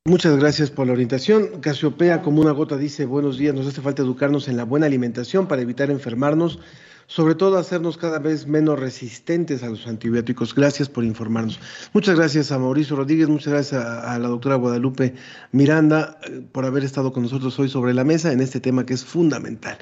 Muchas 0.06 0.36
gracias 0.36 0.70
por 0.70 0.86
la 0.86 0.92
orientación. 0.92 1.62
Casiopea 1.62 2.20
como 2.20 2.42
una 2.42 2.50
gota 2.50 2.76
dice, 2.76 3.06
buenos 3.06 3.38
días, 3.38 3.54
nos 3.54 3.66
hace 3.66 3.80
falta 3.80 4.02
educarnos 4.02 4.48
en 4.48 4.58
la 4.58 4.64
buena 4.64 4.84
alimentación 4.84 5.48
para 5.48 5.62
evitar 5.62 5.90
enfermarnos, 5.90 6.58
sobre 7.06 7.34
todo 7.34 7.58
hacernos 7.58 7.96
cada 7.96 8.18
vez 8.18 8.46
menos 8.46 8.78
resistentes 8.78 9.62
a 9.62 9.68
los 9.68 9.86
antibióticos. 9.86 10.54
Gracias 10.54 10.88
por 10.88 11.04
informarnos. 11.04 11.60
Muchas 11.92 12.16
gracias 12.16 12.52
a 12.52 12.58
Mauricio 12.58 12.96
Rodríguez, 12.96 13.28
muchas 13.28 13.52
gracias 13.52 13.82
a, 13.84 14.12
a 14.14 14.18
la 14.18 14.28
doctora 14.28 14.56
Guadalupe 14.56 15.14
Miranda 15.52 16.18
eh, 16.24 16.42
por 16.52 16.64
haber 16.64 16.84
estado 16.84 17.12
con 17.12 17.22
nosotros 17.22 17.58
hoy 17.58 17.68
sobre 17.68 17.94
la 17.94 18.04
mesa 18.04 18.32
en 18.32 18.40
este 18.40 18.60
tema 18.60 18.86
que 18.86 18.94
es 18.94 19.04
fundamental. 19.04 19.78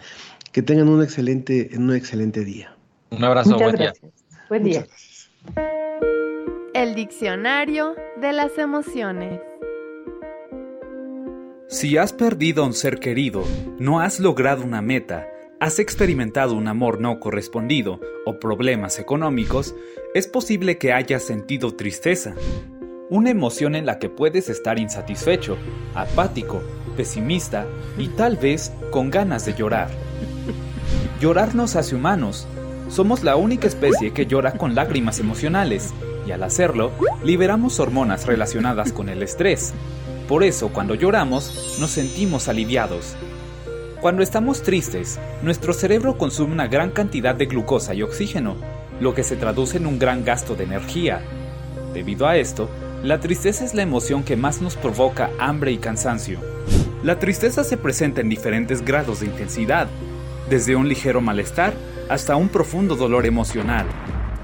Que 0.52 0.62
tengan 0.62 0.88
un 0.88 1.02
excelente, 1.02 1.70
un 1.76 1.94
excelente 1.94 2.44
día. 2.44 2.76
Un 3.10 3.24
abrazo, 3.24 3.50
Muchas 3.50 3.66
buen 3.66 3.76
día. 3.76 3.84
gracias. 3.86 4.12
Buen 4.48 4.64
día. 4.64 4.80
Muchas 4.80 4.90
gracias. 5.54 5.92
El 6.74 6.94
diccionario 6.94 7.94
de 8.20 8.32
las 8.32 8.56
emociones. 8.58 9.40
Si 11.68 11.96
has 11.96 12.12
perdido 12.12 12.62
a 12.62 12.66
un 12.66 12.74
ser 12.74 12.98
querido, 12.98 13.44
no 13.78 14.00
has 14.00 14.20
logrado 14.20 14.62
una 14.62 14.82
meta, 14.82 15.26
has 15.62 15.78
experimentado 15.78 16.54
un 16.54 16.66
amor 16.66 17.00
no 17.00 17.20
correspondido 17.20 18.00
o 18.26 18.40
problemas 18.40 18.98
económicos, 18.98 19.76
es 20.12 20.26
posible 20.26 20.76
que 20.76 20.92
hayas 20.92 21.22
sentido 21.22 21.76
tristeza. 21.76 22.34
Una 23.10 23.30
emoción 23.30 23.76
en 23.76 23.86
la 23.86 24.00
que 24.00 24.08
puedes 24.10 24.48
estar 24.48 24.80
insatisfecho, 24.80 25.56
apático, 25.94 26.60
pesimista 26.96 27.64
y 27.96 28.08
tal 28.08 28.38
vez 28.38 28.72
con 28.90 29.12
ganas 29.12 29.46
de 29.46 29.54
llorar. 29.54 29.88
Llorar 31.20 31.54
nos 31.54 31.76
hace 31.76 31.94
humanos. 31.94 32.48
Somos 32.88 33.22
la 33.22 33.36
única 33.36 33.68
especie 33.68 34.12
que 34.12 34.26
llora 34.26 34.58
con 34.58 34.74
lágrimas 34.74 35.20
emocionales 35.20 35.94
y 36.26 36.32
al 36.32 36.42
hacerlo 36.42 36.90
liberamos 37.22 37.78
hormonas 37.78 38.26
relacionadas 38.26 38.92
con 38.92 39.08
el 39.08 39.22
estrés. 39.22 39.72
Por 40.26 40.42
eso 40.42 40.70
cuando 40.70 40.96
lloramos 40.96 41.76
nos 41.78 41.92
sentimos 41.92 42.48
aliviados. 42.48 43.14
Cuando 44.02 44.24
estamos 44.24 44.64
tristes, 44.64 45.20
nuestro 45.44 45.72
cerebro 45.72 46.18
consume 46.18 46.54
una 46.54 46.66
gran 46.66 46.90
cantidad 46.90 47.36
de 47.36 47.46
glucosa 47.46 47.94
y 47.94 48.02
oxígeno, 48.02 48.56
lo 48.98 49.14
que 49.14 49.22
se 49.22 49.36
traduce 49.36 49.76
en 49.76 49.86
un 49.86 50.00
gran 50.00 50.24
gasto 50.24 50.56
de 50.56 50.64
energía. 50.64 51.22
Debido 51.94 52.26
a 52.26 52.36
esto, 52.36 52.68
la 53.04 53.20
tristeza 53.20 53.64
es 53.64 53.74
la 53.74 53.82
emoción 53.82 54.24
que 54.24 54.34
más 54.34 54.60
nos 54.60 54.74
provoca 54.74 55.30
hambre 55.38 55.70
y 55.70 55.78
cansancio. 55.78 56.40
La 57.04 57.20
tristeza 57.20 57.62
se 57.62 57.76
presenta 57.76 58.20
en 58.20 58.28
diferentes 58.28 58.84
grados 58.84 59.20
de 59.20 59.26
intensidad, 59.26 59.86
desde 60.50 60.74
un 60.74 60.88
ligero 60.88 61.20
malestar 61.20 61.72
hasta 62.08 62.34
un 62.34 62.48
profundo 62.48 62.96
dolor 62.96 63.24
emocional. 63.24 63.86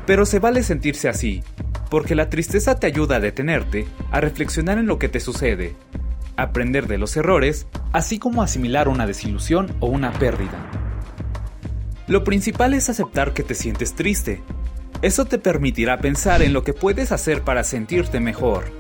Pero 0.07 0.25
se 0.25 0.39
vale 0.39 0.63
sentirse 0.63 1.09
así, 1.09 1.43
porque 1.91 2.15
la 2.15 2.31
tristeza 2.31 2.79
te 2.79 2.87
ayuda 2.87 3.17
a 3.17 3.21
detenerte, 3.21 3.89
a 4.13 4.21
reflexionar 4.21 4.79
en 4.79 4.87
lo 4.87 5.01
que 5.01 5.09
te 5.09 5.19
sucede, 5.19 5.75
aprender 6.39 6.87
de 6.87 6.99
los 6.99 7.17
errores, 7.17 7.67
así 7.93 8.19
como 8.19 8.43
asimilar 8.43 8.89
una 8.89 9.07
desilusión 9.07 9.75
o 9.81 9.87
una 9.87 10.13
pérdida. 10.13 10.71
Lo 12.07 12.25
principal 12.25 12.73
es 12.73 12.89
aceptar 12.89 13.35
que 13.35 13.43
te 13.43 13.55
sientes 13.55 13.95
triste. 13.95 14.41
Eso 15.03 15.27
te 15.27 15.39
permitirá 15.39 15.99
pensar 15.99 16.41
en 16.43 16.53
lo 16.53 16.65
que 16.65 16.73
puedes 16.73 17.13
hacer 17.13 17.43
para 17.43 17.65
sentirte 17.65 18.21
mejor. 18.21 18.73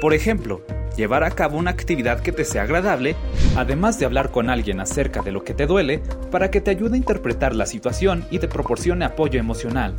Por 0.00 0.14
ejemplo, 0.14 0.62
llevar 0.96 1.24
a 1.24 1.30
cabo 1.30 1.58
una 1.58 1.70
actividad 1.70 2.20
que 2.20 2.32
te 2.32 2.44
sea 2.44 2.62
agradable, 2.62 3.16
además 3.56 3.98
de 3.98 4.06
hablar 4.06 4.30
con 4.30 4.50
alguien 4.50 4.80
acerca 4.80 5.22
de 5.22 5.32
lo 5.32 5.44
que 5.44 5.54
te 5.54 5.66
duele, 5.66 6.02
para 6.30 6.50
que 6.50 6.60
te 6.60 6.70
ayude 6.70 6.94
a 6.94 6.98
interpretar 6.98 7.54
la 7.54 7.66
situación 7.66 8.26
y 8.30 8.40
te 8.40 8.48
proporcione 8.48 9.04
apoyo 9.04 9.38
emocional. 9.38 9.94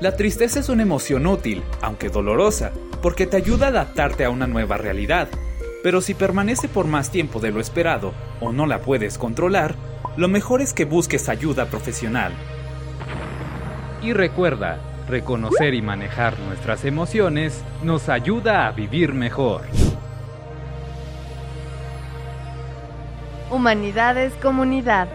La 0.00 0.14
tristeza 0.14 0.60
es 0.60 0.68
una 0.68 0.82
emoción 0.82 1.26
útil, 1.26 1.62
aunque 1.80 2.10
dolorosa, 2.10 2.72
porque 3.02 3.26
te 3.26 3.36
ayuda 3.36 3.66
a 3.66 3.70
adaptarte 3.70 4.24
a 4.24 4.30
una 4.30 4.46
nueva 4.46 4.76
realidad. 4.76 5.28
Pero 5.82 6.00
si 6.00 6.14
permanece 6.14 6.68
por 6.68 6.86
más 6.86 7.10
tiempo 7.10 7.40
de 7.40 7.52
lo 7.52 7.60
esperado 7.60 8.12
o 8.40 8.52
no 8.52 8.66
la 8.66 8.80
puedes 8.80 9.18
controlar, 9.18 9.76
lo 10.16 10.28
mejor 10.28 10.62
es 10.62 10.72
que 10.72 10.84
busques 10.84 11.28
ayuda 11.28 11.66
profesional. 11.66 12.32
Y 14.02 14.12
recuerda, 14.12 14.78
reconocer 15.08 15.74
y 15.74 15.82
manejar 15.82 16.38
nuestras 16.40 16.84
emociones 16.84 17.62
nos 17.82 18.08
ayuda 18.08 18.66
a 18.66 18.72
vivir 18.72 19.12
mejor. 19.12 19.62
Humanidades 23.50 24.32
Comunidad. 24.42 25.08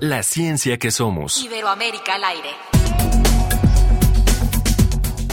La 0.00 0.22
ciencia 0.22 0.78
que 0.78 0.90
somos. 0.90 1.42
Iberoamérica 1.42 2.14
al 2.14 2.24
aire. 2.24 2.69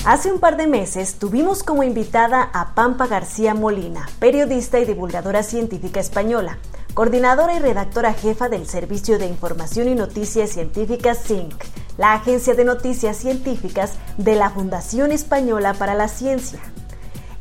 Hace 0.07 0.31
un 0.31 0.39
par 0.39 0.55
de 0.55 0.67
meses 0.67 1.15
tuvimos 1.15 1.63
como 1.63 1.83
invitada 1.83 2.41
a 2.53 2.75
Pampa 2.75 3.07
García 3.07 3.53
Molina, 3.53 4.07
periodista 4.19 4.79
y 4.79 4.85
divulgadora 4.85 5.43
científica 5.43 5.99
española, 5.99 6.59
coordinadora 6.93 7.55
y 7.55 7.59
redactora 7.59 8.13
jefa 8.13 8.47
del 8.47 8.67
Servicio 8.67 9.19
de 9.19 9.27
Información 9.27 9.89
y 9.89 9.95
Noticias 9.95 10.51
Científicas 10.51 11.17
SINC, 11.25 11.61
la 11.97 12.13
agencia 12.13 12.53
de 12.53 12.63
noticias 12.63 13.17
científicas 13.17 13.95
de 14.17 14.35
la 14.35 14.49
Fundación 14.49 15.11
Española 15.11 15.73
para 15.73 15.93
la 15.93 16.07
Ciencia. 16.07 16.61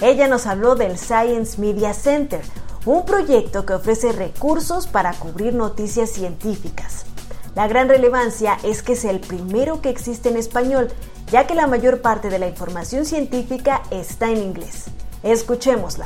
Ella 0.01 0.27
nos 0.27 0.47
habló 0.47 0.75
del 0.75 0.99
Science 0.99 1.61
Media 1.61 1.95
Center, 1.95 2.41
un 2.85 3.05
proyecto 3.05 3.65
que 3.65 3.75
ofrece 3.75 4.11
recursos 4.11 4.89
para 4.89 5.13
cubrir 5.13 5.55
noticias 5.55 6.11
científicas. 6.11 7.07
La 7.57 7.69
gran 7.69 7.89
relevancia 7.89 8.59
es 8.65 8.83
que 8.83 8.93
es 8.93 9.07
el 9.07 9.19
primero 9.19 9.81
que 9.81 9.89
existe 9.89 10.29
en 10.29 10.37
español 10.37 10.89
ya 11.33 11.47
que 11.47 11.55
la 11.55 11.67
mayor 11.67 12.03
parte 12.03 12.29
de 12.29 12.39
la 12.39 12.47
información 12.49 13.07
científica 13.07 13.83
está 13.91 14.31
en 14.31 14.37
inglés. 14.43 14.91
Escuchémosla. 15.23 16.05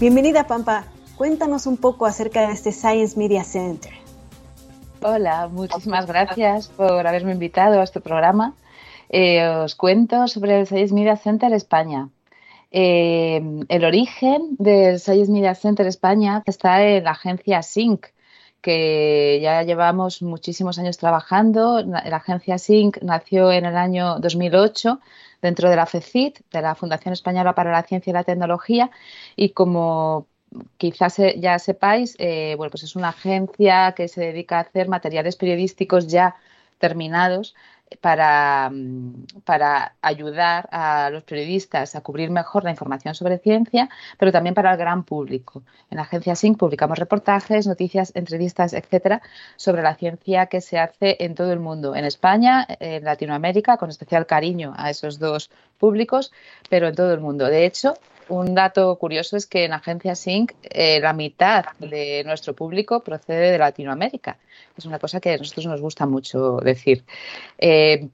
Bienvenida 0.00 0.46
Pampa, 0.46 0.84
cuéntanos 1.18 1.66
un 1.66 1.76
poco 1.76 2.06
acerca 2.06 2.46
de 2.46 2.54
este 2.54 2.72
Science 2.72 3.18
Media 3.18 3.44
Center. 3.44 3.92
Hola, 5.02 5.48
muchísimas 5.48 6.06
gracias 6.06 6.68
por 6.68 7.06
haberme 7.06 7.32
invitado 7.32 7.78
a 7.78 7.84
este 7.84 8.00
programa. 8.00 8.54
Eh, 9.10 9.46
os 9.46 9.74
cuento 9.74 10.26
sobre 10.28 10.60
el 10.60 10.66
Science 10.66 10.94
Media 10.94 11.18
Center 11.18 11.52
España. 11.52 12.08
Eh, 12.70 13.42
el 13.68 13.84
origen 13.84 14.56
del 14.58 15.00
Science 15.00 15.30
Media 15.32 15.54
Center 15.54 15.86
España 15.86 16.42
está 16.46 16.84
en 16.86 17.04
la 17.04 17.12
agencia 17.12 17.62
SYNC, 17.62 18.06
que 18.60 19.40
ya 19.42 19.62
llevamos 19.62 20.22
muchísimos 20.22 20.78
años 20.78 20.98
trabajando. 20.98 21.82
La 21.82 22.16
agencia 22.16 22.58
SYNC 22.58 23.02
nació 23.02 23.50
en 23.52 23.64
el 23.64 23.76
año 23.76 24.18
2008 24.20 25.00
dentro 25.42 25.70
de 25.70 25.76
la 25.76 25.86
FECIT, 25.86 26.40
de 26.52 26.62
la 26.62 26.74
Fundación 26.74 27.12
Española 27.12 27.54
para 27.54 27.72
la 27.72 27.82
Ciencia 27.82 28.10
y 28.10 28.14
la 28.14 28.24
Tecnología, 28.24 28.90
y 29.36 29.50
como 29.50 30.26
quizás 30.76 31.16
ya 31.36 31.58
sepáis, 31.58 32.16
eh, 32.18 32.54
bueno, 32.56 32.70
pues 32.70 32.82
es 32.82 32.96
una 32.96 33.10
agencia 33.10 33.94
que 33.96 34.08
se 34.08 34.20
dedica 34.20 34.58
a 34.58 34.62
hacer 34.62 34.88
materiales 34.88 35.36
periodísticos 35.36 36.08
ya 36.08 36.36
terminados 36.78 37.54
para, 38.00 38.70
mm, 38.70 39.26
para, 39.44 39.94
ayudar 40.02 40.68
a 40.72 41.10
los 41.10 41.24
periodistas 41.24 41.94
a 41.94 42.00
cubrir 42.00 42.30
mejor 42.30 42.64
la 42.64 42.70
información 42.70 43.14
sobre 43.14 43.38
ciencia, 43.38 43.88
pero 44.18 44.32
también 44.32 44.54
para 44.54 44.72
el 44.72 44.78
gran 44.78 45.04
público. 45.04 45.62
En 45.90 45.96
la 45.96 46.02
agencia 46.02 46.34
SYNC 46.34 46.58
publicamos 46.58 46.98
reportajes, 46.98 47.66
noticias, 47.66 48.12
entrevistas, 48.14 48.72
etcétera, 48.72 49.22
sobre 49.56 49.82
la 49.82 49.94
ciencia 49.94 50.46
que 50.46 50.60
se 50.60 50.78
hace 50.78 51.16
en 51.20 51.34
todo 51.34 51.52
el 51.52 51.60
mundo, 51.60 51.96
en 51.96 52.04
España, 52.04 52.66
en 52.80 53.04
Latinoamérica, 53.04 53.76
con 53.76 53.90
especial 53.90 54.26
cariño 54.26 54.72
a 54.76 54.90
esos 54.90 55.18
dos 55.18 55.50
públicos, 55.78 56.32
pero 56.68 56.88
en 56.88 56.94
todo 56.94 57.12
el 57.12 57.20
mundo. 57.20 57.46
De 57.46 57.66
hecho, 57.66 57.94
un 58.30 58.54
dato 58.54 58.96
curioso 58.96 59.36
es 59.36 59.46
que 59.46 59.64
en 59.64 59.72
Agencia 59.72 60.14
Sync 60.14 60.52
eh, 60.62 61.00
la 61.00 61.12
mitad 61.12 61.64
de 61.78 62.22
nuestro 62.24 62.54
público 62.54 63.00
procede 63.00 63.50
de 63.50 63.58
Latinoamérica. 63.58 64.38
Es 64.76 64.86
una 64.86 64.98
cosa 64.98 65.20
que 65.20 65.34
a 65.34 65.36
nosotros 65.36 65.66
nos 65.66 65.80
gusta 65.80 66.06
mucho 66.06 66.58
decir. 66.58 67.04
Eh, 67.58 68.08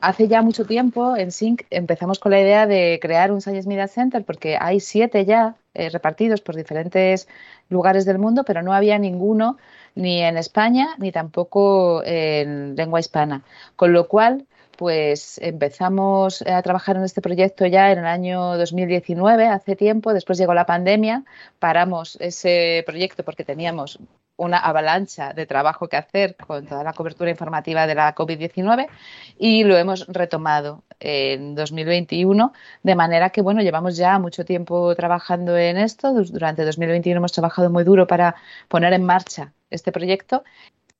hace 0.00 0.28
ya 0.28 0.42
mucho 0.42 0.64
tiempo 0.64 1.16
en 1.16 1.30
Sync 1.30 1.62
empezamos 1.70 2.18
con 2.18 2.32
la 2.32 2.40
idea 2.40 2.66
de 2.66 2.98
crear 3.00 3.30
un 3.32 3.40
Science 3.40 3.68
Media 3.68 3.86
Center 3.86 4.24
porque 4.24 4.56
hay 4.58 4.80
siete 4.80 5.24
ya 5.24 5.56
eh, 5.74 5.90
repartidos 5.90 6.40
por 6.40 6.56
diferentes 6.56 7.28
lugares 7.68 8.06
del 8.06 8.18
mundo, 8.18 8.44
pero 8.44 8.62
no 8.62 8.72
había 8.72 8.98
ninguno 8.98 9.58
ni 9.94 10.22
en 10.22 10.38
España 10.38 10.88
ni 10.98 11.12
tampoco 11.12 12.02
en 12.04 12.76
lengua 12.76 13.00
hispana. 13.00 13.42
Con 13.76 13.92
lo 13.92 14.08
cual 14.08 14.46
pues 14.76 15.38
empezamos 15.42 16.42
a 16.42 16.62
trabajar 16.62 16.96
en 16.96 17.04
este 17.04 17.20
proyecto 17.20 17.66
ya 17.66 17.92
en 17.92 17.98
el 17.98 18.06
año 18.06 18.56
2019, 18.56 19.46
hace 19.46 19.76
tiempo, 19.76 20.12
después 20.12 20.38
llegó 20.38 20.54
la 20.54 20.66
pandemia, 20.66 21.24
paramos 21.58 22.16
ese 22.20 22.82
proyecto 22.86 23.24
porque 23.24 23.44
teníamos 23.44 23.98
una 24.36 24.58
avalancha 24.58 25.32
de 25.32 25.46
trabajo 25.46 25.88
que 25.88 25.96
hacer 25.96 26.36
con 26.36 26.66
toda 26.66 26.82
la 26.82 26.92
cobertura 26.92 27.30
informativa 27.30 27.86
de 27.86 27.94
la 27.94 28.14
COVID-19 28.14 28.88
y 29.38 29.64
lo 29.64 29.76
hemos 29.76 30.06
retomado 30.08 30.82
en 30.98 31.54
2021, 31.54 32.52
de 32.82 32.94
manera 32.94 33.30
que, 33.30 33.42
bueno, 33.42 33.62
llevamos 33.62 33.96
ya 33.96 34.18
mucho 34.18 34.44
tiempo 34.44 34.94
trabajando 34.96 35.56
en 35.56 35.76
esto. 35.76 36.12
Durante 36.12 36.64
2021 36.64 37.18
hemos 37.18 37.32
trabajado 37.32 37.70
muy 37.70 37.84
duro 37.84 38.06
para 38.06 38.34
poner 38.68 38.92
en 38.92 39.04
marcha 39.04 39.52
este 39.70 39.92
proyecto 39.92 40.44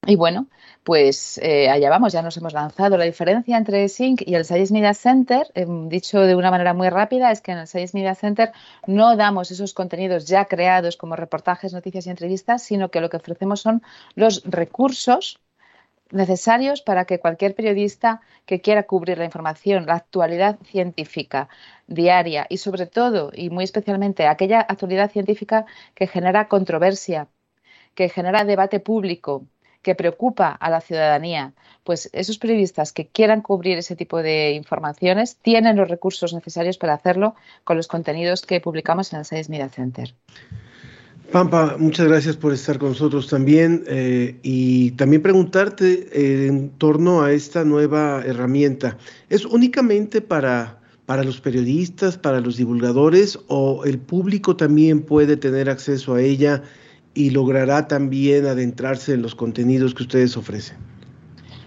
y 0.07 0.17
bueno, 0.17 0.47
pues 0.83 1.39
eh, 1.39 1.69
allá 1.71 1.91
vamos, 1.91 2.13
ya 2.13 2.23
nos 2.23 2.37
hemos 2.37 2.53
lanzado. 2.53 2.97
La 2.97 3.05
diferencia 3.05 3.57
entre 3.57 3.89
Sync 3.89 4.23
y 4.27 4.35
el 4.35 4.45
Science 4.45 4.73
Media 4.73 4.95
Center, 4.95 5.47
eh, 5.55 5.67
dicho 5.89 6.21
de 6.21 6.35
una 6.35 6.51
manera 6.51 6.75
muy 6.75 6.89
rápida, 6.91 7.31
es 7.31 7.41
que 7.41 7.53
en 7.53 7.59
el 7.59 7.67
Science 7.67 7.97
Media 7.97 8.15
Center 8.15 8.53
no 8.87 9.17
damos 9.17 9.51
esos 9.51 9.73
contenidos 9.73 10.27
ya 10.27 10.45
creados 10.47 10.97
como 10.97 11.17
reportajes, 11.17 11.73
noticias 11.73 12.07
y 12.07 12.11
entrevistas, 12.11 12.63
sino 12.63 12.91
que 12.91 13.01
lo 13.01 13.09
que 13.11 13.17
ofrecemos 13.17 13.61
son 13.61 13.83
los 14.15 14.43
recursos 14.45 15.41
necesarios 16.11 16.83
para 16.83 17.07
que 17.07 17.19
cualquier 17.19 17.55
periodista 17.55 18.21
que 18.47 18.61
quiera 18.61 18.85
cubrir 18.85 19.19
la 19.19 19.25
información, 19.25 19.87
la 19.87 19.95
actualidad 19.95 20.59
científica 20.65 21.49
diaria 21.87 22.47
y 22.49 22.59
sobre 22.59 22.87
todo 22.87 23.31
y 23.35 23.51
muy 23.51 23.65
especialmente 23.65 24.27
aquella 24.27 24.61
actualidad 24.61 25.11
científica 25.11 25.67
que 25.95 26.07
genera 26.07 26.49
controversia, 26.49 27.29
que 27.95 28.09
genera 28.09 28.45
debate 28.45 28.81
público, 28.81 29.47
que 29.85 29.95
preocupa 29.95 30.49
a 30.49 30.71
la 30.71 30.81
ciudadanía, 30.81 31.53
pues 31.85 32.11
esos 32.13 32.39
periodistas 32.39 32.93
que 32.93 33.07
quieran 33.07 33.43
cubrir 33.43 33.79
ese 33.79 33.95
tipo 33.95 34.23
de 34.23 34.53
informaciones 34.53 35.37
tienen 35.37 35.77
los 35.77 35.89
recursos 35.89 36.33
necesarios 36.33 36.79
para 36.79 36.95
hacerlo 36.95 37.37
con 37.63 37.77
los 37.77 37.87
contenidos 37.87 38.43
que 38.43 38.61
publicamos 38.61 39.13
en 39.13 39.21
el 39.21 39.25
Science 39.27 39.51
Media 39.51 39.69
Center. 39.69 40.15
Pampa, 41.31 41.77
muchas 41.79 42.07
gracias 42.07 42.37
por 42.37 42.53
estar 42.53 42.79
con 42.79 42.91
nosotros 42.91 43.29
también 43.29 43.85
eh, 43.87 44.39
y 44.43 44.93
también 44.93 45.23
preguntarte 45.23 46.09
eh, 46.13 46.47
en 46.47 46.71
torno 46.71 47.23
a 47.23 47.33
esta 47.33 47.65
nueva 47.65 48.23
herramienta. 48.25 48.97
¿Es 49.29 49.45
únicamente 49.45 50.21
para, 50.21 50.81
para 51.07 51.25
los 51.25 51.41
periodistas, 51.41 52.17
para 52.17 52.41
los 52.41 52.57
divulgadores 52.57 53.39
o 53.49 53.85
el 53.85 53.99
público 53.99 54.57
también 54.57 55.03
puede 55.03 55.37
tener 55.37 55.69
acceso 55.69 56.15
a 56.15 56.23
ella 56.23 56.63
y 57.15 57.31
logrará 57.31 57.89
también 57.89 58.47
adentrarse 58.47 59.15
en 59.15 59.23
los 59.23 59.35
contenidos 59.35 59.95
que 59.95 60.03
ustedes 60.03 60.37
ofrecen? 60.37 60.77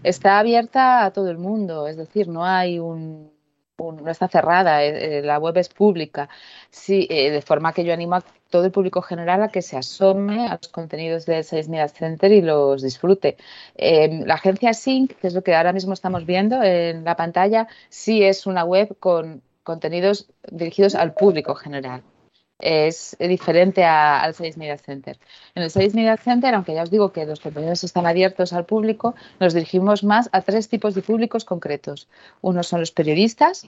Está 0.03 0.39
abierta 0.39 1.05
a 1.05 1.11
todo 1.11 1.31
el 1.31 1.37
mundo, 1.37 1.87
es 1.87 1.97
decir, 1.97 2.27
no 2.27 2.45
hay 2.45 2.79
un, 2.79 3.31
no 3.77 4.09
está 4.09 4.27
cerrada, 4.27 4.83
eh, 4.83 5.19
eh, 5.19 5.21
la 5.21 5.39
web 5.39 5.57
es 5.57 5.69
pública, 5.69 6.29
sí, 6.69 7.07
eh, 7.09 7.31
de 7.31 7.41
forma 7.41 7.73
que 7.73 7.83
yo 7.83 7.93
animo 7.93 8.15
a 8.15 8.23
todo 8.49 8.65
el 8.65 8.71
público 8.71 9.01
general 9.01 9.43
a 9.43 9.49
que 9.49 9.61
se 9.61 9.77
asome 9.77 10.47
a 10.47 10.57
los 10.61 10.69
contenidos 10.69 11.25
del 11.25 11.43
Science 11.43 11.69
Media 11.69 11.87
Center 11.87 12.31
y 12.31 12.41
los 12.41 12.81
disfrute. 12.81 13.37
la 13.77 14.35
agencia 14.35 14.73
Sync, 14.73 15.15
que 15.19 15.27
es 15.27 15.33
lo 15.33 15.43
que 15.43 15.53
ahora 15.55 15.73
mismo 15.73 15.93
estamos 15.93 16.25
viendo 16.25 16.63
en 16.63 17.03
la 17.03 17.15
pantalla, 17.15 17.67
sí 17.89 18.23
es 18.23 18.45
una 18.45 18.63
web 18.63 18.95
con 18.99 19.41
contenidos 19.63 20.29
dirigidos 20.49 20.95
al 20.95 21.13
público 21.13 21.55
general 21.55 22.03
es 22.59 23.15
diferente 23.19 23.83
al 23.85 24.33
Sales 24.33 24.57
Media 24.57 24.77
Center. 24.77 25.17
En 25.55 25.63
el 25.63 25.69
Sales 25.69 25.93
Media 25.93 26.17
Center, 26.17 26.53
aunque 26.55 26.73
ya 26.73 26.83
os 26.83 26.91
digo 26.91 27.11
que 27.11 27.25
los 27.25 27.39
contenidos 27.39 27.83
están 27.83 28.05
abiertos 28.05 28.53
al 28.53 28.65
público, 28.65 29.15
nos 29.39 29.53
dirigimos 29.53 30.03
más 30.03 30.29
a 30.31 30.41
tres 30.41 30.67
tipos 30.69 30.95
de 30.95 31.01
públicos 31.01 31.45
concretos. 31.45 32.07
Uno 32.41 32.63
son 32.63 32.79
los 32.79 32.91
periodistas, 32.91 33.67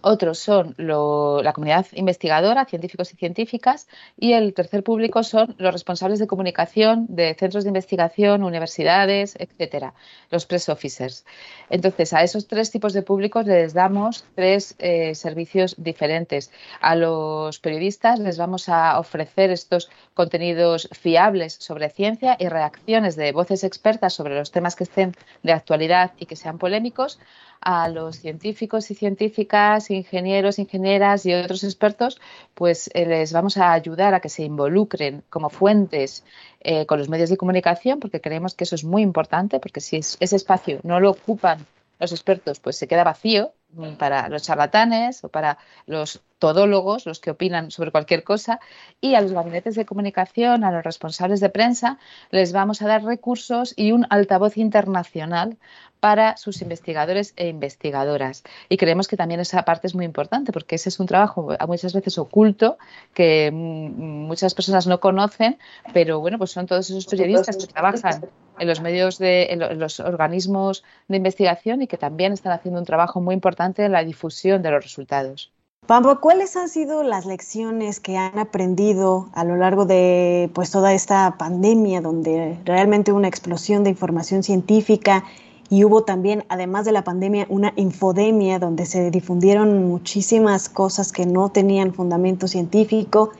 otros 0.00 0.38
son 0.38 0.74
la 0.78 1.52
comunidad 1.52 1.86
investigadora, 1.92 2.64
científicos 2.64 3.12
y 3.12 3.16
científicas, 3.16 3.86
y 4.18 4.32
el 4.32 4.54
tercer 4.54 4.82
público 4.82 5.22
son 5.22 5.54
los 5.58 5.72
responsables 5.72 6.18
de 6.18 6.26
comunicación 6.26 7.06
de 7.08 7.34
centros 7.38 7.64
de 7.64 7.70
investigación, 7.70 8.42
universidades, 8.42 9.36
etcétera, 9.38 9.94
los 10.30 10.46
press 10.46 10.68
officers. 10.68 11.24
Entonces, 11.70 12.12
a 12.12 12.22
esos 12.22 12.48
tres 12.48 12.70
tipos 12.70 12.92
de 12.92 13.02
públicos 13.02 13.46
les 13.46 13.74
damos 13.74 14.24
tres 14.34 14.74
eh, 14.78 15.14
servicios 15.14 15.74
diferentes. 15.78 16.50
A 16.80 16.94
los 16.96 17.58
periodistas 17.58 18.18
les 18.18 18.38
vamos 18.38 18.68
a 18.68 18.98
ofrecer 18.98 19.50
estos 19.50 19.90
contenidos 20.14 20.88
fiables 20.92 21.54
sobre 21.54 21.88
ciencia 21.90 22.36
y 22.38 22.48
reacciones 22.48 23.16
de 23.16 23.32
voces 23.32 23.64
expertas 23.64 24.14
sobre 24.14 24.34
los 24.34 24.50
temas 24.50 24.76
que 24.76 24.84
estén 24.84 25.14
de 25.42 25.52
actualidad 25.52 26.12
y 26.18 26.26
que 26.26 26.36
sean 26.36 26.58
polémicos 26.58 27.18
a 27.62 27.88
los 27.88 28.16
científicos 28.16 28.90
y 28.90 28.94
científicas, 28.94 29.61
ingenieros, 29.90 30.58
ingenieras 30.58 31.26
y 31.26 31.34
otros 31.34 31.64
expertos, 31.64 32.20
pues 32.54 32.90
eh, 32.94 33.06
les 33.06 33.32
vamos 33.32 33.56
a 33.56 33.72
ayudar 33.72 34.14
a 34.14 34.20
que 34.20 34.28
se 34.28 34.42
involucren 34.44 35.22
como 35.30 35.50
fuentes 35.50 36.24
eh, 36.60 36.86
con 36.86 36.98
los 36.98 37.08
medios 37.08 37.30
de 37.30 37.36
comunicación, 37.36 38.00
porque 38.00 38.20
creemos 38.20 38.54
que 38.54 38.64
eso 38.64 38.74
es 38.74 38.84
muy 38.84 39.02
importante, 39.02 39.60
porque 39.60 39.80
si 39.80 39.96
ese 39.96 40.36
espacio 40.36 40.80
no 40.82 41.00
lo 41.00 41.10
ocupan 41.10 41.66
los 41.98 42.12
expertos, 42.12 42.60
pues 42.60 42.76
se 42.76 42.88
queda 42.88 43.04
vacío, 43.04 43.52
para 43.98 44.28
los 44.28 44.42
charlatanes 44.42 45.24
o 45.24 45.28
para 45.28 45.58
los 45.86 46.22
todólogos, 46.38 47.06
los 47.06 47.20
que 47.20 47.30
opinan 47.30 47.70
sobre 47.70 47.92
cualquier 47.92 48.24
cosa, 48.24 48.58
y 49.00 49.14
a 49.14 49.20
los 49.20 49.32
gabinetes 49.32 49.76
de 49.76 49.86
comunicación, 49.86 50.64
a 50.64 50.72
los 50.72 50.82
responsables 50.82 51.38
de 51.38 51.50
prensa, 51.50 51.98
les 52.30 52.52
vamos 52.52 52.82
a 52.82 52.88
dar 52.88 53.04
recursos 53.04 53.74
y 53.76 53.92
un 53.92 54.06
altavoz 54.10 54.56
internacional 54.56 55.56
para 56.00 56.36
sus 56.36 56.60
investigadores 56.62 57.32
e 57.36 57.46
investigadoras. 57.46 58.42
Y 58.68 58.76
creemos 58.76 59.06
que 59.06 59.16
también 59.16 59.38
esa 59.38 59.64
parte 59.64 59.86
es 59.86 59.94
muy 59.94 60.04
importante 60.04 60.50
porque 60.50 60.74
ese 60.74 60.88
es 60.88 60.98
un 60.98 61.06
trabajo 61.06 61.56
muchas 61.68 61.92
veces 61.92 62.18
oculto 62.18 62.76
que 63.14 63.52
mm, 63.52 64.26
muchas 64.26 64.52
personas 64.52 64.88
no 64.88 64.98
conocen, 64.98 65.58
pero 65.94 66.18
bueno, 66.18 66.38
pues 66.38 66.50
son 66.50 66.66
todos 66.66 66.90
esos 66.90 67.06
periodistas 67.06 67.56
que 67.56 67.68
trabajan 67.68 68.20
en 68.58 68.66
los 68.66 68.80
medios 68.80 69.18
de 69.18 69.52
en 69.52 69.78
los 69.78 70.00
organismos 70.00 70.82
de 71.06 71.18
investigación 71.18 71.82
y 71.82 71.86
que 71.86 71.98
también 71.98 72.32
están 72.32 72.50
haciendo 72.50 72.80
un 72.80 72.86
trabajo 72.86 73.20
muy 73.20 73.34
importante 73.34 73.61
en 73.64 73.92
la 73.92 74.04
difusión 74.04 74.62
de 74.62 74.70
los 74.70 74.82
resultados. 74.82 75.52
Pampa, 75.86 76.16
¿cuáles 76.16 76.56
han 76.56 76.68
sido 76.68 77.02
las 77.02 77.26
lecciones 77.26 77.98
que 77.98 78.16
han 78.16 78.38
aprendido 78.38 79.28
a 79.34 79.44
lo 79.44 79.56
largo 79.56 79.84
de 79.84 80.48
pues 80.54 80.70
toda 80.70 80.94
esta 80.94 81.36
pandemia 81.38 82.00
donde 82.00 82.58
realmente 82.64 83.10
hubo 83.10 83.18
una 83.18 83.28
explosión 83.28 83.82
de 83.82 83.90
información 83.90 84.44
científica 84.44 85.24
y 85.70 85.84
hubo 85.84 86.04
también, 86.04 86.44
además 86.48 86.84
de 86.84 86.92
la 86.92 87.02
pandemia, 87.02 87.46
una 87.48 87.72
infodemia 87.76 88.58
donde 88.58 88.86
se 88.86 89.10
difundieron 89.10 89.88
muchísimas 89.88 90.68
cosas 90.68 91.12
que 91.12 91.26
no 91.26 91.48
tenían 91.48 91.94
fundamento 91.94 92.46
científico 92.46 93.30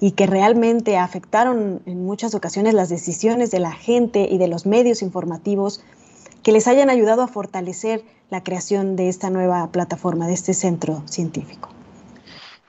y 0.00 0.12
que 0.12 0.26
realmente 0.26 0.96
afectaron 0.96 1.80
en 1.86 2.04
muchas 2.04 2.34
ocasiones 2.34 2.74
las 2.74 2.88
decisiones 2.88 3.50
de 3.50 3.60
la 3.60 3.72
gente 3.72 4.26
y 4.28 4.38
de 4.38 4.48
los 4.48 4.66
medios 4.66 5.02
informativos 5.02 5.84
que 6.44 6.52
les 6.52 6.68
hayan 6.68 6.90
ayudado 6.90 7.22
a 7.22 7.26
fortalecer 7.26 8.02
la 8.30 8.44
creación 8.44 8.94
de 8.94 9.08
esta 9.08 9.30
nueva 9.30 9.72
plataforma, 9.72 10.28
de 10.28 10.34
este 10.34 10.54
centro 10.54 11.02
científico? 11.06 11.70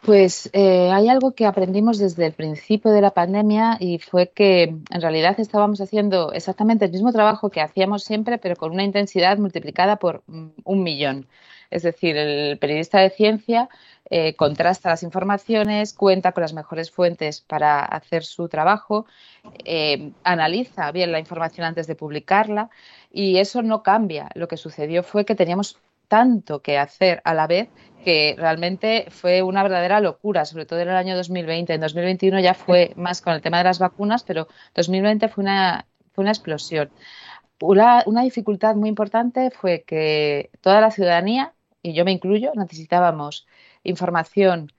Pues 0.01 0.49
eh, 0.53 0.91
hay 0.91 1.09
algo 1.09 1.33
que 1.33 1.45
aprendimos 1.45 1.97
desde 1.97 2.27
el 2.27 2.33
principio 2.33 2.91
de 2.91 3.01
la 3.01 3.11
pandemia 3.11 3.77
y 3.79 3.97
fue 3.97 4.29
que 4.29 4.63
en 4.63 5.01
realidad 5.01 5.39
estábamos 5.39 5.81
haciendo 5.81 6.31
exactamente 6.31 6.85
el 6.85 6.91
mismo 6.91 7.11
trabajo 7.11 7.49
que 7.49 7.59
hacíamos 7.59 8.03
siempre, 8.03 8.37
pero 8.37 8.55
con 8.55 8.71
una 8.71 8.83
intensidad 8.83 9.37
multiplicada 9.39 9.97
por 9.97 10.23
mm, 10.27 10.47
un 10.63 10.83
millón. 10.83 11.27
Es 11.71 11.83
decir, 11.83 12.15
el 12.15 12.57
periodista 12.59 12.99
de 12.99 13.09
ciencia 13.09 13.67
eh, 14.09 14.35
contrasta 14.35 14.89
las 14.89 15.03
informaciones, 15.03 15.93
cuenta 15.93 16.31
con 16.31 16.41
las 16.41 16.53
mejores 16.53 16.91
fuentes 16.91 17.41
para 17.41 17.79
hacer 17.83 18.23
su 18.23 18.47
trabajo, 18.47 19.05
eh, 19.63 20.11
analiza 20.23 20.91
bien 20.91 21.11
la 21.11 21.19
información 21.19 21.65
antes 21.65 21.87
de 21.87 21.95
publicarla 21.95 22.69
y 23.11 23.37
eso 23.37 23.63
no 23.63 23.81
cambia. 23.81 24.29
Lo 24.35 24.47
que 24.47 24.57
sucedió 24.57 25.01
fue 25.03 25.25
que 25.25 25.35
teníamos 25.35 25.79
tanto 26.07 26.61
que 26.61 26.77
hacer 26.77 27.21
a 27.25 27.33
la 27.33 27.47
vez 27.47 27.69
que 28.03 28.35
realmente 28.37 29.07
fue 29.09 29.41
una 29.41 29.63
verdadera 29.63 29.99
locura, 29.99 30.45
sobre 30.45 30.65
todo 30.67 30.79
en 30.79 30.89
el 30.89 30.95
año 30.95 31.15
2020. 31.15 31.73
En 31.73 31.81
2021 31.81 32.39
ya 32.39 32.53
fue 32.53 32.93
más 32.95 33.21
con 33.21 33.33
el 33.33 33.41
tema 33.41 33.57
de 33.57 33.63
las 33.63 33.79
vacunas, 33.79 34.23
pero 34.23 34.47
2020 34.75 35.27
fue 35.29 35.43
una, 35.43 35.87
fue 36.13 36.21
una 36.23 36.31
explosión. 36.31 36.91
Una, 37.59 38.03
una 38.05 38.21
dificultad 38.21 38.75
muy 38.75 38.89
importante 38.89 39.49
fue 39.49 39.83
que 39.83 40.51
toda 40.61 40.81
la 40.81 40.91
ciudadanía, 40.91 41.53
y 41.81 41.93
yo 41.93 42.05
me 42.05 42.11
incluyo, 42.11 42.51
necesitábamos 42.55 43.47
información 43.85 44.71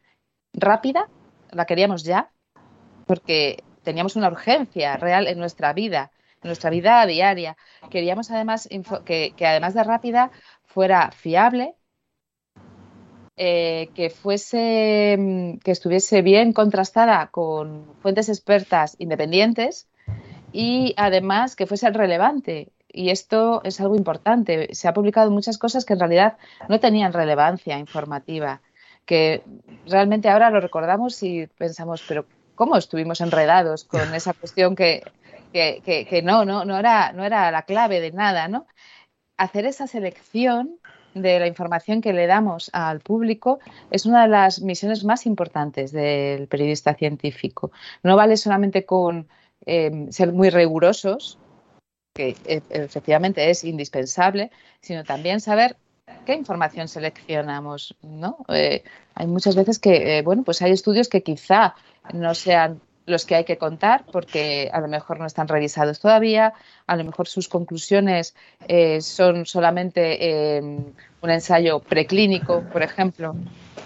rápida, 0.52 1.09
la 1.50 1.64
queríamos 1.64 2.04
ya, 2.04 2.30
porque 3.07 3.62
teníamos 3.82 4.16
una 4.16 4.28
urgencia 4.28 4.96
real 4.96 5.26
en 5.28 5.38
nuestra 5.38 5.72
vida, 5.72 6.11
en 6.42 6.48
nuestra 6.48 6.70
vida 6.70 7.07
diaria. 7.07 7.57
Queríamos 7.90 8.30
además 8.30 8.68
que, 9.04 9.34
además 9.40 9.74
de 9.74 9.84
rápida 9.84 10.30
fuera 10.64 11.11
fiable, 11.12 11.74
eh, 13.36 13.90
que 13.94 14.11
fuese, 14.11 15.16
mm, 15.18 15.59
que 15.59 15.70
estuviese 15.70 16.22
bien 16.22 16.52
contrastada 16.52 17.28
con 17.28 17.94
fuentes 18.00 18.28
expertas 18.28 18.96
independientes 18.98 19.88
y 20.52 20.94
además 20.96 21.54
que 21.54 21.66
fuese 21.66 21.90
relevante. 21.90 22.72
Y 22.88 23.11
esto 23.11 23.61
es 23.62 23.78
algo 23.80 23.94
importante. 23.94 24.74
Se 24.74 24.88
ha 24.88 24.94
publicado 24.94 25.30
muchas 25.30 25.59
cosas 25.59 25.84
que 25.84 25.92
en 25.92 26.00
realidad 26.00 26.38
no 26.68 26.80
tenían 26.80 27.12
relevancia 27.12 27.78
informativa, 27.78 28.62
que 29.07 29.42
realmente 29.86 30.28
ahora 30.28 30.50
lo 30.50 30.61
recordamos 30.61 31.22
y 31.22 31.46
pensamos, 31.46 32.04
pero 32.07 32.26
¿cómo 32.54 32.76
estuvimos 32.76 33.20
enredados 33.20 33.84
con 33.84 34.00
esa 34.14 34.34
cuestión 34.34 34.76
que, 34.76 35.02
que, 35.52 35.80
que, 35.84 36.04
que 36.07 36.22
no, 36.22 36.44
no, 36.44 36.64
no, 36.64 36.78
era, 36.78 37.12
no 37.12 37.24
era 37.24 37.50
la 37.50 37.62
clave 37.62 38.00
de 38.00 38.12
nada, 38.12 38.48
¿no? 38.48 38.66
hacer 39.36 39.66
esa 39.66 39.86
selección 39.86 40.78
de 41.14 41.40
la 41.40 41.46
información 41.46 42.00
que 42.00 42.12
le 42.12 42.26
damos 42.26 42.70
al 42.72 43.00
público 43.00 43.59
es 43.90 44.04
una 44.04 44.22
de 44.22 44.28
las 44.28 44.61
misiones 44.61 45.04
más 45.04 45.24
importantes 45.26 45.92
del 45.92 46.46
periodista 46.46 46.94
científico. 46.94 47.72
No 48.02 48.16
vale 48.16 48.36
solamente 48.36 48.84
con 48.84 49.28
eh, 49.64 50.07
ser 50.11 50.32
muy 50.32 50.50
rigurosos, 50.50 51.38
que 52.14 52.36
e, 52.44 52.62
efectivamente 52.70 53.50
es 53.50 53.64
indispensable, 53.64 54.50
sino 54.80 55.04
también 55.04 55.40
saber 55.40 55.76
qué 56.26 56.34
información 56.34 56.88
seleccionamos. 56.88 57.96
¿no? 58.02 58.38
Eh, 58.48 58.84
hay 59.14 59.26
muchas 59.26 59.57
veces 59.57 59.78
que, 59.78 60.18
eh, 60.18 60.22
bueno, 60.22 60.42
pues 60.42 60.61
hay 60.62 60.72
estudios 60.72 61.09
que 61.09 61.22
quizá 61.22 61.74
no 62.12 62.34
sean 62.34 62.80
los 63.07 63.24
que 63.24 63.36
hay 63.36 63.44
que 63.44 63.57
contar 63.57 64.04
porque 64.11 64.68
a 64.72 64.80
lo 64.80 64.88
mejor 64.88 65.20
no 65.20 65.26
están 65.26 65.46
revisados 65.46 66.00
todavía, 66.00 66.54
a 66.88 66.96
lo 66.96 67.04
mejor 67.04 67.28
sus 67.28 67.48
conclusiones 67.48 68.34
eh, 68.66 69.00
son 69.00 69.46
solamente 69.46 70.57
eh, 70.57 70.61
un 70.61 71.30
ensayo 71.30 71.78
preclínico, 71.78 72.64
por 72.72 72.82
ejemplo, 72.82 73.36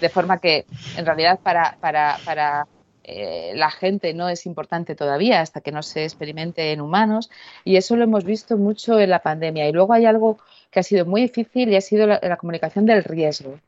de 0.01 0.09
forma 0.09 0.39
que 0.39 0.65
en 0.97 1.05
realidad 1.05 1.39
para, 1.43 1.77
para, 1.81 2.19
para 2.25 2.67
eh, 3.05 3.53
la 3.55 3.71
gente 3.71 4.15
no 4.15 4.29
es 4.29 4.47
importante 4.47 4.95
todavía 4.95 5.41
hasta 5.41 5.61
que 5.61 5.73
no 5.73 5.83
se 5.83 6.05
experimente 6.05 6.73
en 6.73 6.81
humanos 6.81 7.31
y 7.65 7.77
eso 7.77 7.97
lo 7.97 8.05
hemos 8.05 8.25
visto 8.25 8.57
mucho 8.57 8.99
en 8.99 9.11
la 9.11 9.21
pandemia. 9.21 9.69
Y 9.69 9.73
luego 9.73 9.93
hay 9.93 10.07
algo 10.07 10.39
que 10.71 10.81
ha 10.81 10.83
sido 10.83 11.07
muy 11.07 11.23
difícil 11.23 11.69
y 11.71 11.77
ha 11.77 11.81
sido 11.81 12.07
la, 12.07 12.37
comunicación 12.37 12.87
del 12.87 13.05
riesgo. 13.05 13.59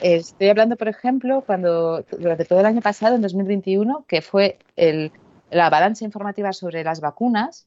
Estoy 0.00 0.48
hablando, 0.48 0.76
por 0.76 0.88
ejemplo, 0.88 1.42
cuando 1.46 2.02
durante 2.02 2.44
todo 2.44 2.60
el 2.60 2.66
año 2.66 2.80
pasado, 2.80 3.14
en 3.14 3.22
2021, 3.22 4.04
que 4.08 4.20
fue 4.20 4.58
el, 4.76 5.12
la 5.50 5.66
avalancha 5.66 6.04
informativa 6.04 6.52
sobre 6.52 6.82
las 6.82 7.00
vacunas 7.00 7.66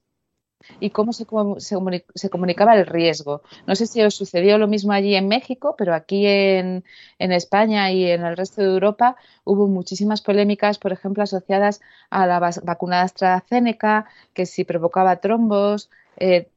y 0.79 0.89
cómo 0.89 1.13
se, 1.13 1.25
comunicaba 1.25 2.75
el 2.75 2.85
riesgo. 2.85 3.41
No 3.67 3.75
sé 3.75 3.87
si 3.87 4.01
os 4.01 4.15
sucedió 4.15 4.57
lo 4.57 4.67
mismo 4.67 4.91
allí 4.91 5.15
en 5.15 5.27
México, 5.27 5.75
pero 5.77 5.93
aquí 5.93 6.25
en, 6.25 6.83
en, 7.19 7.31
España 7.31 7.91
y 7.91 8.09
en 8.09 8.25
el 8.25 8.37
resto 8.37 8.61
de 8.61 8.67
Europa 8.67 9.15
hubo 9.43 9.67
muchísimas 9.67 10.21
polémicas, 10.21 10.77
por 10.77 10.91
ejemplo, 10.91 11.23
asociadas 11.23 11.81
a 12.09 12.25
la 12.27 12.39
vacuna 12.39 13.01
AstraZeneca, 13.01 14.05
que 14.33 14.45
si 14.45 14.63
provocaba 14.63 15.17
trombos. 15.17 15.89
Eh, 16.17 16.47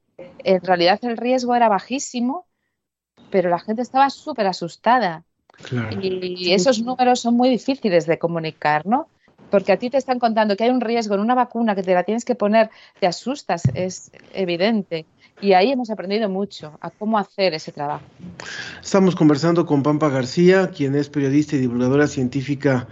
en 0.45 0.63
realidad 0.63 0.99
el 1.03 1.17
riesgo 1.17 1.55
era 1.55 1.69
bajísimo, 1.69 2.47
pero 3.31 3.51
la 3.51 3.59
gente 3.59 3.83
estaba 3.83 4.11
súper 4.11 4.47
asustada 4.47 5.25
y 6.01 6.53
esos 6.53 6.81
números 6.81 7.21
son 7.21 7.35
muy 7.35 7.49
difíciles 7.49 8.07
de 8.07 8.19
comunicar, 8.19 8.87
¿no? 8.87 9.09
Porque 9.51 9.73
a 9.73 9.77
ti 9.79 9.91
te 9.91 9.97
están 9.97 10.19
contando 10.19 10.57
que 10.57 10.65
hay 10.65 10.71
un 10.71 10.81
riesgo 10.81 11.15
en 11.15 11.21
una 11.21 11.35
vacuna 11.35 11.75
que 11.75 11.83
te 11.83 11.95
la 11.95 12.05
tienes 12.05 12.25
que 12.25 12.35
poner, 12.35 12.71
te 13.01 13.07
asustas, 13.07 13.63
es 13.75 14.11
evidente. 14.35 15.07
Y 15.41 15.53
ahí 15.53 15.71
hemos 15.71 15.91
aprendido 15.91 16.29
mucho 16.29 16.77
a 16.81 16.91
cómo 16.91 17.19
hacer 17.19 17.55
ese 17.55 17.71
trabajo. 17.71 18.05
Estamos 18.83 19.15
conversando 19.15 19.67
con 19.67 19.83
Pampa 19.83 20.09
García, 20.09 20.71
quien 20.71 20.95
es 20.97 21.09
periodista 21.09 21.57
y 21.57 21.61
divulgadora 21.61 22.09
científica 22.09 22.89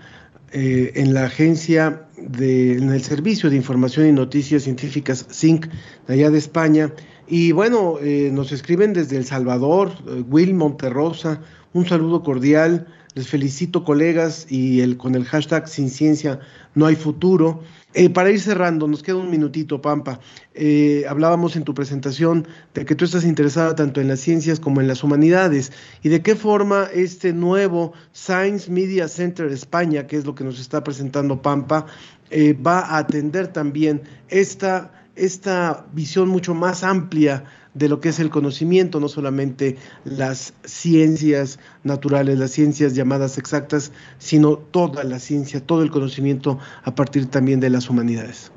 eh, 0.53 0.93
en 0.95 1.13
la 1.13 1.25
agencia 1.25 2.07
de, 2.17 2.79
en 2.79 2.91
el 2.93 3.03
Servicio 3.03 3.51
de 3.51 3.57
Información 3.57 4.07
y 4.07 4.13
Noticias 4.13 4.63
Científicas 4.63 5.27
SINC 5.29 5.67
de 6.07 6.15
allá 6.15 6.31
de 6.31 6.39
España. 6.39 6.93
Y 7.27 7.51
bueno, 7.51 7.99
eh, 8.01 8.31
nos 8.33 8.53
escriben 8.53 8.93
desde 8.93 9.17
El 9.17 9.25
Salvador, 9.25 9.91
eh, 10.07 10.23
Will 10.29 10.55
Monterrosa, 10.55 11.41
un 11.73 11.87
saludo 11.87 12.23
cordial, 12.23 12.87
les 13.17 13.29
felicito 13.29 13.83
colegas 13.83 14.47
y 14.51 14.95
con 14.97 15.15
el 15.15 15.25
hashtag 15.25 15.67
sin 15.69 15.89
ciencia 15.89 16.39
no 16.75 16.85
hay 16.85 16.97
futuro. 16.97 17.63
Eh, 17.95 18.11
para 18.11 18.31
ir 18.31 18.39
cerrando, 18.39 18.87
nos 18.87 19.03
queda 19.03 19.17
un 19.17 19.31
minutito, 19.31 19.81
Pampa. 19.81 20.21
Eh, 20.53 21.07
hablábamos 21.09 21.57
en 21.57 21.65
tu 21.65 21.73
presentación 21.73 22.47
de 22.75 22.85
que 22.85 22.95
tú 22.95 23.07
estás 23.07 23.25
interesada 23.25 23.75
tanto 23.75 24.03
en 24.03 24.09
las 24.09 24.21
ciencias 24.21 24.61
como 24.61 24.83
en 24.83 24.89
las 24.89 25.03
humanidades 25.03 25.73
y 26.03 26.11
de 26.11 26.21
qué 26.21 26.37
forma 26.37 26.91
este 26.93 27.33
nuevo 27.33 27.95
Science 28.13 28.71
Media 28.71 29.09
Center 29.09 29.47
España, 29.47 30.07
que 30.07 30.17
es 30.17 30.27
lo 30.27 30.35
que 30.35 30.45
nos 30.45 30.61
está 30.61 30.85
presentando 30.85 31.41
Pampa, 31.41 31.87
eh, 32.29 32.53
va 32.53 32.81
a 32.81 32.99
atender 32.99 33.49
también 33.49 34.03
esta, 34.29 34.93
esta 35.17 35.87
visión 35.93 36.29
mucho 36.29 36.55
más 36.55 36.85
amplia 36.85 37.45
de 37.75 37.89
lo 37.89 38.01
que 38.01 38.09
es 38.11 38.21
el 38.21 38.31
conocimiento, 38.31 39.01
no 39.01 39.09
solamente 39.09 39.77
las 40.05 40.55
ciencias 40.65 41.59
naturales, 41.85 42.39
las 42.39 42.53
ciencias 42.53 42.95
llamadas 42.95 43.37
exactas, 43.37 43.93
sino 44.19 44.57
toda 44.57 45.05
la 45.05 45.19
ciencia, 45.19 45.61
todo 45.61 45.83
el 45.83 45.91
conocimiento 45.91 46.59
a 46.85 46.95
partir 46.95 47.27
también 47.27 47.61
de 47.61 47.71
las 47.71 47.91
humanidades. 47.91 48.53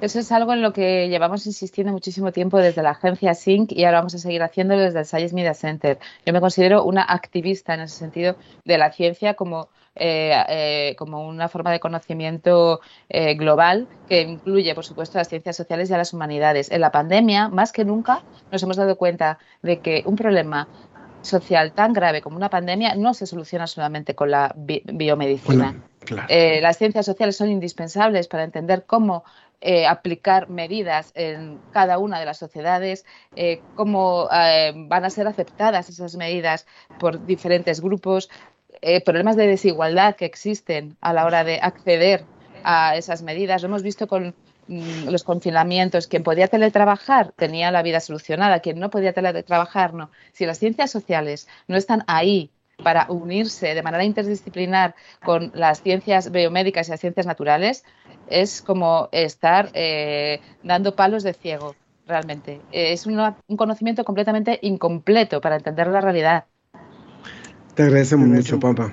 Eso 0.00 0.18
es 0.18 0.32
algo 0.32 0.54
en 0.54 0.62
lo 0.62 0.72
que 0.72 1.08
llevamos 1.08 1.44
insistiendo 1.46 1.92
muchísimo 1.92 2.32
tiempo 2.32 2.56
desde 2.56 2.82
la 2.82 2.90
agencia 2.90 3.34
SYNC 3.34 3.72
y 3.72 3.84
ahora 3.84 3.98
vamos 3.98 4.14
a 4.14 4.18
seguir 4.18 4.42
haciéndolo 4.42 4.80
desde 4.80 5.00
el 5.00 5.04
Science 5.04 5.34
Media 5.34 5.52
Center. 5.52 5.98
Yo 6.24 6.32
me 6.32 6.40
considero 6.40 6.84
una 6.84 7.02
activista 7.02 7.74
en 7.74 7.80
ese 7.80 7.98
sentido 7.98 8.36
de 8.64 8.78
la 8.78 8.92
ciencia 8.92 9.34
como, 9.34 9.68
eh, 9.94 10.32
eh, 10.48 10.96
como 10.96 11.28
una 11.28 11.48
forma 11.48 11.70
de 11.70 11.80
conocimiento 11.80 12.80
eh, 13.10 13.34
global 13.34 13.88
que 14.08 14.22
incluye, 14.22 14.74
por 14.74 14.86
supuesto, 14.86 15.18
las 15.18 15.28
ciencias 15.28 15.56
sociales 15.56 15.90
y 15.90 15.94
a 15.94 15.98
las 15.98 16.14
humanidades. 16.14 16.70
En 16.70 16.80
la 16.80 16.90
pandemia, 16.90 17.48
más 17.48 17.70
que 17.70 17.84
nunca, 17.84 18.22
nos 18.50 18.62
hemos 18.62 18.78
dado 18.78 18.96
cuenta 18.96 19.38
de 19.60 19.80
que 19.80 20.02
un 20.06 20.16
problema 20.16 20.66
social 21.22 21.72
tan 21.72 21.92
grave 21.92 22.22
como 22.22 22.36
una 22.36 22.48
pandemia 22.48 22.94
no 22.94 23.14
se 23.14 23.26
soluciona 23.26 23.66
solamente 23.66 24.14
con 24.14 24.30
la 24.30 24.54
bi 24.56 24.82
biomedicina. 24.86 25.72
Bueno, 25.72 25.82
claro. 26.00 26.26
Eh, 26.30 26.60
las 26.62 26.78
ciencias 26.78 27.06
sociales 27.06 27.36
son 27.36 27.50
indispensables 27.50 28.28
para 28.28 28.44
entender 28.44 28.84
cómo 28.86 29.24
eh, 29.62 29.86
aplicar 29.86 30.48
medidas 30.48 31.12
en 31.14 31.58
cada 31.72 31.98
una 31.98 32.18
de 32.18 32.24
las 32.24 32.38
sociedades, 32.38 33.04
eh, 33.36 33.60
cómo 33.74 34.28
eh, 34.32 34.72
van 34.74 35.04
a 35.04 35.10
ser 35.10 35.26
aceptadas 35.26 35.88
esas 35.90 36.16
medidas 36.16 36.66
por 36.98 37.26
diferentes 37.26 37.80
grupos, 37.80 38.30
problemas 39.04 39.36
de 39.36 39.46
desigualdad 39.46 40.16
que 40.16 40.24
existen 40.24 40.96
a 41.02 41.12
la 41.12 41.26
hora 41.26 41.44
de 41.44 41.60
acceder 41.60 42.24
a 42.64 42.96
esas 42.96 43.22
medidas. 43.22 43.60
Lo 43.60 43.68
hemos 43.68 43.82
visto 43.82 44.06
con 44.06 44.34
mm, 44.68 45.08
los 45.10 45.22
confinamientos. 45.22 46.06
Quien 46.06 46.22
podía 46.22 46.48
teletrabajar 46.48 47.32
tenía 47.36 47.70
la 47.70 47.82
vida 47.82 48.00
solucionada, 48.00 48.60
quien 48.60 48.78
no 48.78 48.88
podía 48.88 49.12
teletrabajar 49.12 49.92
no. 49.92 50.10
Si 50.32 50.46
las 50.46 50.58
ciencias 50.58 50.90
sociales 50.90 51.46
no 51.68 51.76
están 51.76 52.04
ahí 52.06 52.50
para 52.82 53.06
unirse 53.08 53.74
de 53.74 53.82
manera 53.82 54.04
interdisciplinar 54.04 54.94
con 55.24 55.50
las 55.54 55.82
ciencias 55.82 56.30
biomédicas 56.30 56.88
y 56.88 56.90
las 56.92 57.00
ciencias 57.00 57.26
naturales, 57.26 57.84
es 58.28 58.62
como 58.62 59.08
estar 59.12 59.70
eh, 59.74 60.40
dando 60.62 60.94
palos 60.96 61.22
de 61.22 61.34
ciego, 61.34 61.74
realmente. 62.06 62.60
Es 62.72 63.06
una- 63.06 63.36
un 63.48 63.56
conocimiento 63.56 64.04
completamente 64.04 64.58
incompleto 64.62 65.40
para 65.40 65.56
entender 65.56 65.86
la 65.88 66.00
realidad. 66.00 66.44
Te 67.74 67.84
agradecemos 67.84 68.28
mucho, 68.28 68.58
Pampa. 68.58 68.92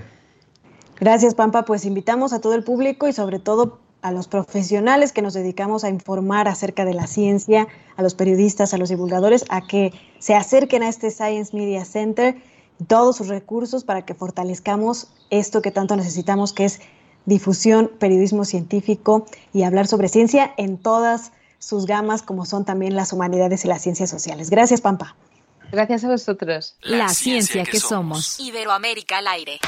Gracias, 0.99 1.35
Pampa. 1.35 1.63
Pues 1.65 1.85
invitamos 1.85 2.33
a 2.33 2.41
todo 2.41 2.55
el 2.55 2.63
público 2.63 3.07
y 3.07 3.13
sobre 3.13 3.39
todo 3.39 3.79
a 4.01 4.11
los 4.11 4.27
profesionales 4.27 5.11
que 5.11 5.21
nos 5.21 5.33
dedicamos 5.33 5.83
a 5.83 5.89
informar 5.89 6.47
acerca 6.47 6.85
de 6.85 6.93
la 6.93 7.07
ciencia, 7.07 7.67
a 7.95 8.03
los 8.03 8.13
periodistas, 8.15 8.73
a 8.73 8.77
los 8.77 8.89
divulgadores, 8.89 9.45
a 9.49 9.61
que 9.67 9.91
se 10.19 10.35
acerquen 10.35 10.83
a 10.83 10.89
este 10.89 11.11
Science 11.11 11.55
Media 11.55 11.83
Center 11.83 12.35
todos 12.86 13.15
sus 13.15 13.28
recursos 13.28 13.84
para 13.84 14.03
que 14.05 14.13
fortalezcamos 14.13 15.07
esto 15.30 15.61
que 15.61 15.71
tanto 15.71 15.95
necesitamos, 15.95 16.53
que 16.53 16.65
es 16.65 16.80
difusión, 17.25 17.91
periodismo 17.99 18.45
científico 18.45 19.25
y 19.53 19.63
hablar 19.63 19.88
sobre 19.88 20.09
ciencia 20.09 20.53
en 20.57 20.78
todas 20.78 21.32
sus 21.59 21.86
gamas, 21.86 22.21
como 22.21 22.45
son 22.45 22.65
también 22.65 22.95
las 22.95 23.13
humanidades 23.13 23.65
y 23.65 23.67
las 23.67 23.82
ciencias 23.82 24.09
sociales. 24.09 24.49
Gracias, 24.49 24.82
Pampa. 24.82 25.15
Gracias 25.71 26.03
a 26.05 26.07
vosotros. 26.07 26.75
La, 26.82 27.09
ciencia, 27.09 27.65
que 27.65 27.80
somos. 27.80 28.39
Iberoamérica 28.39 29.17
al 29.17 29.28
aire. 29.28 29.59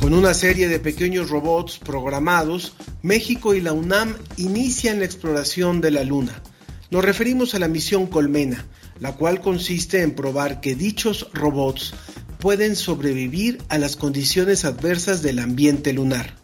Con 0.00 0.14
una 0.14 0.34
serie 0.34 0.68
de 0.68 0.80
pequeños 0.80 1.28
robots 1.30 1.78
programados, 1.78 2.74
México 3.02 3.54
y 3.54 3.60
la 3.60 3.72
UNAM 3.72 4.16
inician 4.36 5.00
la 5.00 5.04
exploración 5.04 5.80
de 5.80 5.90
la 5.90 6.02
Luna. 6.02 6.42
Nos 6.90 7.04
referimos 7.04 7.54
a 7.54 7.58
la 7.58 7.68
misión 7.68 8.06
Colmena, 8.06 8.66
la 9.00 9.12
cual 9.12 9.40
consiste 9.40 10.02
en 10.02 10.14
probar 10.14 10.60
que 10.60 10.74
dichos 10.74 11.28
robots 11.32 11.94
pueden 12.38 12.76
sobrevivir 12.76 13.62
a 13.68 13.78
las 13.78 13.96
condiciones 13.96 14.64
adversas 14.64 15.22
del 15.22 15.38
ambiente 15.38 15.92
lunar. 15.92 16.34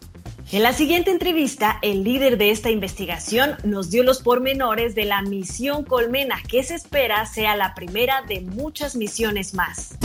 En 0.51 0.61
la 0.61 0.73
siguiente 0.73 1.09
entrevista, 1.09 1.79
el 1.81 2.03
líder 2.03 2.37
de 2.37 2.51
esta 2.51 2.69
investigación 2.69 3.55
nos 3.63 3.89
dio 3.89 4.03
los 4.03 4.21
pormenores 4.21 4.93
de 4.93 5.05
la 5.05 5.21
misión 5.23 5.83
Colmena, 5.83 6.35
que 6.47 6.63
se 6.63 6.75
espera 6.75 7.25
sea 7.25 7.55
la 7.55 7.73
primera 7.73 8.21
de 8.27 8.41
muchas 8.41 8.95
misiones 8.95 9.55
más. 9.55 9.97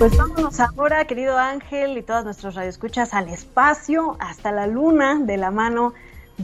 Pues 0.00 0.16
vámonos 0.16 0.58
ahora, 0.60 1.04
querido 1.04 1.36
Ángel 1.36 1.96
y 1.98 2.02
todas 2.02 2.24
nuestros 2.24 2.54
radioescuchas, 2.54 3.12
al 3.12 3.28
espacio, 3.28 4.16
hasta 4.18 4.50
la 4.50 4.66
luna, 4.66 5.20
de 5.20 5.36
la 5.36 5.50
mano 5.50 5.92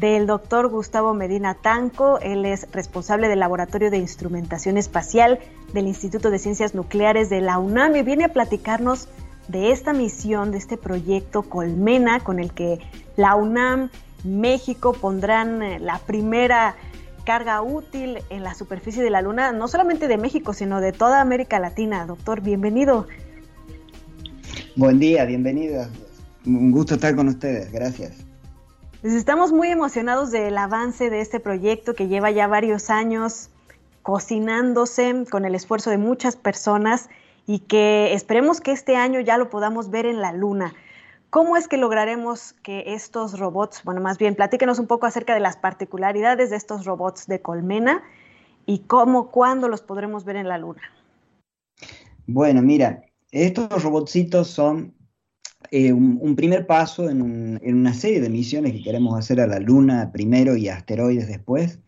del 0.01 0.26
doctor 0.26 0.68
Gustavo 0.68 1.14
Medina 1.14 1.55
Tanco. 1.55 2.18
Él 2.20 2.44
es 2.44 2.68
responsable 2.72 3.28
del 3.28 3.40
Laboratorio 3.40 3.90
de 3.90 3.99
Instrumentación 3.99 4.76
Espacial 4.76 5.38
del 5.72 5.86
Instituto 5.86 6.30
de 6.30 6.38
Ciencias 6.38 6.74
Nucleares 6.74 7.30
de 7.30 7.40
la 7.40 7.59
UNAM 7.59 7.97
y 7.97 8.03
viene 8.03 8.24
a 8.24 8.32
platicarnos 8.32 9.09
de 9.49 9.72
esta 9.72 9.92
misión, 9.92 10.51
de 10.51 10.59
este 10.59 10.76
proyecto 10.76 11.42
Colmena, 11.42 12.20
con 12.20 12.38
el 12.38 12.53
que 12.53 12.80
la 13.16 13.36
UNAM, 13.36 13.90
México 14.24 14.92
pondrán 14.92 15.62
eh, 15.62 15.78
la 15.78 15.99
primera 15.99 16.74
carga 17.24 17.62
útil 17.62 18.18
en 18.28 18.42
la 18.42 18.55
superficie 18.55 19.03
de 19.03 19.11
la 19.11 19.22
Luna, 19.22 19.53
no 19.53 19.66
solamente 19.68 20.09
de 20.09 20.18
México, 20.18 20.53
sino 20.53 20.80
de 20.80 20.92
toda 20.92 21.20
América 21.20 21.59
Latina. 21.59 22.07
Doctor, 22.07 22.40
bienvenido. 22.40 23.07
Buen 24.74 24.99
día, 24.99 25.24
bienvenida. 25.24 25.88
Un 26.44 26.70
gusto 26.70 26.94
estar 26.94 27.16
con 27.16 27.28
ustedes, 27.28 27.72
gracias. 27.72 28.26
Pues 29.07 29.14
estamos 29.14 29.52
muy 29.52 29.68
emocionados 29.68 30.32
del 30.32 30.59
avance 30.59 31.11
de 31.11 31.20
este 31.20 31.38
proyecto 31.38 31.94
que 31.94 32.09
lleva 32.09 32.32
ya 32.32 32.48
varios 32.48 32.90
años 32.90 33.50
cocinándose 34.02 35.26
con 35.30 35.44
el 35.44 35.54
esfuerzo 35.54 35.90
de 35.90 35.96
muchas 35.96 36.34
personas 36.34 37.09
y 37.46 37.61
que 37.61 38.14
esperemos 38.14 38.61
que 38.61 38.72
este 38.72 38.96
año 38.96 39.20
ya 39.20 39.38
lo 39.38 39.48
podamos 39.48 39.90
ver 39.90 40.07
en 40.07 40.20
la 40.20 40.32
luna. 40.32 40.74
¿Cómo 41.30 41.57
es 41.57 41.68
que 41.68 41.76
lograremos 41.76 42.54
que 42.64 42.94
estos 42.94 43.38
robots, 43.38 43.84
bueno, 43.84 44.00
más 44.00 44.18
bien, 44.18 44.34
platíquenos 44.34 44.80
un 44.80 44.88
poco 44.88 45.07
acerca 45.07 45.34
de 45.34 45.40
las 45.40 45.57
particularidades 45.57 46.50
de 46.50 46.57
estos 46.57 46.84
robots 46.84 47.28
de 47.28 47.40
colmena 47.40 48.02
y 48.66 48.80
cómo, 48.80 49.30
cuándo 49.30 49.68
los 49.68 49.82
podremos 49.82 50.24
ver 50.24 50.34
en 50.34 50.48
la 50.48 50.59
luna? 50.59 50.82
Bueno, 52.26 52.61
mira, 52.61 53.04
estos 53.30 53.84
robotcitos 53.84 54.48
son 54.48 54.95
eh, 55.70 55.92
un, 55.92 56.36
primer 56.36 56.66
paso 56.66 57.08
en, 57.08 57.22
una 57.62 57.94
serie 57.94 58.20
de 58.20 58.28
misiones 58.28 58.72
que 58.72 58.82
queremos 58.82 59.18
hacer 59.18 59.40
a 59.40 59.46
la 59.46 59.58
Luna 59.58 60.12
primero 60.12 60.56
y 60.56 60.68
a 60.68 60.76
asteroides 60.76 61.28
después, 61.28 61.80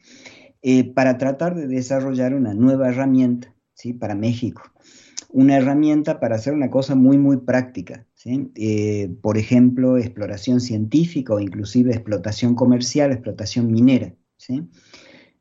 eh, 0.63 0.85
para 0.85 1.19
tratar 1.19 1.55
de 1.55 1.67
desarrollar 1.67 2.35
una 2.35 2.55
nueva 2.55 2.89
herramienta 2.89 3.55
¿sí? 3.75 3.93
para 3.93 4.15
México. 4.15 4.63
Una 5.31 5.57
herramienta 5.57 6.21
para 6.21 6.37
hacer 6.37 6.55
una 6.55 6.71
cosa 6.71 6.95
muy, 6.95 7.19
muy 7.19 7.39
práctica. 7.39 8.07
¿sí? 8.15 8.51
Eh, 8.55 9.15
por 9.21 9.37
ejemplo, 9.39 9.99
exploración 9.99 10.61
científica 10.61 11.35
o 11.35 11.41
inclusive 11.41 11.93
explotación 11.93 12.55
comercial, 12.55 13.13
explotación 13.13 13.71
minera. 13.71 14.15
¿sí? 14.37 14.63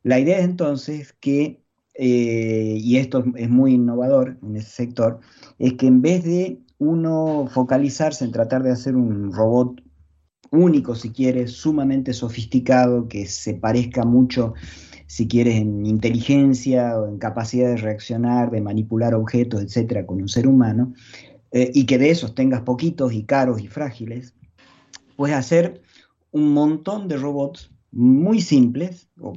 La 0.03 0.19
idea 0.19 0.39
es 0.39 0.45
entonces 0.45 1.13
que, 1.19 1.61
y 1.97 2.97
esto 2.97 3.23
es 3.35 3.49
muy 3.49 3.73
innovador 3.73 4.37
en 4.43 4.57
ese 4.57 4.69
sector, 4.69 5.19
es 5.57 5.73
que 5.73 5.87
en 5.87 6.01
vez 6.01 6.23
de 6.23 6.59
uno 6.79 7.47
focalizarse 7.49 8.23
en 8.25 8.31
tratar 8.31 8.63
de 8.63 8.71
hacer 8.71 8.95
un 8.95 9.31
robot 9.33 9.81
único, 10.51 10.95
si 10.95 11.11
quieres, 11.11 11.51
sumamente 11.53 12.13
sofisticado, 12.13 13.07
que 13.07 13.25
se 13.25 13.53
parezca 13.53 14.03
mucho, 14.03 14.53
si 15.07 15.27
quieres, 15.27 15.55
en 15.55 15.85
inteligencia 15.85 16.97
o 16.99 17.07
en 17.07 17.17
capacidad 17.17 17.69
de 17.69 17.77
reaccionar, 17.77 18.51
de 18.51 18.61
manipular 18.61 19.13
objetos, 19.13 19.61
etcétera, 19.61 20.05
con 20.05 20.21
un 20.21 20.29
ser 20.29 20.47
humano, 20.47 20.93
eh, 21.51 21.71
y 21.73 21.85
que 21.85 21.97
de 21.97 22.11
esos 22.11 22.35
tengas 22.35 22.61
poquitos 22.61 23.13
y 23.13 23.23
caros 23.23 23.61
y 23.61 23.67
frágiles, 23.67 24.35
pues 25.15 25.33
hacer 25.33 25.81
un 26.31 26.53
montón 26.53 27.07
de 27.07 27.17
robots 27.17 27.71
muy 27.91 28.41
simples, 28.41 29.09
o, 29.19 29.33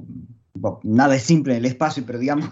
nada 0.82 1.16
es 1.16 1.22
simple 1.22 1.54
en 1.54 1.60
el 1.60 1.66
espacio, 1.66 2.04
pero 2.06 2.18
digamos 2.18 2.48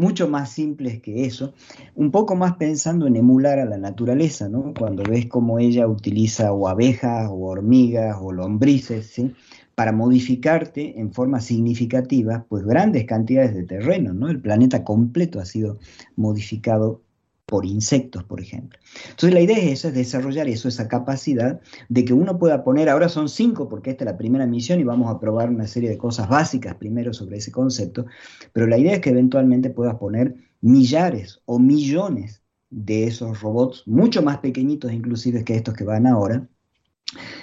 mucho 0.00 0.28
más 0.28 0.50
simples 0.50 1.00
que 1.00 1.26
eso, 1.26 1.52
un 1.94 2.10
poco 2.10 2.34
más 2.34 2.56
pensando 2.56 3.06
en 3.06 3.16
emular 3.16 3.58
a 3.58 3.66
la 3.66 3.76
naturaleza, 3.76 4.48
¿no? 4.48 4.72
Cuando 4.76 5.02
ves 5.02 5.26
cómo 5.26 5.58
ella 5.58 5.86
utiliza 5.86 6.52
o 6.52 6.68
abejas 6.68 7.28
o 7.30 7.34
hormigas 7.46 8.16
o 8.20 8.32
lombrices, 8.32 9.06
¿sí? 9.06 9.34
Para 9.74 9.92
modificarte 9.92 10.98
en 10.98 11.12
forma 11.12 11.40
significativa, 11.40 12.46
pues 12.48 12.64
grandes 12.64 13.04
cantidades 13.04 13.54
de 13.54 13.64
terreno, 13.64 14.14
¿no? 14.14 14.28
El 14.28 14.40
planeta 14.40 14.84
completo 14.84 15.38
ha 15.38 15.44
sido 15.44 15.78
modificado 16.16 17.02
por 17.50 17.66
insectos, 17.66 18.22
por 18.22 18.40
ejemplo. 18.40 18.78
Entonces 19.10 19.34
la 19.34 19.40
idea 19.40 19.58
es 19.58 19.84
es 19.84 19.92
desarrollar 19.92 20.46
eso, 20.46 20.68
esa 20.68 20.86
capacidad 20.86 21.60
de 21.88 22.04
que 22.04 22.12
uno 22.12 22.38
pueda 22.38 22.62
poner, 22.62 22.88
ahora 22.88 23.08
son 23.08 23.28
cinco 23.28 23.68
porque 23.68 23.90
esta 23.90 24.04
es 24.04 24.10
la 24.12 24.16
primera 24.16 24.46
misión 24.46 24.78
y 24.78 24.84
vamos 24.84 25.10
a 25.10 25.18
probar 25.18 25.50
una 25.50 25.66
serie 25.66 25.90
de 25.90 25.98
cosas 25.98 26.28
básicas 26.28 26.76
primero 26.76 27.12
sobre 27.12 27.38
ese 27.38 27.50
concepto, 27.50 28.06
pero 28.52 28.68
la 28.68 28.78
idea 28.78 28.94
es 28.94 29.00
que 29.00 29.10
eventualmente 29.10 29.68
puedas 29.68 29.96
poner 29.96 30.36
millares 30.60 31.40
o 31.44 31.58
millones 31.58 32.44
de 32.70 33.08
esos 33.08 33.40
robots, 33.40 33.82
mucho 33.84 34.22
más 34.22 34.38
pequeñitos 34.38 34.92
inclusive 34.92 35.42
que 35.42 35.56
estos 35.56 35.74
que 35.74 35.82
van 35.82 36.06
ahora, 36.06 36.48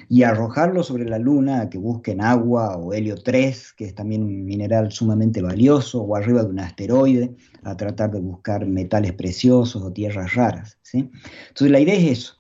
y 0.10 0.24
arrojarlo 0.24 0.84
sobre 0.84 1.06
la 1.06 1.20
luna 1.20 1.62
a 1.62 1.70
que 1.70 1.78
busquen 1.78 2.22
agua 2.22 2.78
o 2.78 2.94
helio 2.94 3.16
3, 3.16 3.74
que 3.74 3.86
es 3.86 3.96
también 3.96 4.24
un 4.24 4.46
mineral 4.46 4.92
sumamente 4.92 5.42
valioso, 5.42 6.02
o 6.02 6.16
arriba 6.16 6.44
de 6.44 6.50
un 6.50 6.60
asteroide, 6.60 7.36
a 7.64 7.76
tratar 7.76 8.12
de 8.12 8.20
buscar 8.20 8.66
metales 8.66 9.14
preciosos 9.14 9.84
o 9.84 9.92
tierras 9.92 10.34
raras. 10.36 10.78
¿sí? 10.82 11.10
Entonces 11.50 11.72
la 11.72 11.80
idea 11.80 11.96
es 11.96 12.20
eso. 12.20 12.38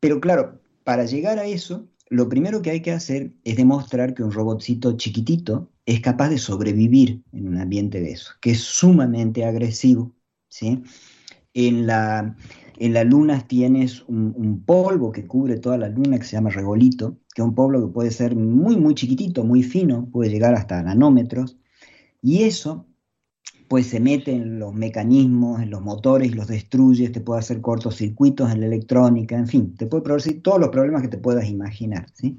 Pero 0.00 0.20
claro, 0.20 0.60
para 0.84 1.04
llegar 1.04 1.38
a 1.38 1.46
eso, 1.46 1.88
lo 2.08 2.28
primero 2.28 2.60
que 2.60 2.70
hay 2.70 2.80
que 2.80 2.92
hacer 2.92 3.32
es 3.44 3.56
demostrar 3.56 4.14
que 4.14 4.22
un 4.22 4.32
robotcito 4.32 4.96
chiquitito 4.96 5.70
es 5.86 6.00
capaz 6.00 6.28
de 6.28 6.38
sobrevivir 6.38 7.22
en 7.32 7.48
un 7.48 7.58
ambiente 7.58 8.00
de 8.00 8.12
eso, 8.12 8.32
que 8.40 8.52
es 8.52 8.60
sumamente 8.60 9.44
agresivo. 9.44 10.12
¿sí? 10.48 10.82
En 11.54 11.86
la, 11.86 12.36
en 12.80 12.94
la 12.94 13.04
luna 13.04 13.46
tienes 13.46 14.02
un, 14.08 14.34
un, 14.36 14.64
polvo 14.64 15.12
que 15.12 15.26
cubre 15.26 15.58
toda 15.58 15.76
la 15.76 15.88
luna 15.88 16.18
que 16.18 16.24
se 16.24 16.32
llama 16.32 16.48
regolito, 16.48 17.18
que 17.34 17.42
es 17.42 17.46
un 17.46 17.54
polvo 17.54 17.86
que 17.86 17.92
puede 17.92 18.10
ser 18.10 18.34
muy, 18.34 18.76
muy 18.76 18.94
chiquitito, 18.94 19.44
muy 19.44 19.62
fino, 19.62 20.08
puede 20.10 20.30
llegar 20.30 20.54
hasta 20.54 20.82
nanómetros, 20.82 21.58
y 22.22 22.44
eso 22.44 22.86
pues 23.68 23.86
se 23.86 24.00
mete 24.00 24.32
en 24.32 24.58
los 24.58 24.74
mecanismos, 24.74 25.62
en 25.62 25.70
los 25.70 25.80
motores, 25.80 26.34
los 26.34 26.48
destruye, 26.48 27.08
te 27.10 27.20
puede 27.20 27.38
hacer 27.38 27.60
cortocircuitos 27.60 28.50
en 28.50 28.60
la 28.60 28.66
electrónica, 28.66 29.36
en 29.36 29.46
fin, 29.46 29.76
te 29.76 29.86
puede 29.86 30.02
producir 30.02 30.42
todos 30.42 30.58
los 30.58 30.70
problemas 30.70 31.02
que 31.02 31.08
te 31.08 31.18
puedas 31.18 31.48
imaginar, 31.48 32.06
¿sí? 32.14 32.36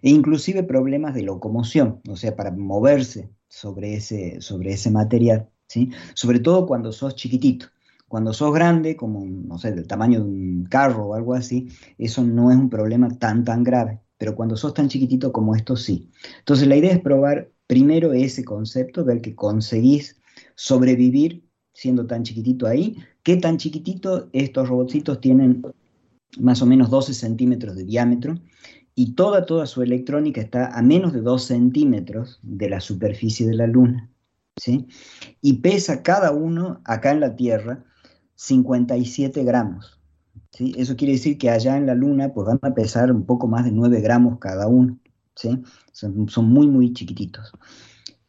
E 0.00 0.08
inclusive 0.08 0.62
problemas 0.62 1.14
de 1.14 1.22
locomoción, 1.22 2.00
o 2.08 2.16
sea, 2.16 2.34
para 2.34 2.50
moverse 2.50 3.28
sobre 3.46 3.94
ese, 3.94 4.40
sobre 4.40 4.72
ese 4.72 4.90
material, 4.90 5.50
¿sí? 5.66 5.90
Sobre 6.14 6.38
todo 6.38 6.64
cuando 6.66 6.92
sos 6.92 7.14
chiquitito. 7.14 7.66
Cuando 8.10 8.32
sos 8.32 8.52
grande, 8.52 8.96
como, 8.96 9.24
no 9.24 9.56
sé, 9.56 9.70
del 9.70 9.86
tamaño 9.86 10.18
de 10.18 10.24
un 10.24 10.64
carro 10.64 11.06
o 11.06 11.14
algo 11.14 11.32
así, 11.32 11.68
eso 11.96 12.24
no 12.24 12.50
es 12.50 12.56
un 12.56 12.68
problema 12.68 13.08
tan, 13.08 13.44
tan 13.44 13.62
grave. 13.62 14.00
Pero 14.18 14.34
cuando 14.34 14.56
sos 14.56 14.74
tan 14.74 14.88
chiquitito 14.88 15.30
como 15.30 15.54
esto, 15.54 15.76
sí. 15.76 16.10
Entonces 16.40 16.66
la 16.66 16.74
idea 16.74 16.90
es 16.90 16.98
probar 16.98 17.52
primero 17.68 18.12
ese 18.12 18.44
concepto, 18.44 19.04
ver 19.04 19.20
que 19.20 19.36
conseguís 19.36 20.20
sobrevivir 20.56 21.44
siendo 21.72 22.04
tan 22.08 22.24
chiquitito 22.24 22.66
ahí. 22.66 22.96
¿Qué 23.22 23.36
tan 23.36 23.58
chiquitito? 23.58 24.28
Estos 24.32 24.68
robotcitos 24.68 25.20
tienen 25.20 25.62
más 26.40 26.62
o 26.62 26.66
menos 26.66 26.90
12 26.90 27.14
centímetros 27.14 27.76
de 27.76 27.84
diámetro 27.84 28.40
y 28.96 29.14
toda, 29.14 29.46
toda 29.46 29.66
su 29.66 29.82
electrónica 29.82 30.40
está 30.40 30.76
a 30.76 30.82
menos 30.82 31.12
de 31.12 31.20
2 31.20 31.44
centímetros 31.44 32.40
de 32.42 32.70
la 32.70 32.80
superficie 32.80 33.46
de 33.46 33.54
la 33.54 33.68
Luna. 33.68 34.10
¿sí? 34.56 34.88
Y 35.40 35.58
pesa 35.58 36.02
cada 36.02 36.32
uno 36.32 36.80
acá 36.84 37.12
en 37.12 37.20
la 37.20 37.36
Tierra 37.36 37.84
57 38.40 39.44
gramos. 39.44 40.00
¿sí? 40.50 40.72
Eso 40.78 40.96
quiere 40.96 41.12
decir 41.12 41.36
que 41.36 41.50
allá 41.50 41.76
en 41.76 41.84
la 41.84 41.94
Luna 41.94 42.32
pues 42.32 42.46
van 42.46 42.58
a 42.62 42.72
pesar 42.72 43.12
un 43.12 43.26
poco 43.26 43.46
más 43.46 43.66
de 43.66 43.70
9 43.70 44.00
gramos 44.00 44.38
cada 44.38 44.66
uno. 44.66 44.98
¿sí? 45.36 45.62
Son, 45.92 46.26
son 46.26 46.46
muy, 46.48 46.66
muy 46.66 46.94
chiquititos. 46.94 47.52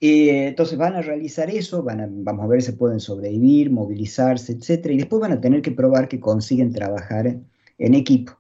Eh, 0.02 0.48
entonces 0.48 0.78
van 0.78 0.96
a 0.96 1.02
realizar 1.02 1.50
eso, 1.50 1.82
van 1.82 2.02
a, 2.02 2.08
vamos 2.10 2.44
a 2.44 2.48
ver 2.48 2.62
si 2.62 2.74
pueden 2.74 3.00
sobrevivir, 3.00 3.72
movilizarse, 3.72 4.52
etcétera, 4.52 4.96
y 4.96 4.98
después 4.98 5.22
van 5.22 5.32
a 5.32 5.40
tener 5.40 5.62
que 5.62 5.72
probar 5.72 6.10
que 6.10 6.20
consiguen 6.20 6.74
trabajar 6.74 7.28
en, 7.78 7.94
equipo, 7.94 8.34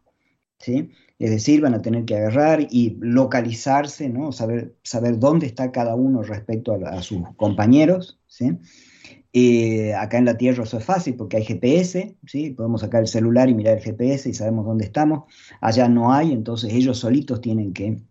¿sí? 0.57 0.89
Es 1.19 1.29
decir, 1.29 1.61
van 1.61 1.75
a 1.75 1.81
tener 1.81 2.03
que 2.05 2.15
agarrar 2.15 2.67
y 2.69 2.97
localizarse, 2.99 4.09
¿no? 4.09 4.31
Saber, 4.31 4.75
saber 4.83 5.19
dónde 5.19 5.45
está 5.45 5.71
cada 5.71 5.95
uno 5.95 6.23
respecto 6.23 6.73
a, 6.73 6.89
a 6.89 7.01
sus 7.03 7.21
compañeros, 7.37 8.19
¿sí? 8.27 8.57
Eh, 9.33 9.93
acá 9.93 10.17
en 10.17 10.25
la 10.25 10.37
Tierra 10.37 10.63
eso 10.63 10.77
es 10.77 10.83
fácil 10.83 11.15
porque 11.15 11.37
hay 11.37 11.45
GPS, 11.45 12.17
¿sí? 12.25 12.49
podemos 12.51 12.81
sacar 12.81 13.01
el 13.01 13.07
celular 13.07 13.49
y 13.49 13.53
mirar 13.53 13.77
el 13.77 13.83
GPS 13.83 14.29
y 14.29 14.33
sabemos 14.33 14.65
dónde 14.65 14.85
estamos. 14.85 15.23
Allá 15.61 15.87
no 15.87 16.13
hay, 16.13 16.33
entonces 16.33 16.73
ellos 16.73 16.97
solitos 16.99 17.39
tienen 17.39 17.73
que 17.73 18.01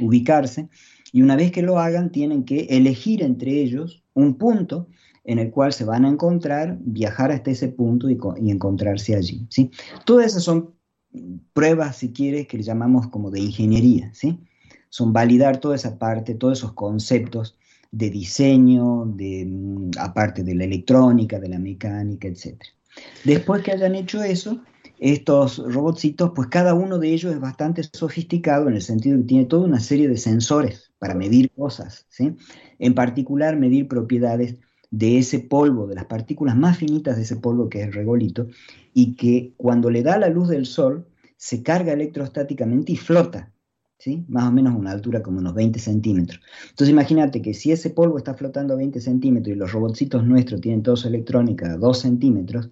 ubicarse 0.00 0.68
y 1.12 1.22
una 1.22 1.36
vez 1.36 1.50
que 1.50 1.62
lo 1.62 1.78
hagan 1.78 2.12
tienen 2.12 2.44
que 2.44 2.66
elegir 2.70 3.22
entre 3.22 3.60
ellos 3.60 4.04
un 4.14 4.38
punto 4.38 4.88
en 5.24 5.38
el 5.38 5.50
cual 5.50 5.72
se 5.72 5.84
van 5.84 6.04
a 6.04 6.08
encontrar, 6.08 6.78
viajar 6.80 7.30
hasta 7.30 7.50
ese 7.50 7.68
punto 7.68 8.08
y, 8.10 8.18
encontrarse 8.50 9.14
allí. 9.14 9.46
¿sí? 9.50 9.70
Todas 10.04 10.26
esas 10.26 10.42
son 10.42 10.74
pruebas, 11.52 11.96
si 11.96 12.12
quieres, 12.12 12.46
que 12.46 12.56
le 12.56 12.62
llamamos 12.62 13.08
como 13.08 13.30
de 13.30 13.40
ingeniería. 13.40 14.10
¿sí? 14.14 14.40
Son 14.88 15.12
validar 15.12 15.58
toda 15.58 15.76
esa 15.76 15.98
parte, 15.98 16.34
todos 16.34 16.58
esos 16.58 16.72
conceptos 16.72 17.56
de 17.92 18.10
diseño, 18.10 19.04
de, 19.06 19.44
mm, 19.46 19.90
aparte 19.98 20.42
de 20.42 20.54
la 20.54 20.64
electrónica, 20.64 21.38
de 21.38 21.48
la 21.48 21.58
mecánica, 21.58 22.26
etc. 22.26 22.56
Después 23.24 23.62
que 23.62 23.72
hayan 23.72 23.94
hecho 23.94 24.22
eso, 24.22 24.60
estos 24.98 25.58
robotcitos, 25.58 26.32
pues 26.34 26.48
cada 26.48 26.74
uno 26.74 26.98
de 26.98 27.12
ellos 27.12 27.32
es 27.32 27.40
bastante 27.40 27.82
sofisticado 27.92 28.68
en 28.68 28.74
el 28.74 28.82
sentido 28.82 29.18
que 29.18 29.24
tiene 29.24 29.44
toda 29.46 29.66
una 29.66 29.80
serie 29.80 30.08
de 30.08 30.16
sensores 30.16 30.92
para 30.98 31.14
medir 31.14 31.50
cosas, 31.50 32.06
¿sí? 32.08 32.36
En 32.78 32.94
particular, 32.94 33.56
medir 33.56 33.88
propiedades 33.88 34.56
de 34.90 35.18
ese 35.18 35.40
polvo, 35.40 35.86
de 35.86 35.96
las 35.96 36.04
partículas 36.04 36.56
más 36.56 36.78
finitas 36.78 37.16
de 37.16 37.22
ese 37.22 37.36
polvo 37.36 37.68
que 37.68 37.80
es 37.80 37.88
el 37.88 37.92
regolito, 37.92 38.46
y 38.94 39.16
que 39.16 39.54
cuando 39.56 39.90
le 39.90 40.02
da 40.02 40.18
la 40.18 40.28
luz 40.28 40.48
del 40.48 40.66
sol, 40.66 41.06
se 41.36 41.62
carga 41.62 41.92
electrostáticamente 41.92 42.92
y 42.92 42.96
flota, 42.96 43.52
Más 44.28 44.48
o 44.48 44.52
menos 44.52 44.74
una 44.76 44.90
altura 44.90 45.22
como 45.22 45.38
unos 45.38 45.54
20 45.54 45.78
centímetros. 45.78 46.40
Entonces 46.70 46.90
imagínate 46.90 47.40
que 47.40 47.54
si 47.54 47.72
ese 47.72 47.90
polvo 47.90 48.18
está 48.18 48.34
flotando 48.34 48.74
a 48.74 48.76
20 48.76 49.00
centímetros 49.00 49.54
y 49.54 49.58
los 49.58 49.72
robotcitos 49.72 50.24
nuestros 50.24 50.60
tienen 50.60 50.82
toda 50.82 50.96
su 50.96 51.08
electrónica 51.08 51.72
a 51.72 51.76
2 51.76 51.98
centímetros, 51.98 52.70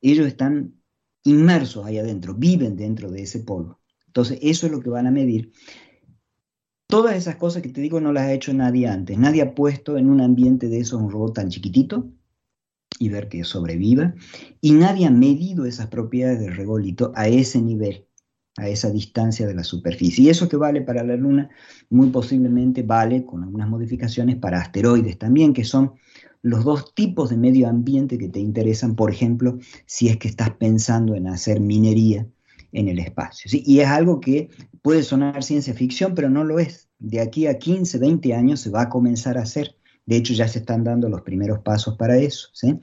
ellos 0.00 0.26
están 0.26 0.74
inmersos 1.24 1.84
ahí 1.86 1.98
adentro, 1.98 2.34
viven 2.34 2.76
dentro 2.76 3.10
de 3.10 3.22
ese 3.22 3.40
polvo. 3.40 3.80
Entonces 4.06 4.38
eso 4.42 4.66
es 4.66 4.72
lo 4.72 4.80
que 4.80 4.90
van 4.90 5.06
a 5.06 5.10
medir 5.10 5.52
Todas 6.92 7.16
esas 7.16 7.36
cosas 7.36 7.62
que 7.62 7.70
te 7.70 7.80
digo 7.80 8.02
no 8.02 8.12
las 8.12 8.24
ha 8.24 8.34
hecho 8.34 8.52
nadie 8.52 8.86
antes. 8.86 9.16
Nadie 9.16 9.40
ha 9.40 9.54
puesto 9.54 9.96
en 9.96 10.10
un 10.10 10.20
ambiente 10.20 10.68
de 10.68 10.80
esos 10.80 11.00
un 11.00 11.10
robot 11.10 11.36
tan 11.36 11.48
chiquitito 11.48 12.12
y 12.98 13.08
ver 13.08 13.30
que 13.30 13.44
sobreviva. 13.44 14.14
Y 14.60 14.72
nadie 14.72 15.06
ha 15.06 15.10
medido 15.10 15.64
esas 15.64 15.86
propiedades 15.86 16.40
del 16.40 16.54
regolito 16.54 17.10
a 17.14 17.28
ese 17.28 17.62
nivel, 17.62 18.06
a 18.58 18.68
esa 18.68 18.90
distancia 18.90 19.46
de 19.46 19.54
la 19.54 19.64
superficie. 19.64 20.24
Y 20.24 20.28
eso 20.28 20.48
que 20.48 20.56
vale 20.56 20.82
para 20.82 21.02
la 21.02 21.16
Luna, 21.16 21.50
muy 21.90 22.10
posiblemente 22.10 22.82
vale, 22.82 23.24
con 23.24 23.42
algunas 23.42 23.68
modificaciones, 23.68 24.36
para 24.36 24.60
asteroides 24.60 25.18
también, 25.18 25.52
que 25.52 25.64
son 25.64 25.92
los 26.42 26.64
dos 26.64 26.94
tipos 26.94 27.30
de 27.30 27.36
medio 27.36 27.68
ambiente 27.68 28.18
que 28.18 28.28
te 28.28 28.40
interesan, 28.40 28.96
por 28.96 29.10
ejemplo, 29.10 29.58
si 29.86 30.08
es 30.08 30.16
que 30.16 30.28
estás 30.28 30.50
pensando 30.50 31.14
en 31.14 31.28
hacer 31.28 31.60
minería 31.60 32.26
en 32.72 32.88
el 32.88 32.98
espacio. 32.98 33.50
Y 33.64 33.80
es 33.80 33.88
algo 33.88 34.20
que 34.20 34.50
puede 34.82 35.02
sonar 35.02 35.42
ciencia 35.42 35.74
ficción, 35.74 36.14
pero 36.14 36.28
no 36.28 36.44
lo 36.44 36.58
es. 36.58 36.88
De 36.98 37.20
aquí 37.20 37.46
a 37.46 37.58
15, 37.58 37.98
20 37.98 38.34
años 38.34 38.60
se 38.60 38.70
va 38.70 38.82
a 38.82 38.88
comenzar 38.88 39.38
a 39.38 39.42
hacer. 39.42 39.76
De 40.04 40.16
hecho, 40.16 40.32
ya 40.32 40.48
se 40.48 40.60
están 40.60 40.82
dando 40.82 41.08
los 41.08 41.22
primeros 41.22 41.60
pasos 41.60 41.96
para 41.96 42.16
eso, 42.16 42.48
¿sí? 42.54 42.78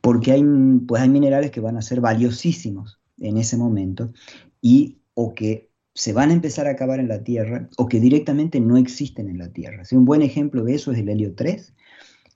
porque 0.00 0.32
hay, 0.32 0.44
pues 0.86 1.00
hay 1.00 1.08
minerales 1.08 1.50
que 1.50 1.60
van 1.60 1.76
a 1.76 1.82
ser 1.82 2.00
valiosísimos 2.00 3.00
en 3.18 3.38
ese 3.38 3.56
momento 3.56 4.12
y 4.60 4.97
o 5.20 5.34
que 5.34 5.72
se 5.94 6.12
van 6.12 6.30
a 6.30 6.32
empezar 6.32 6.68
a 6.68 6.70
acabar 6.70 7.00
en 7.00 7.08
la 7.08 7.24
Tierra 7.24 7.68
o 7.76 7.88
que 7.88 7.98
directamente 7.98 8.60
no 8.60 8.76
existen 8.76 9.28
en 9.28 9.38
la 9.38 9.48
Tierra. 9.48 9.84
¿sí? 9.84 9.96
Un 9.96 10.04
buen 10.04 10.22
ejemplo 10.22 10.62
de 10.62 10.76
eso 10.76 10.92
es 10.92 10.98
el 11.00 11.08
helio 11.08 11.34
3, 11.34 11.74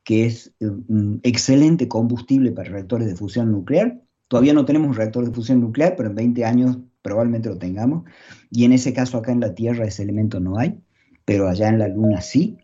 que 0.03 0.26
es 0.26 0.53
un 0.59 1.20
excelente 1.22 1.87
combustible 1.87 2.51
para 2.51 2.70
reactores 2.70 3.07
de 3.07 3.14
fusión 3.14 3.53
nuclear. 3.53 4.03
Todavía 4.26 4.53
no 4.53 4.64
tenemos 4.64 4.89
un 4.89 4.97
reactor 4.97 5.24
de 5.24 5.33
fusión 5.33 5.61
nuclear, 5.61 5.95
pero 5.95 6.09
en 6.09 6.16
20 6.16 6.45
años 6.45 6.78
probablemente 7.03 7.51
lo 7.51 7.57
tengamos, 7.57 8.03
y 8.51 8.64
en 8.64 8.72
ese 8.72 8.93
caso 8.93 9.16
acá 9.16 9.30
en 9.30 9.41
la 9.41 9.55
Tierra 9.55 9.85
ese 9.85 10.03
elemento 10.03 10.41
no 10.41 10.59
hay, 10.59 10.80
pero 11.24 11.49
allá 11.49 11.68
en 11.68 11.78
la 11.78 11.87
Luna 11.87 12.20
sí, 12.20 12.59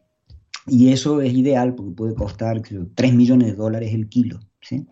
y 0.66 0.92
eso 0.92 1.20
es 1.20 1.32
ideal 1.32 1.76
porque 1.76 1.92
puede 1.92 2.14
costar 2.16 2.60
creo, 2.62 2.88
3 2.96 3.14
millones 3.14 3.48
de 3.48 3.54
dólares 3.54 3.94
el 3.94 4.08
kilo. 4.08 4.40
¿sí? 4.60 4.84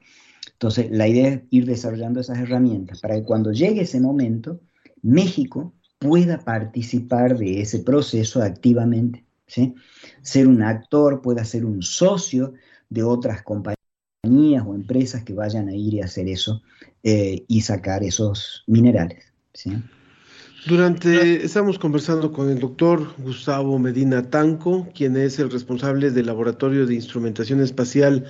Entonces, 0.52 0.88
la 0.90 1.08
idea 1.08 1.28
es 1.28 1.40
ir 1.50 1.66
desarrollando 1.66 2.20
esas 2.20 2.38
herramientas 2.38 3.00
para 3.00 3.16
que 3.16 3.24
cuando 3.24 3.50
llegue 3.50 3.82
ese 3.82 4.00
momento, 4.00 4.60
México 5.06 5.72
pueda 5.98 6.38
participar 6.38 7.38
de 7.38 7.60
ese 7.60 7.78
proceso 7.78 8.42
activamente. 8.42 9.24
Ser 10.22 10.48
un 10.48 10.62
actor, 10.62 11.22
pueda 11.22 11.44
ser 11.44 11.64
un 11.64 11.82
socio 11.82 12.54
de 12.90 13.04
otras 13.04 13.42
compañías 13.42 14.64
o 14.66 14.74
empresas 14.74 15.22
que 15.22 15.32
vayan 15.32 15.68
a 15.68 15.74
ir 15.74 15.94
y 15.94 16.00
hacer 16.00 16.28
eso 16.28 16.62
eh, 17.04 17.44
y 17.46 17.60
sacar 17.60 18.02
esos 18.02 18.64
minerales. 18.66 19.32
Durante, 20.66 21.44
estamos 21.44 21.78
conversando 21.78 22.32
con 22.32 22.50
el 22.50 22.58
doctor 22.58 23.14
Gustavo 23.18 23.78
Medina 23.78 24.28
Tanco, 24.28 24.88
quien 24.92 25.16
es 25.16 25.38
el 25.38 25.50
responsable 25.50 26.10
del 26.10 26.26
Laboratorio 26.26 26.84
de 26.84 26.96
Instrumentación 26.96 27.60
Espacial 27.60 28.24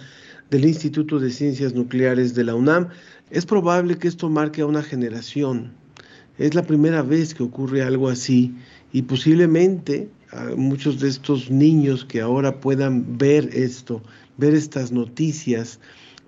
del 0.50 0.66
Instituto 0.66 1.18
de 1.18 1.30
Ciencias 1.30 1.72
Nucleares 1.72 2.34
de 2.34 2.44
la 2.44 2.54
UNAM. 2.54 2.90
Es 3.30 3.46
probable 3.46 3.96
que 3.96 4.08
esto 4.08 4.28
marque 4.28 4.60
a 4.60 4.66
una 4.66 4.82
generación. 4.82 5.85
Es 6.38 6.54
la 6.54 6.62
primera 6.62 7.02
vez 7.02 7.34
que 7.34 7.42
ocurre 7.42 7.82
algo 7.82 8.08
así 8.08 8.54
y 8.92 9.02
posiblemente 9.02 10.08
muchos 10.56 11.00
de 11.00 11.08
estos 11.08 11.50
niños 11.50 12.04
que 12.04 12.20
ahora 12.20 12.60
puedan 12.60 13.16
ver 13.18 13.50
esto, 13.52 14.02
ver 14.36 14.54
estas 14.54 14.92
noticias, 14.92 15.80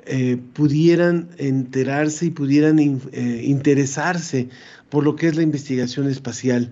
eh, 0.07 0.39
pudieran 0.55 1.29
enterarse 1.37 2.27
y 2.27 2.31
pudieran 2.31 2.79
eh, 2.79 3.43
interesarse 3.45 4.49
por 4.89 5.05
lo 5.05 5.17
que 5.17 5.29
es 5.29 5.37
la 5.37 5.43
investigación 5.43 6.09
espacial. 6.09 6.71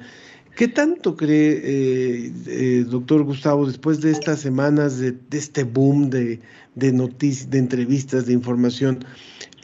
¿Qué 0.57 0.69
tanto 0.69 1.17
cree, 1.17 1.61
eh, 1.63 2.85
doctor 2.89 3.25
Gustavo, 3.25 3.67
después 3.67 4.01
de 4.01 4.11
estas 4.11 4.41
semanas 4.41 4.99
de, 4.99 5.13
de 5.13 5.37
este 5.37 5.65
boom 5.65 6.09
de 6.09 6.41
noticias, 6.93 7.51
de 7.51 7.59
entrevistas, 7.59 8.25
de 8.25 8.33
información, 8.33 9.01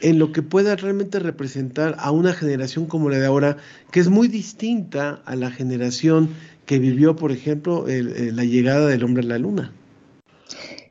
en 0.03 0.18
lo 0.18 0.32
que 0.32 0.42
pueda 0.42 0.76
realmente 0.76 1.18
representar 1.18 1.94
a 1.98 2.11
una 2.11 2.32
generación 2.34 2.86
como 2.86 3.09
la 3.09 3.18
de 3.18 3.26
ahora, 3.26 3.57
que 3.90 4.00
es 4.00 4.09
muy 4.09 4.28
distinta 4.28 5.22
a 5.24 5.36
la 5.36 5.50
generación 5.50 6.30
que 6.66 6.78
vivió, 6.78 7.16
por 7.16 7.32
ejemplo, 7.32 7.88
el- 7.88 8.36
la 8.36 8.44
llegada 8.44 8.86
del 8.88 9.05
hombre 9.05 9.22
a 9.22 9.26
la 9.26 9.38
luna? 9.38 9.72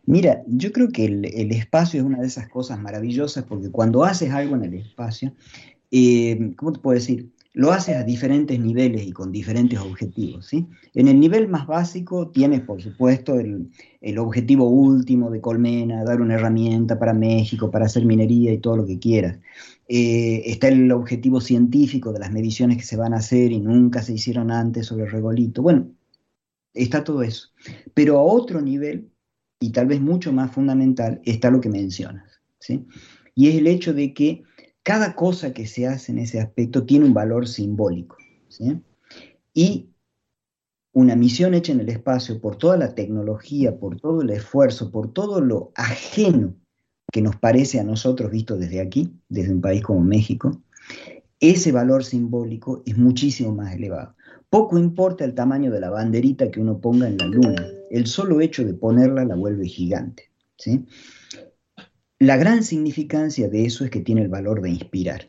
Mira, 0.06 0.42
yo 0.48 0.72
creo 0.72 0.90
que 0.90 1.06
el, 1.06 1.26
el 1.26 1.52
espacio 1.52 2.00
es 2.00 2.06
una 2.06 2.20
de 2.20 2.28
esas 2.28 2.50
cosas 2.50 2.80
maravillosas 2.80 3.44
porque 3.44 3.70
cuando 3.70 4.04
haces 4.04 4.32
algo 4.32 4.56
en 4.56 4.64
el 4.66 4.74
espacio, 4.76 5.34
eh, 5.92 6.54
¿cómo 6.56 6.74
te 6.74 6.80
puedo 6.80 6.96
decir? 6.96 7.30
Lo 7.54 7.74
haces 7.74 7.98
a 7.98 8.04
diferentes 8.04 8.58
niveles 8.58 9.06
y 9.06 9.12
con 9.12 9.32
diferentes 9.32 9.78
objetivos, 9.78 10.46
¿sí? 10.46 10.68
En 10.94 11.10
el 11.10 11.20
nivel 11.20 11.50
más 11.50 11.68
básico 11.68 12.30
tienes, 12.30 12.62
por 12.62 12.82
supuesto, 12.82 13.38
el, 13.38 13.70
objetivo 14.18 14.70
último 14.70 15.30
de 15.30 15.42
Colmena, 15.42 16.06
dar 16.06 16.22
una 16.22 16.36
herramienta 16.36 16.98
para 16.98 17.14
México, 17.14 17.70
para 17.70 17.88
hacer 17.88 18.06
minería 18.06 18.54
y 18.54 18.60
todo 18.60 18.78
lo 18.78 18.86
que 18.86 19.00
quieras. 19.00 19.38
Eh, 19.90 20.44
está 20.46 20.70
el 20.70 20.90
objetivo 20.94 21.42
científico 21.42 22.14
de 22.14 22.20
las 22.20 22.32
mediciones 22.32 22.78
que 22.78 22.84
se 22.84 22.96
van 22.96 23.14
a 23.14 23.18
hacer 23.18 23.52
y 23.52 23.60
nunca 23.60 24.02
se 24.02 24.14
hicieron 24.14 24.50
antes 24.50 24.86
sobre 24.86 25.06
regolito. 25.08 25.62
Bueno, 25.62 25.92
está 26.74 27.04
todo 27.04 27.22
eso. 27.22 27.50
Pero 27.94 28.18
a 28.18 28.24
otro 28.24 28.62
nivel, 28.62 29.10
y 29.60 29.72
tal 29.72 29.88
vez 29.88 30.00
mucho 30.00 30.32
más 30.32 30.52
fundamental, 30.52 31.22
está 31.26 31.52
lo 31.52 31.60
que 31.60 31.70
mencionas, 31.70 32.42
¿sí? 32.60 32.86
Y 33.36 33.50
es 33.50 33.56
el 33.56 33.68
hecho 33.68 33.94
de 33.94 34.14
que 34.14 34.44
cada 34.84 35.16
cosa 35.16 35.54
que 35.54 35.68
se 35.68 35.88
hace 35.88 36.12
en 36.12 36.20
ese 36.20 36.40
aspecto 36.40 36.86
tiene 36.86 37.06
un 37.06 37.14
valor 37.14 37.48
simbólico, 37.48 38.18
¿sí? 38.48 38.82
Y 39.54 39.90
una 40.94 41.16
misión 41.16 41.54
hecha 41.54 41.72
en 41.72 41.80
el 41.82 41.90
espacio 41.90 42.42
por 42.42 42.58
toda 42.58 42.78
la 42.78 42.96
tecnología, 42.96 43.78
por 43.78 44.00
todo 44.00 44.22
el 44.22 44.30
esfuerzo, 44.30 44.92
por 44.92 45.14
todo 45.14 45.40
lo 45.40 45.72
ajeno 45.76 46.56
que 47.12 47.22
nos 47.22 47.36
parece 47.36 47.80
a 47.80 47.84
nosotros 47.84 48.32
visto 48.32 48.58
desde 48.58 48.82
aquí, 48.82 49.14
desde 49.30 49.54
un 49.54 49.62
país 49.62 49.82
como 49.82 50.02
México, 50.02 50.62
ese 51.40 51.72
valor 51.72 52.04
simbólico 52.04 52.84
es 52.86 52.98
muchísimo 52.98 53.54
más 53.54 53.74
elevado. 53.74 54.16
Poco 54.50 54.78
importa 54.78 55.26
el 55.26 55.34
tamaño 55.34 55.72
de 55.72 55.80
la 55.80 55.90
banderita 55.90 56.52
que 56.52 56.60
uno 56.60 56.80
ponga 56.80 57.08
en 57.08 57.18
la 57.18 57.26
luna, 57.26 57.68
el 57.90 58.06
solo 58.06 58.42
hecho 58.42 58.66
de 58.66 58.74
ponerla 58.74 59.26
la 59.26 59.36
vuelve 59.36 59.66
gigante. 59.66 60.32
¿sí? 60.58 60.86
La 62.22 62.38
gran 62.38 62.64
significancia 62.64 63.50
de 63.50 63.66
eso 63.66 63.84
es 63.84 63.90
que 63.90 64.02
tiene 64.02 64.22
el 64.22 64.30
valor 64.30 64.62
de 64.62 64.70
inspirar. 64.70 65.28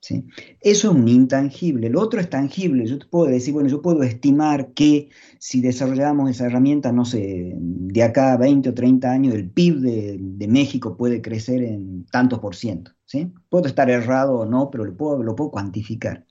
Eso 0.00 0.22
es 0.60 0.84
un 0.84 1.08
intangible, 1.08 1.88
el 1.88 1.96
otro 1.96 2.20
es 2.20 2.30
tangible. 2.30 2.86
Yo 2.86 2.96
puedo 3.10 3.26
decir, 3.26 3.52
bueno, 3.52 3.68
yo 3.68 3.82
puedo 3.82 4.04
estimar 4.04 4.72
que 4.72 5.08
si 5.40 5.60
desarrollamos 5.60 6.30
esa 6.30 6.46
herramienta, 6.46 6.92
no 6.92 7.04
sé, 7.04 7.54
de 7.56 8.02
acá 8.04 8.34
a 8.34 8.36
20 8.36 8.68
o 8.68 8.74
30 8.74 9.10
años, 9.10 9.34
el 9.34 9.50
PIB 9.50 9.80
de, 9.80 10.16
de 10.20 10.46
México 10.46 10.96
puede 10.96 11.20
crecer 11.20 11.60
en 11.64 12.06
tantos 12.06 12.38
por 12.38 12.54
ciento. 12.54 12.92
¿sí? 13.04 13.32
Puedo 13.48 13.66
estar 13.66 13.90
errado 13.90 14.38
o 14.38 14.46
no, 14.46 14.70
pero 14.70 14.84
lo 14.84 14.96
puedo, 14.96 15.20
lo 15.24 15.34
puedo 15.34 15.50
cuantificar. 15.50 16.24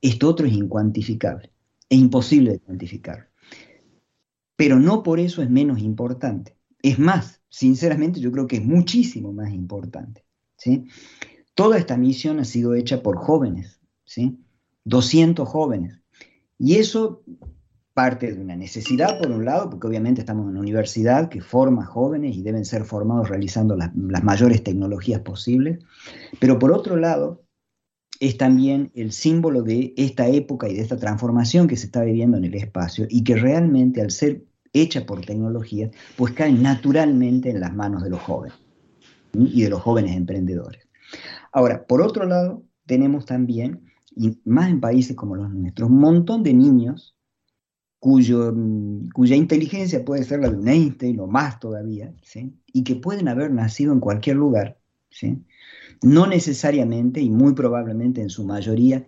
Esto 0.00 0.26
otro 0.26 0.46
es 0.46 0.54
incuantificable, 0.54 1.52
es 1.90 1.98
imposible 1.98 2.52
de 2.52 2.60
cuantificar. 2.60 3.28
Pero 4.56 4.80
no 4.80 5.02
por 5.02 5.20
eso 5.20 5.42
es 5.42 5.50
menos 5.50 5.80
importante. 5.80 6.56
Es 6.80 6.98
más, 6.98 7.43
sinceramente 7.54 8.18
yo 8.18 8.32
creo 8.32 8.48
que 8.48 8.56
es 8.56 8.64
muchísimo 8.64 9.32
más 9.32 9.52
importante. 9.52 10.24
¿sí? 10.56 10.86
Toda 11.54 11.78
esta 11.78 11.96
misión 11.96 12.40
ha 12.40 12.44
sido 12.44 12.74
hecha 12.74 13.00
por 13.00 13.16
jóvenes, 13.16 13.80
¿sí? 14.04 14.40
200 14.82 15.48
jóvenes. 15.48 16.00
Y 16.58 16.74
eso 16.76 17.22
parte 17.92 18.32
de 18.32 18.40
una 18.40 18.56
necesidad, 18.56 19.20
por 19.20 19.30
un 19.30 19.44
lado, 19.44 19.70
porque 19.70 19.86
obviamente 19.86 20.20
estamos 20.20 20.44
en 20.44 20.50
una 20.50 20.60
universidad 20.60 21.28
que 21.28 21.40
forma 21.40 21.86
jóvenes 21.86 22.36
y 22.36 22.42
deben 22.42 22.64
ser 22.64 22.84
formados 22.84 23.28
realizando 23.28 23.76
las, 23.76 23.94
las 23.94 24.24
mayores 24.24 24.64
tecnologías 24.64 25.20
posibles, 25.20 25.78
pero 26.40 26.58
por 26.58 26.72
otro 26.72 26.96
lado, 26.96 27.44
es 28.18 28.36
también 28.36 28.90
el 28.96 29.12
símbolo 29.12 29.62
de 29.62 29.94
esta 29.96 30.26
época 30.26 30.68
y 30.68 30.74
de 30.74 30.82
esta 30.82 30.96
transformación 30.96 31.68
que 31.68 31.76
se 31.76 31.86
está 31.86 32.02
viviendo 32.02 32.36
en 32.36 32.44
el 32.44 32.54
espacio 32.54 33.06
y 33.08 33.22
que 33.22 33.36
realmente 33.36 34.00
al 34.02 34.10
ser 34.10 34.44
hecha 34.74 35.06
por 35.06 35.24
tecnología, 35.24 35.90
pues 36.16 36.34
cae 36.34 36.52
naturalmente 36.52 37.48
en 37.48 37.60
las 37.60 37.74
manos 37.74 38.02
de 38.02 38.10
los 38.10 38.20
jóvenes 38.20 38.54
y 39.32 39.62
de 39.62 39.70
los 39.70 39.80
jóvenes 39.80 40.16
emprendedores. 40.16 40.86
Ahora, 41.52 41.86
por 41.86 42.02
otro 42.02 42.26
lado, 42.26 42.62
tenemos 42.84 43.24
también, 43.24 43.84
y 44.14 44.38
más 44.44 44.68
en 44.68 44.80
países 44.80 45.16
como 45.16 45.36
los 45.36 45.50
nuestros, 45.50 45.88
un 45.88 45.98
montón 45.98 46.42
de 46.42 46.52
niños 46.52 47.16
cuyo, 47.98 48.54
cuya 49.14 49.36
inteligencia 49.36 50.04
puede 50.04 50.24
ser 50.24 50.40
la 50.40 50.50
de 50.50 50.56
un 50.56 50.68
Einstein 50.68 51.18
o 51.20 51.26
más 51.26 51.58
todavía, 51.58 52.12
y 52.72 52.84
que 52.84 52.96
pueden 52.96 53.28
haber 53.28 53.50
nacido 53.50 53.92
en 53.92 54.00
cualquier 54.00 54.36
lugar, 54.36 54.78
¿sí? 55.08 55.42
no 56.02 56.26
necesariamente 56.26 57.20
y 57.20 57.30
muy 57.30 57.54
probablemente 57.54 58.20
en 58.20 58.28
su 58.28 58.44
mayoría 58.44 59.06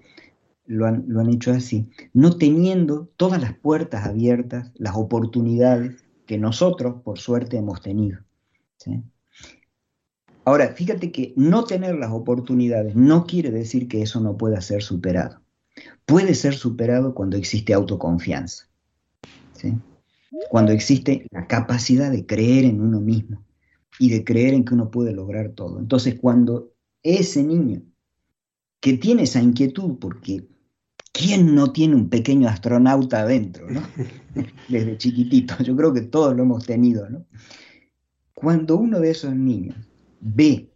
lo 0.67 0.87
han, 0.87 1.05
lo 1.09 1.21
han 1.21 1.31
hecho 1.31 1.53
así, 1.53 1.89
no 2.13 2.37
teniendo 2.37 3.09
todas 3.17 3.41
las 3.41 3.55
puertas 3.55 4.07
abiertas, 4.07 4.73
las 4.75 4.97
oportunidades 4.97 6.05
que 6.27 6.39
nosotros, 6.39 7.03
por 7.03 7.19
suerte, 7.19 7.57
hemos 7.57 7.81
tenido. 7.81 8.19
Ahora, 10.45 10.69
fíjate 10.69 11.11
que 11.11 11.33
no 11.37 11.65
tener 11.65 11.97
las 11.97 12.13
oportunidades 12.13 12.95
no 12.95 13.27
quiere 13.27 13.51
decir 13.51 13.89
que 13.89 14.03
eso 14.03 14.21
no 14.21 14.37
pueda 14.37 14.61
ser 14.61 14.83
superado. 14.83 15.41
Puede 16.05 16.35
ser 16.35 16.55
superado 16.55 17.15
cuando 17.15 17.37
existe 17.37 17.75
autoconfianza, 17.75 18.69
cuando 20.49 20.73
existe 20.73 21.27
la 21.31 21.47
capacidad 21.47 22.11
de 22.11 22.27
creer 22.27 22.65
en 22.65 22.81
uno 22.81 23.01
mismo 23.01 23.45
y 23.99 24.11
de 24.11 24.25
creer 24.25 24.55
en 24.55 24.65
que 24.65 24.75
uno 24.75 24.91
puede 24.91 25.13
lograr 25.13 25.51
todo. 25.51 25.81
Entonces, 25.81 26.17
cuando 26.21 26.73
ese 27.03 27.43
niño 27.43 27.83
que 28.81 28.97
tiene 28.97 29.25
esa 29.25 29.43
inquietud, 29.43 29.99
porque 29.99 30.47
¿quién 31.17 31.55
no 31.55 31.73
tiene 31.73 31.95
un 31.95 32.09
pequeño 32.09 32.49
astronauta 32.49 33.23
adentro, 33.23 33.69
¿no? 33.71 33.83
desde 34.69 34.99
chiquitito? 34.99 35.63
Yo 35.63 35.75
creo 35.77 35.93
que 35.93 36.03
todos 36.03 36.37
lo 36.37 36.43
hemos 36.43 36.67
tenido. 36.67 37.09
¿no? 37.09 37.25
Cuando 38.35 38.77
uno 38.77 39.01
de 39.01 39.11
esos 39.11 39.35
niños 39.35 39.77
ve 40.21 40.73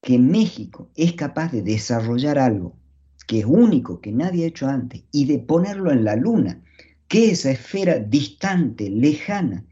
que 0.00 0.18
México 0.18 0.90
es 0.94 1.12
capaz 1.12 1.52
de 1.52 1.62
desarrollar 1.62 2.38
algo 2.38 2.76
que 3.26 3.40
es 3.40 3.44
único, 3.44 4.00
que 4.00 4.10
nadie 4.10 4.44
ha 4.44 4.48
hecho 4.48 4.68
antes, 4.68 5.04
y 5.12 5.26
de 5.26 5.38
ponerlo 5.38 5.92
en 5.92 6.02
la 6.02 6.16
luna, 6.16 6.62
que 7.08 7.30
esa 7.30 7.50
esfera 7.50 7.98
distante, 7.98 8.88
lejana, 8.88 9.66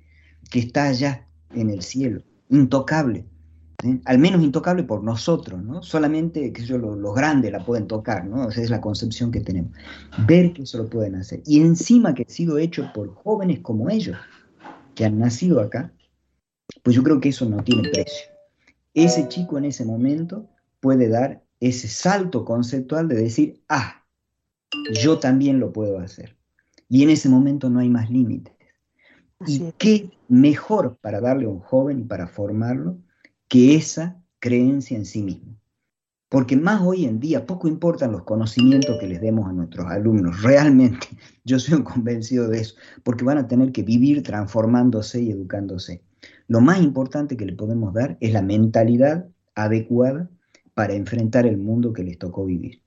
que 0.50 0.59
está 0.59 0.88
allá 0.88 1.26
en 1.54 1.70
el 1.70 1.80
cielo, 1.80 2.22
intocable, 2.50 3.24
al 4.04 4.18
menos 4.18 4.42
intocable 4.42 4.82
por 4.82 5.02
nosotros, 5.02 5.62
¿no? 5.62 5.82
solamente 5.82 6.52
que 6.52 6.64
yo, 6.64 6.78
los, 6.78 6.96
los 6.96 7.14
grandes 7.14 7.52
la 7.52 7.64
pueden 7.64 7.86
tocar, 7.86 8.24
¿no? 8.24 8.48
esa 8.48 8.62
es 8.62 8.70
la 8.70 8.80
concepción 8.80 9.30
que 9.30 9.40
tenemos, 9.40 9.72
ver 10.26 10.52
que 10.52 10.62
eso 10.62 10.78
lo 10.78 10.88
pueden 10.88 11.14
hacer, 11.16 11.42
y 11.46 11.60
encima 11.60 12.14
que 12.14 12.24
ha 12.26 12.32
sido 12.32 12.58
hecho 12.58 12.90
por 12.94 13.14
jóvenes 13.14 13.60
como 13.60 13.90
ellos, 13.90 14.16
que 14.94 15.04
han 15.04 15.18
nacido 15.18 15.60
acá, 15.60 15.92
pues 16.82 16.96
yo 16.96 17.02
creo 17.02 17.20
que 17.20 17.28
eso 17.28 17.44
no 17.44 17.62
tiene 17.62 17.88
precio 17.90 18.36
ese 18.96 19.28
chico 19.28 19.58
en 19.58 19.66
ese 19.66 19.84
momento 19.84 20.48
puede 20.80 21.08
dar 21.08 21.44
ese 21.60 21.86
salto 21.86 22.44
conceptual 22.44 23.08
de 23.08 23.16
decir, 23.16 23.62
ah, 23.68 24.02
yo 25.02 25.18
también 25.18 25.60
lo 25.60 25.72
puedo 25.72 25.98
hacer. 25.98 26.34
Y 26.88 27.02
en 27.02 27.10
ese 27.10 27.28
momento 27.28 27.68
no 27.68 27.80
hay 27.80 27.90
más 27.90 28.10
límites. 28.10 28.54
Y 29.46 29.70
qué 29.76 30.10
mejor 30.28 30.96
para 30.96 31.20
darle 31.20 31.44
a 31.44 31.50
un 31.50 31.60
joven 31.60 32.00
y 32.00 32.04
para 32.04 32.26
formarlo 32.26 32.96
que 33.49 33.76
esa 33.76 34.22
creencia 34.38 34.97
en 34.97 35.05
sí 35.05 35.22
mismo. 35.22 35.57
Porque 36.28 36.57
más 36.57 36.82
hoy 36.82 37.05
en 37.05 37.20
día 37.20 37.47
poco 37.47 37.68
importan 37.68 38.12
los 38.12 38.24
conocimientos 38.24 38.99
que 38.99 39.07
les 39.07 39.20
demos 39.20 39.49
a 39.49 39.53
nuestros 39.53 39.86
alumnos. 39.86 40.42
Realmente, 40.42 41.07
yo 41.44 41.59
soy 41.59 41.74
un 41.74 41.84
convencido 41.84 42.49
de 42.49 42.61
eso, 42.61 42.74
porque 43.05 43.24
van 43.24 43.38
a 43.38 43.47
tener 43.47 43.70
que 43.72 43.82
vivir 43.82 44.22
transformándose 44.22 45.22
y 45.22 45.30
educándose. 45.30 46.03
Lo 46.49 46.61
más 46.61 46.80
importante 46.80 47.36
que 47.36 47.47
le 47.47 47.53
podemos 47.53 47.94
dar 47.94 48.16
es 48.20 48.32
la 48.32 48.42
mentalidad 48.42 49.28
adecuada 49.55 50.28
para 50.74 50.94
enfrentar 50.94 51.47
el 51.47 51.59
mundo 51.59 51.92
que 51.92 52.03
les 52.03 52.18
tocó 52.18 52.44
vivir. 52.44 52.82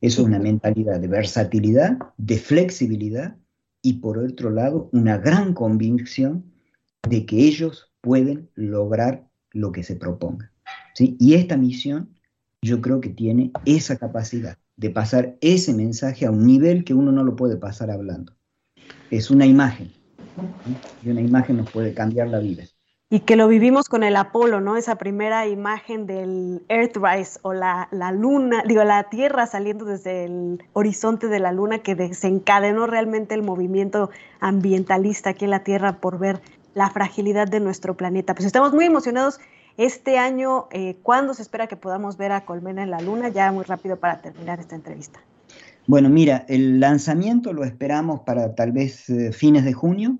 Eso 0.00 0.22
es 0.22 0.28
una 0.28 0.38
mentalidad 0.38 1.00
de 1.00 1.08
versatilidad, 1.08 1.98
de 2.16 2.38
flexibilidad 2.38 3.36
y 3.82 3.94
por 3.94 4.18
otro 4.18 4.50
lado 4.50 4.90
una 4.92 5.18
gran 5.18 5.54
convicción 5.54 6.52
de 7.08 7.24
que 7.24 7.36
ellos 7.38 7.92
pueden 8.00 8.50
lograr 8.54 9.29
lo 9.52 9.72
que 9.72 9.82
se 9.82 9.96
proponga. 9.96 10.52
¿sí? 10.94 11.16
Y 11.18 11.34
esta 11.34 11.56
misión 11.56 12.10
yo 12.62 12.80
creo 12.80 13.00
que 13.00 13.08
tiene 13.08 13.52
esa 13.64 13.96
capacidad 13.96 14.58
de 14.76 14.90
pasar 14.90 15.36
ese 15.40 15.74
mensaje 15.74 16.26
a 16.26 16.30
un 16.30 16.46
nivel 16.46 16.84
que 16.84 16.94
uno 16.94 17.12
no 17.12 17.22
lo 17.22 17.36
puede 17.36 17.56
pasar 17.56 17.90
hablando. 17.90 18.32
Es 19.10 19.30
una 19.30 19.46
imagen. 19.46 19.92
Y 21.04 21.10
una 21.10 21.20
imagen 21.20 21.58
nos 21.58 21.70
puede 21.70 21.92
cambiar 21.92 22.28
la 22.28 22.38
vida. 22.38 22.64
y 23.12 23.20
que 23.20 23.34
lo 23.34 23.48
vivimos 23.48 23.88
con 23.88 24.04
el 24.04 24.14
Apolo, 24.14 24.60
¿no? 24.60 24.76
Esa 24.76 24.94
primera 24.94 25.48
imagen 25.48 26.06
del 26.06 26.62
Earthrise 26.68 27.40
o 27.42 27.52
la, 27.52 27.88
la, 27.90 28.12
luna, 28.12 28.62
digo, 28.66 28.84
la 28.84 29.10
Tierra 29.10 29.48
saliendo 29.48 29.84
desde 29.84 30.26
el 30.26 30.62
horizonte 30.74 31.26
de 31.26 31.40
la 31.40 31.50
luna 31.50 31.80
que 31.80 31.96
desencadenó 31.96 32.86
realmente 32.86 33.34
el 33.34 33.42
movimiento 33.42 34.10
ambientalista 34.38 35.30
aquí 35.30 35.44
en 35.44 35.50
la 35.50 35.64
Tierra 35.64 36.00
por 36.00 36.20
ver 36.20 36.40
la 36.74 36.90
fragilidad 36.90 37.48
de 37.48 37.60
nuestro 37.60 37.96
planeta. 37.96 38.34
Pues 38.34 38.46
estamos 38.46 38.72
muy 38.72 38.84
emocionados 38.84 39.38
este 39.76 40.18
año. 40.18 40.68
Eh, 40.70 40.96
¿Cuándo 41.02 41.34
se 41.34 41.42
espera 41.42 41.66
que 41.66 41.76
podamos 41.76 42.16
ver 42.16 42.32
a 42.32 42.44
Colmena 42.44 42.82
en 42.82 42.90
la 42.90 43.00
luna? 43.00 43.28
Ya 43.28 43.50
muy 43.52 43.64
rápido 43.64 43.98
para 43.98 44.20
terminar 44.20 44.60
esta 44.60 44.76
entrevista. 44.76 45.20
Bueno, 45.86 46.08
mira, 46.08 46.44
el 46.48 46.78
lanzamiento 46.78 47.52
lo 47.52 47.64
esperamos 47.64 48.20
para 48.20 48.54
tal 48.54 48.72
vez 48.72 49.08
eh, 49.10 49.32
fines 49.32 49.64
de 49.64 49.72
junio 49.72 50.18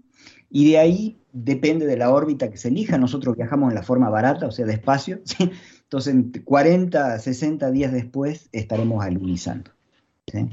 y 0.50 0.70
de 0.70 0.78
ahí 0.78 1.18
depende 1.32 1.86
de 1.86 1.96
la 1.96 2.10
órbita 2.10 2.50
que 2.50 2.56
se 2.56 2.68
elija. 2.68 2.98
Nosotros 2.98 3.36
viajamos 3.36 3.70
en 3.70 3.76
la 3.76 3.82
forma 3.82 4.08
barata, 4.08 4.46
o 4.46 4.50
sea, 4.50 4.66
despacio. 4.66 5.20
¿sí? 5.24 5.50
Entonces, 5.82 6.14
40, 6.44 7.18
60 7.18 7.70
días 7.70 7.92
después 7.92 8.48
estaremos 8.52 9.04
alunizando. 9.04 9.70
¿sí? 10.26 10.48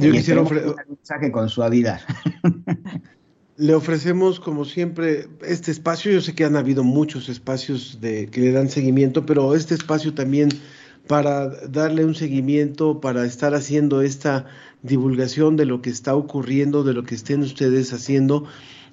Yo 0.00 0.12
quisiera 0.12 0.42
ofrecer 0.42 0.68
un 0.68 0.96
mensaje 0.96 1.30
con 1.30 1.48
suavidad. 1.48 2.00
Le 3.60 3.74
ofrecemos, 3.74 4.40
como 4.40 4.64
siempre, 4.64 5.28
este 5.46 5.70
espacio. 5.70 6.10
Yo 6.10 6.22
sé 6.22 6.34
que 6.34 6.46
han 6.46 6.56
habido 6.56 6.82
muchos 6.82 7.28
espacios 7.28 7.98
de, 8.00 8.26
que 8.28 8.40
le 8.40 8.52
dan 8.52 8.70
seguimiento, 8.70 9.26
pero 9.26 9.54
este 9.54 9.74
espacio 9.74 10.14
también 10.14 10.48
para 11.06 11.48
darle 11.68 12.06
un 12.06 12.14
seguimiento, 12.14 13.02
para 13.02 13.26
estar 13.26 13.54
haciendo 13.54 14.00
esta 14.00 14.46
divulgación 14.82 15.56
de 15.56 15.66
lo 15.66 15.82
que 15.82 15.90
está 15.90 16.14
ocurriendo, 16.14 16.84
de 16.84 16.94
lo 16.94 17.04
que 17.04 17.14
estén 17.14 17.42
ustedes 17.42 17.92
haciendo 17.92 18.46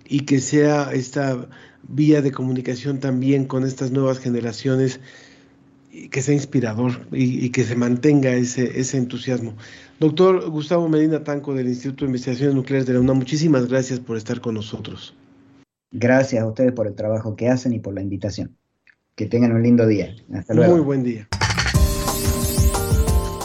y 0.06 0.26
que 0.26 0.42
sea 0.42 0.92
esta 0.92 1.48
vía 1.88 2.22
de 2.22 2.34
comunicación 2.34 3.00
también 3.00 3.46
con 3.46 3.64
estas 3.64 3.92
nuevas 3.92 4.20
generaciones 4.20 5.00
que 6.12 6.22
sea 6.22 6.34
inspirador 6.34 7.08
y, 7.14 7.46
y, 7.46 7.52
que 7.52 7.64
se 7.64 7.78
mantenga 7.78 8.34
ese, 8.34 8.82
ese 8.82 8.98
entusiasmo. 8.98 9.56
Doctor 10.00 10.48
Gustavo 10.52 10.88
Medina 10.88 11.24
Tanco 11.24 11.56
del 11.56 11.68
Instituto 11.68 12.06
de 12.06 12.10
Investigaciones 12.10 12.54
Nucleares 12.54 12.86
de 12.86 12.94
la 12.94 13.00
UNAM, 13.00 13.18
muchísimas 13.18 13.68
gracias 13.68 14.00
por 14.00 14.16
estar 14.16 14.42
con 14.42 14.54
nosotros. 14.54 15.16
Gracias 15.92 16.44
a 16.44 16.46
ustedes 16.46 16.72
por 16.72 16.86
el 16.86 16.94
trabajo 16.94 17.36
que 17.36 17.50
hacen 17.50 17.74
y 17.74 17.80
por 17.80 17.96
la 17.96 18.02
invitación. 18.02 18.56
Que 19.16 19.26
tengan 19.26 19.54
un 19.54 19.64
lindo 19.64 19.88
día. 19.88 20.16
Hasta 20.32 20.54
luego. 20.54 20.74
Muy 20.74 20.82
buen 20.82 21.04
día. 21.04 21.28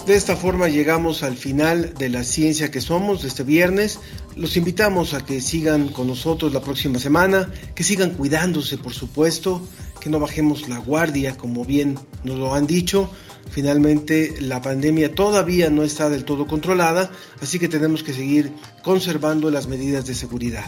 De 0.06 0.14
esta 0.14 0.36
forma 0.36 0.68
llegamos 0.68 1.22
al 1.22 1.36
final 1.36 1.94
de 1.94 2.10
la 2.10 2.22
ciencia 2.22 2.70
que 2.70 2.82
somos 2.82 3.22
de 3.22 3.28
este 3.28 3.44
viernes. 3.44 4.00
Los 4.36 4.58
invitamos 4.58 5.14
a 5.14 5.24
que 5.24 5.40
sigan 5.40 5.88
con 5.88 6.08
nosotros 6.08 6.52
la 6.52 6.60
próxima 6.60 6.98
semana, 6.98 7.48
que 7.74 7.84
sigan 7.84 8.10
cuidándose, 8.10 8.76
por 8.76 8.92
supuesto, 8.92 9.62
que 10.00 10.10
no 10.10 10.20
bajemos 10.20 10.68
la 10.68 10.78
guardia, 10.78 11.36
como 11.36 11.64
bien 11.64 11.96
nos 12.24 12.36
lo 12.36 12.52
han 12.52 12.66
dicho. 12.66 13.10
Finalmente, 13.50 14.34
la 14.40 14.62
pandemia 14.62 15.14
todavía 15.14 15.68
no 15.70 15.82
está 15.82 16.08
del 16.08 16.24
todo 16.24 16.46
controlada, 16.46 17.10
así 17.40 17.58
que 17.58 17.68
tenemos 17.68 18.02
que 18.02 18.12
seguir 18.12 18.52
conservando 18.82 19.50
las 19.50 19.66
medidas 19.66 20.06
de 20.06 20.14
seguridad. 20.14 20.64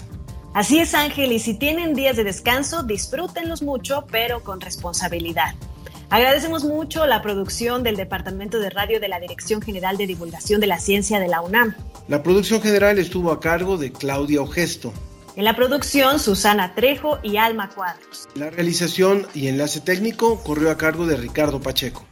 Así 0.55 0.79
es, 0.79 0.95
Ángel, 0.95 1.33
y 1.33 1.41
si 1.41 1.55
tienen 1.55 1.95
días 1.95 2.17
de 2.17 2.25
descanso, 2.25 2.83
disfrútenlos 2.83 3.63
mucho, 3.63 4.05
pero 4.11 4.45
con 4.45 4.61
responsabilidad. 4.61 5.55
Agradecemos 6.11 6.63
mucho 6.65 7.07
la 7.07 7.23
producción 7.23 7.83
del 7.83 7.97
Departamento 7.97 8.61
de 8.61 8.71
Radio 8.71 9.01
de 9.01 9.09
la 9.09 9.19
Dirección 9.19 9.61
General 9.61 9.97
de 9.97 10.07
Divulgación 10.07 10.61
de 10.61 10.69
la 10.69 10.79
Ciencia 10.79 11.19
de 11.19 11.27
la 11.27 11.41
UNAM. 11.41 11.75
La 12.07 12.23
producción 12.23 12.61
general 12.63 12.99
estuvo 12.99 13.33
a 13.33 13.41
cargo 13.41 13.79
de 13.79 13.91
Claudia 13.91 14.43
Ogesto. 14.43 14.93
En 15.35 15.43
la 15.43 15.57
producción, 15.57 16.21
Susana 16.21 16.77
Trejo 16.77 17.19
y 17.25 17.39
Alma 17.39 17.71
Cuadros. 17.71 18.29
La 18.37 18.51
realización 18.51 19.27
y 19.35 19.49
enlace 19.49 19.81
técnico 19.81 20.41
corrió 20.45 20.71
a 20.71 20.77
cargo 20.77 21.07
de 21.07 21.17
Ricardo 21.17 21.61
Pacheco. 21.61 22.05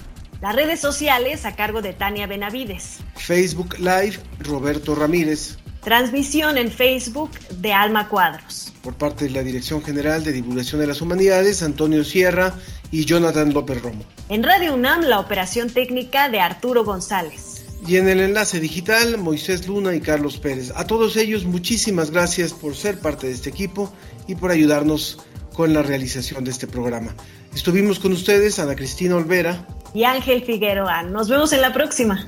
Las 0.42 0.56
redes 0.56 0.80
sociales 0.80 1.44
a 1.44 1.54
cargo 1.54 1.82
de 1.82 1.92
Tania 1.92 2.26
Benavides. 2.26 2.98
Facebook 3.14 3.78
Live, 3.78 4.18
Roberto 4.40 4.96
Ramírez. 4.96 5.56
Transmisión 5.84 6.58
en 6.58 6.72
Facebook 6.72 7.30
de 7.60 7.72
Alma 7.72 8.08
Cuadros. 8.08 8.72
Por 8.82 8.94
parte 8.94 9.26
de 9.26 9.30
la 9.30 9.44
Dirección 9.44 9.84
General 9.84 10.24
de 10.24 10.32
Divulgación 10.32 10.80
de 10.80 10.88
las 10.88 11.00
Humanidades, 11.00 11.62
Antonio 11.62 12.02
Sierra 12.02 12.54
y 12.90 13.04
Jonathan 13.04 13.54
López 13.54 13.80
Romo. 13.82 14.04
En 14.30 14.42
Radio 14.42 14.74
UNAM, 14.74 15.02
la 15.02 15.20
operación 15.20 15.70
técnica 15.70 16.28
de 16.28 16.40
Arturo 16.40 16.84
González. 16.84 17.64
Y 17.86 17.98
en 17.98 18.08
el 18.08 18.18
enlace 18.18 18.58
digital, 18.58 19.18
Moisés 19.18 19.68
Luna 19.68 19.94
y 19.94 20.00
Carlos 20.00 20.38
Pérez. 20.38 20.72
A 20.74 20.88
todos 20.88 21.16
ellos, 21.16 21.44
muchísimas 21.44 22.10
gracias 22.10 22.52
por 22.52 22.74
ser 22.74 22.98
parte 22.98 23.28
de 23.28 23.34
este 23.34 23.50
equipo 23.50 23.92
y 24.26 24.34
por 24.34 24.50
ayudarnos 24.50 25.18
con 25.54 25.72
la 25.72 25.82
realización 25.82 26.42
de 26.42 26.50
este 26.50 26.66
programa. 26.66 27.14
Estuvimos 27.54 27.98
con 27.98 28.12
ustedes, 28.12 28.58
Ana 28.58 28.74
Cristina 28.74 29.16
Olvera 29.16 29.66
y 29.94 30.04
Ángel 30.04 30.42
Figueroa. 30.42 31.02
Nos 31.02 31.28
vemos 31.28 31.52
en 31.52 31.60
la 31.60 31.72
próxima. 31.72 32.26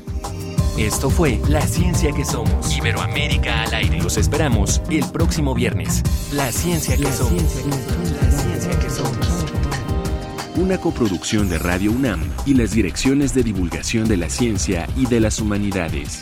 Esto 0.79 1.09
fue 1.09 1.41
La 1.49 1.63
Ciencia 1.63 2.13
que 2.13 2.25
Somos. 2.25 2.77
Iberoamérica 2.77 3.63
al 3.63 3.75
aire. 3.75 4.03
Los 4.03 4.17
esperamos 4.17 4.83
el 4.91 5.05
próximo 5.13 5.55
viernes. 5.55 6.03
La 6.33 6.51
Ciencia 6.51 6.97
que, 6.97 7.05
la 7.05 7.13
somos. 7.13 7.41
Ciencia 7.41 7.63
que 7.63 7.71
somos. 7.71 8.23
La 8.23 8.31
Ciencia 8.31 8.79
que 8.79 8.91
Somos. 8.91 9.45
Una 10.57 10.79
coproducción 10.79 11.49
de 11.49 11.59
Radio 11.59 11.91
UNAM 11.91 12.21
y 12.45 12.55
las 12.55 12.73
direcciones 12.73 13.35
de 13.35 13.43
divulgación 13.43 14.07
de 14.09 14.17
la 14.17 14.29
ciencia 14.29 14.89
y 14.97 15.07
de 15.07 15.21
las 15.21 15.41
humanidades. 15.41 16.21